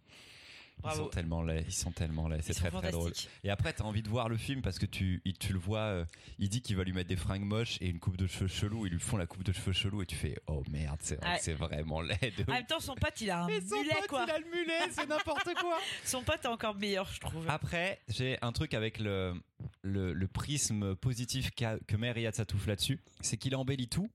Ils 0.84 0.92
sont 0.92 1.08
tellement 1.08 1.42
laids. 1.42 1.64
Ils 1.66 1.72
sont 1.74 1.90
tellement 1.90 2.28
laids. 2.28 2.38
C'est 2.40 2.54
très 2.54 2.70
très 2.70 2.92
drôle. 2.92 3.10
Et 3.42 3.50
après, 3.50 3.72
t'as 3.72 3.82
envie 3.82 4.00
de 4.00 4.08
voir 4.08 4.28
le 4.28 4.36
film 4.36 4.62
parce 4.62 4.78
que 4.78 4.86
tu, 4.86 5.20
il- 5.24 5.36
tu 5.36 5.52
le 5.52 5.58
vois. 5.58 5.80
euh, 5.80 6.04
il 6.38 6.48
dit 6.48 6.62
qu'il 6.62 6.76
va 6.76 6.84
lui 6.84 6.92
mettre 6.92 7.08
des 7.08 7.16
fringues 7.16 7.42
moches 7.42 7.78
et 7.80 7.88
une 7.88 7.98
coupe 7.98 8.16
de 8.16 8.28
cheveux 8.28 8.46
chelou. 8.46 8.86
Ils 8.86 8.92
lui 8.92 9.00
font 9.00 9.16
la 9.16 9.26
coupe 9.26 9.42
de 9.42 9.50
cheveux 9.50 9.72
chelou 9.72 10.02
et 10.02 10.06
tu 10.06 10.14
fais 10.14 10.38
oh 10.46 10.62
merde, 10.70 10.98
c'est 11.02 11.16
vrai 11.16 11.30
Ouais. 11.32 11.38
que 11.38 11.42
c'est 11.42 11.54
vraiment 11.54 12.00
laid. 12.00 12.32
En 12.46 12.52
même 12.52 12.64
temps, 12.66 12.78
son 12.78 12.94
pote, 12.94 13.20
il 13.20 13.28
a 13.28 13.42
un 13.42 13.46
mulet, 13.48 13.60
quoi. 14.08 14.22
a 14.22 14.38
le 14.38 14.44
mulet, 14.44 14.88
c'est 14.92 15.08
n'importe 15.08 15.52
quoi. 15.60 15.78
Son 16.04 16.22
pote 16.22 16.44
est 16.44 16.46
encore 16.46 16.76
meilleur, 16.76 17.08
je 17.12 17.18
trouve. 17.22 17.44
Après, 17.50 17.98
j'ai 18.06 18.38
un 18.40 18.52
truc 18.52 18.72
avec 18.72 19.00
le, 19.00 19.34
le, 19.82 20.12
le 20.12 20.28
prisme 20.28 20.94
positif 20.94 21.50
qu'a- 21.56 21.80
que 21.88 21.96
met 21.96 22.12
Riyad 22.12 22.36
Satouf 22.36 22.68
là-dessus, 22.68 23.00
c'est 23.20 23.36
qu'il 23.36 23.56
embellit 23.56 23.88
tout. 23.88 24.08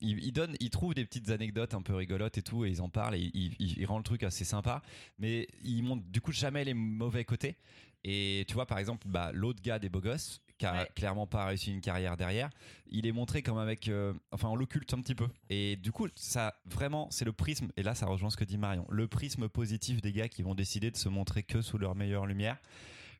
Il, 0.00 0.22
il 0.24 0.32
donne, 0.32 0.54
il 0.60 0.70
trouve 0.70 0.94
des 0.94 1.04
petites 1.04 1.30
anecdotes 1.30 1.74
un 1.74 1.82
peu 1.82 1.94
rigolotes 1.94 2.38
et 2.38 2.42
tout, 2.42 2.64
et 2.64 2.70
ils 2.70 2.80
en 2.82 2.88
parlent, 2.88 3.16
et 3.16 3.30
il, 3.34 3.54
il- 3.58 3.78
il 3.78 3.86
rend 3.86 3.98
le 3.98 4.04
truc 4.04 4.22
assez 4.22 4.44
sympa, 4.44 4.82
mais 5.18 5.48
il 5.64 5.82
montre 5.82 6.04
du 6.06 6.20
coup 6.20 6.32
jamais 6.32 6.64
les 6.64 6.74
mauvais 6.74 7.24
côtés. 7.24 7.56
Et 8.04 8.44
tu 8.46 8.54
vois, 8.54 8.66
par 8.66 8.78
exemple, 8.78 9.08
bah, 9.08 9.32
l'autre 9.34 9.60
gars 9.60 9.78
des 9.80 9.88
beaux 9.88 10.00
gosses, 10.00 10.40
qui 10.56 10.66
a 10.66 10.72
Ouais. 10.82 10.88
clairement 10.96 11.26
pas 11.26 11.46
réussi 11.46 11.70
une 11.72 11.80
carrière 11.80 12.16
derrière, 12.16 12.50
il 12.90 13.06
est 13.06 13.12
montré 13.12 13.42
comme 13.42 13.58
avec, 13.58 13.88
euh, 13.88 14.12
enfin, 14.32 14.48
on 14.48 14.56
l'occulte 14.56 14.92
un 14.94 15.00
petit 15.00 15.14
peu. 15.14 15.28
Et 15.50 15.76
du 15.76 15.92
coup, 15.92 16.08
ça 16.16 16.54
vraiment, 16.64 17.08
c'est 17.10 17.24
le 17.24 17.32
prisme. 17.32 17.68
Et 17.76 17.82
là, 17.84 17.94
ça 17.94 18.06
rejoint 18.06 18.30
ce 18.30 18.36
que 18.36 18.44
dit 18.44 18.58
Marion, 18.58 18.84
le 18.90 19.06
prisme 19.08 19.48
positif 19.48 20.00
des 20.00 20.12
gars 20.12 20.28
qui 20.28 20.42
vont 20.42 20.54
décider 20.56 20.90
de 20.90 20.96
se 20.96 21.08
montrer 21.08 21.42
que 21.44 21.60
sous 21.62 21.78
leur 21.78 21.94
meilleure 21.94 22.26
lumière. 22.26 22.56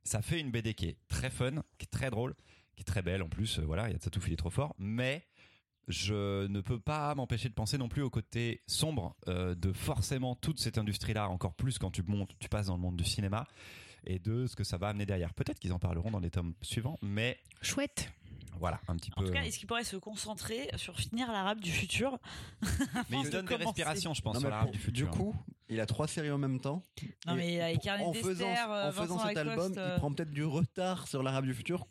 Ça 0.04 0.22
fait 0.22 0.40
une 0.40 0.50
BD 0.50 0.74
qui 0.74 0.86
est 0.86 0.96
très 1.08 1.30
fun, 1.30 1.62
qui 1.78 1.84
est 1.84 1.90
très 1.90 2.10
drôle, 2.10 2.34
qui 2.76 2.82
est 2.82 2.84
très 2.84 3.02
belle 3.02 3.22
en 3.22 3.28
plus. 3.28 3.58
euh, 3.58 3.62
voilà, 3.62 3.88
il 3.88 3.92
y 3.92 3.94
a 3.94 3.98
de 3.98 4.02
Satouf, 4.02 4.26
il 4.28 4.32
est 4.32 4.36
trop 4.36 4.50
fort. 4.50 4.74
Mais 4.78 5.24
je 5.88 6.46
ne 6.46 6.60
peux 6.60 6.78
pas 6.78 7.14
m'empêcher 7.14 7.48
de 7.48 7.54
penser 7.54 7.78
non 7.78 7.88
plus 7.88 8.02
au 8.02 8.10
côté 8.10 8.62
sombre 8.66 9.16
euh, 9.26 9.54
de 9.54 9.72
forcément 9.72 10.34
toute 10.36 10.60
cette 10.60 10.78
industrie-là, 10.78 11.28
encore 11.28 11.54
plus 11.54 11.78
quand 11.78 11.90
tu 11.90 12.02
montes, 12.02 12.30
tu 12.38 12.48
passes 12.48 12.66
dans 12.66 12.74
le 12.76 12.80
monde 12.80 12.96
du 12.96 13.04
cinéma 13.04 13.46
et 14.04 14.18
de 14.18 14.46
ce 14.46 14.54
que 14.54 14.64
ça 14.64 14.76
va 14.78 14.88
amener 14.88 15.06
derrière. 15.06 15.34
Peut-être 15.34 15.58
qu'ils 15.58 15.72
en 15.72 15.78
parleront 15.78 16.10
dans 16.10 16.20
les 16.20 16.30
tomes 16.30 16.54
suivants, 16.62 16.98
mais 17.02 17.38
Chouette. 17.62 18.10
voilà, 18.58 18.80
un 18.88 18.96
petit 18.96 19.10
En 19.16 19.20
peu. 19.22 19.26
tout 19.28 19.32
cas, 19.32 19.42
est-ce 19.42 19.58
qu'il 19.58 19.66
pourrait 19.66 19.84
se 19.84 19.96
concentrer 19.96 20.70
sur 20.76 20.96
finir 20.98 21.32
l'arabe 21.32 21.60
du 21.60 21.70
futur 21.72 22.18
mais 22.62 22.68
avant 23.16 23.20
il 23.20 23.24
se 23.24 23.30
de 23.30 23.32
donne 23.32 23.46
des 23.46 23.56
respirations, 23.56 24.14
je 24.14 24.22
pense, 24.22 24.34
Non, 24.34 24.40
sur 24.40 24.50
l'arabe 24.50 24.70
du 24.70 24.78
futur. 24.78 25.10
Du 25.10 25.16
coup, 25.18 25.34
il 25.68 25.80
a 25.80 25.86
trois 25.86 26.06
séries 26.06 26.30
en 26.30 26.38
même 26.38 26.60
temps. 26.60 26.82
Non, 27.26 27.34
mais 27.34 27.60
avec 27.60 27.76
pour- 27.76 27.84
Carnet 27.84 28.04
en 28.04 28.12
faisant, 28.12 28.28
d'Esther, 28.28 28.70
euh, 28.70 28.88
en 28.88 28.92
faisant 28.92 29.18
cet 29.26 29.36
album, 29.36 29.74
euh, 29.76 29.92
il 29.94 29.98
prend 29.98 30.12
peut-être 30.12 30.30
du 30.30 30.44
retard 30.44 31.08
sur 31.08 31.22
l'arabe 31.22 31.44
du 31.46 31.54
futur 31.54 31.86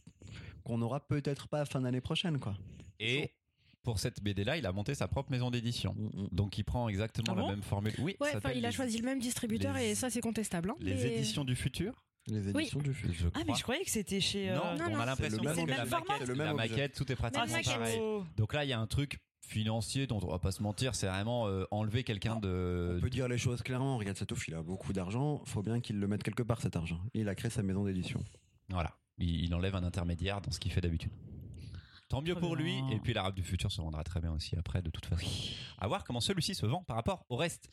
qu'on 0.64 0.78
n'aura 0.78 1.00
peut-être 1.00 1.48
pas 1.48 1.66
fin 1.66 1.82
d'année 1.82 2.02
prochaine, 2.02 2.40
quoi. 2.40 2.56
Et 3.00 3.32
pour 3.88 4.00
cette 4.00 4.22
BD-là, 4.22 4.58
il 4.58 4.66
a 4.66 4.74
monté 4.74 4.94
sa 4.96 5.08
propre 5.08 5.32
maison 5.32 5.50
d'édition. 5.50 5.96
Mm, 5.98 6.24
mm. 6.24 6.28
Donc 6.34 6.58
il 6.58 6.66
prend 6.66 6.90
exactement 6.90 7.34
Ah 7.38 7.42
la 7.42 7.48
même 7.48 7.62
formule. 7.62 7.94
Oui, 8.00 8.18
Ouais, 8.20 8.34
ça 8.34 8.54
il 8.54 8.66
a 8.66 8.72
choisi 8.72 8.98
le 8.98 9.06
même 9.06 9.20
distributeur 9.20 9.74
les- 9.76 9.92
et 9.92 9.96
ça, 9.96 10.10
c'est 10.10 10.20
contestable. 10.20 10.72
hein. 10.72 10.76
les 10.82 10.94
Mais- 10.94 11.16
éditions 11.16 11.46
du 11.46 11.56
futur. 11.56 12.04
Les 12.28 12.52
Oui. 12.52 12.64
éditions 12.64 12.82
du 12.82 12.94
futur. 12.94 13.14
Je 13.14 13.28
Ah, 13.34 13.44
mais 13.48 13.54
je 13.56 13.64
croyais 13.64 13.86
que 13.86 13.90
c'était 13.90 14.20
chez. 14.20 14.50
euh, 14.50 14.56
Non, 14.58 14.64
Non, 14.78 14.86
on 14.88 14.90
non. 14.90 15.00
a 15.00 15.06
l'impression 15.06 15.38
que 15.38 15.46
la 15.46 15.54
maquette, 15.86 16.06
C'est 16.20 16.26
le 16.26 16.36
même 16.36 16.48
la 16.48 16.54
maquette, 16.54 16.96
tout 16.96 17.06
est 17.06 17.10
Même 17.22 17.32
pratiquement 17.32 17.74
pareil. 17.78 17.98
Oh. 18.02 18.26
Donc 18.36 18.54
là, 18.54 18.66
il 18.66 18.70
y 18.70 18.74
a 18.74 18.80
un 18.82 18.88
truc 18.88 19.20
financier 19.48 20.06
dont 20.06 20.20
on 20.22 20.28
va 20.28 20.40
pas 20.40 20.52
se 20.52 20.62
mentir, 20.62 20.94
c'est 20.96 21.08
vraiment 21.08 21.48
euh, 21.48 21.64
enlever 21.72 22.04
quelqu'un 22.04 22.36
de. 22.36 22.96
On 22.98 23.02
peut 23.02 23.10
dire 23.10 23.30
les 23.30 23.38
choses 23.38 23.62
clairement. 23.62 23.98
Regarde 23.98 24.18
Satouf, 24.18 24.50
il 24.50 24.54
a 24.56 24.62
beaucoup 24.64 24.92
d'argent. 24.92 25.42
Faut 25.46 25.62
bien 25.64 25.80
qu'il 25.80 25.98
le 25.98 26.08
mette 26.10 26.24
quelque 26.24 26.44
part 26.44 26.60
cet 26.60 26.76
argent. 26.76 27.00
Il 27.14 27.30
a 27.30 27.36
créé 27.36 27.50
sa 27.50 27.64
maison 27.64 27.86
d'édition. 27.86 28.22
Voilà, 28.68 28.98
il, 29.18 29.46
il 29.46 29.56
enlève 29.56 29.76
un 29.78 29.84
intermédiaire 29.86 30.42
dans 30.42 30.52
ce 30.52 30.60
qu'il 30.60 30.74
fait 30.74 30.82
d'habitude. 30.82 31.12
Tant 32.10 32.22
mieux 32.22 32.34
Très 32.34 32.42
pour 32.42 32.56
lui, 32.56 32.82
et 32.92 33.00
puis 33.00 33.14
l'arabe 33.14 33.36
du 33.36 33.44
futur 33.44 33.72
se 33.72 33.82
vendra 33.82 34.04
très 34.04 34.22
bien 34.22 34.32
aussi 34.32 34.56
après, 34.56 34.82
de 34.82 34.90
toute 34.90 35.06
façon. 35.06 35.28
À 35.78 35.88
voir 35.88 36.04
comment 36.06 36.22
celui-ci 36.22 36.56
se 36.56 36.66
vend 36.66 36.84
par 36.84 36.96
rapport 36.96 37.26
au 37.30 37.36
reste. 37.36 37.70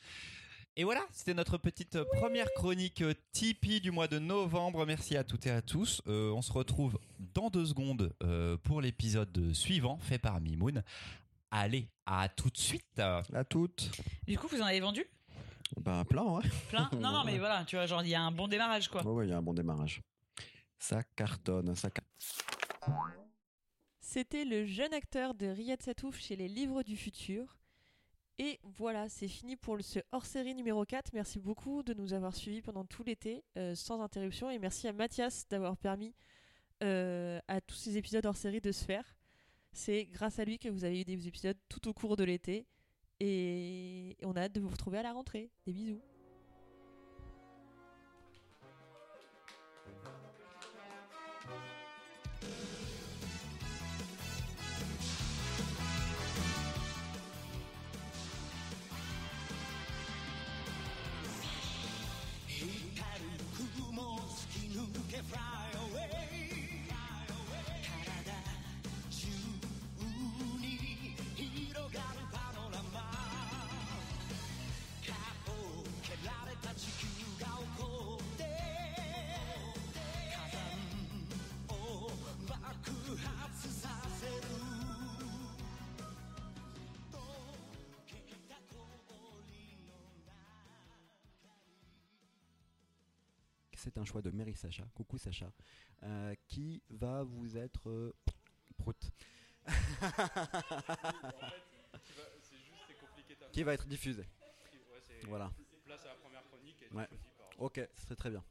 Et 0.76 0.82
voilà, 0.82 1.02
c'était 1.12 1.34
notre 1.34 1.56
petite 1.56 1.94
euh, 1.94 2.04
première 2.14 2.52
chronique 2.54 3.00
euh, 3.02 3.14
Tipeee 3.30 3.80
du 3.80 3.92
mois 3.92 4.08
de 4.08 4.18
novembre. 4.18 4.84
Merci 4.86 5.16
à 5.16 5.22
toutes 5.22 5.46
et 5.46 5.50
à 5.50 5.62
tous. 5.62 6.02
Euh, 6.08 6.32
on 6.32 6.42
se 6.42 6.52
retrouve 6.52 6.98
dans 7.20 7.48
deux 7.48 7.66
secondes 7.66 8.12
euh, 8.24 8.56
pour 8.56 8.80
l'épisode 8.80 9.52
suivant 9.52 9.98
fait 9.98 10.18
par 10.18 10.40
Mimoun. 10.40 10.82
Allez, 11.52 11.88
à 12.06 12.28
tout 12.28 12.50
de 12.50 12.56
suite. 12.56 12.98
À 12.98 13.44
toutes. 13.48 13.92
Du 14.26 14.36
coup, 14.36 14.48
vous 14.48 14.60
en 14.60 14.64
avez 14.64 14.80
vendu? 14.80 15.06
Bah, 15.80 16.04
plein, 16.08 16.24
ouais. 16.24 16.42
plein? 16.70 16.90
Non, 16.94 17.12
non, 17.12 17.22
mais 17.24 17.38
voilà, 17.38 17.64
tu 17.64 17.76
vois, 17.76 17.86
genre, 17.86 18.02
il 18.02 18.08
y 18.08 18.14
a 18.16 18.22
un 18.22 18.32
bon 18.32 18.48
démarrage, 18.48 18.88
quoi. 18.88 19.06
Ouais, 19.06 19.12
ouais, 19.12 19.26
il 19.26 19.30
y 19.30 19.32
a 19.32 19.38
un 19.38 19.42
bon 19.42 19.54
démarrage. 19.54 20.02
Ça 20.76 21.04
cartonne, 21.14 21.76
ça 21.76 21.88
cartonne. 21.90 23.23
C'était 24.06 24.44
le 24.44 24.66
jeune 24.66 24.92
acteur 24.92 25.34
de 25.34 25.46
Riyad 25.46 25.80
Satouf 25.80 26.20
chez 26.20 26.36
les 26.36 26.46
Livres 26.46 26.82
du 26.82 26.94
Futur. 26.94 27.56
Et 28.38 28.60
voilà, 28.62 29.08
c'est 29.08 29.28
fini 29.28 29.56
pour 29.56 29.78
ce 29.80 29.98
hors-série 30.12 30.54
numéro 30.54 30.84
4. 30.84 31.14
Merci 31.14 31.40
beaucoup 31.40 31.82
de 31.82 31.94
nous 31.94 32.12
avoir 32.12 32.36
suivis 32.36 32.60
pendant 32.60 32.84
tout 32.84 33.02
l'été, 33.02 33.44
euh, 33.56 33.74
sans 33.74 34.02
interruption. 34.02 34.50
Et 34.50 34.58
merci 34.58 34.86
à 34.88 34.92
Mathias 34.92 35.48
d'avoir 35.48 35.78
permis 35.78 36.14
euh, 36.82 37.40
à 37.48 37.62
tous 37.62 37.76
ces 37.76 37.96
épisodes 37.96 38.26
hors-série 38.26 38.60
de 38.60 38.72
se 38.72 38.84
faire. 38.84 39.16
C'est 39.72 40.04
grâce 40.04 40.38
à 40.38 40.44
lui 40.44 40.58
que 40.58 40.68
vous 40.68 40.84
avez 40.84 41.00
eu 41.00 41.04
des 41.04 41.26
épisodes 41.26 41.58
tout 41.70 41.88
au 41.88 41.94
cours 41.94 42.16
de 42.16 42.24
l'été. 42.24 42.66
Et 43.20 44.18
on 44.22 44.36
a 44.36 44.42
hâte 44.42 44.52
de 44.52 44.60
vous 44.60 44.68
retrouver 44.68 44.98
à 44.98 45.02
la 45.02 45.14
rentrée. 45.14 45.50
Des 45.64 45.72
bisous. 45.72 46.02
crowd. 65.34 65.63
C'est 93.84 93.98
un 93.98 94.04
choix 94.06 94.22
de 94.22 94.30
Mary 94.30 94.54
Sacha. 94.54 94.84
Coucou 94.94 95.18
Sacha. 95.18 95.52
euh, 96.04 96.34
qui 96.48 96.82
va 96.88 97.22
vous 97.22 97.58
être. 97.58 97.90
euh, 97.90 98.14
prout? 98.78 98.96
qui 103.52 103.62
va 103.62 103.74
être 103.74 103.86
diffusé? 103.86 104.24
Voilà. 105.28 105.52
Ouais. 106.92 107.08
Ok, 107.58 107.86
c'est 108.08 108.16
très 108.16 108.30
bien. 108.30 108.42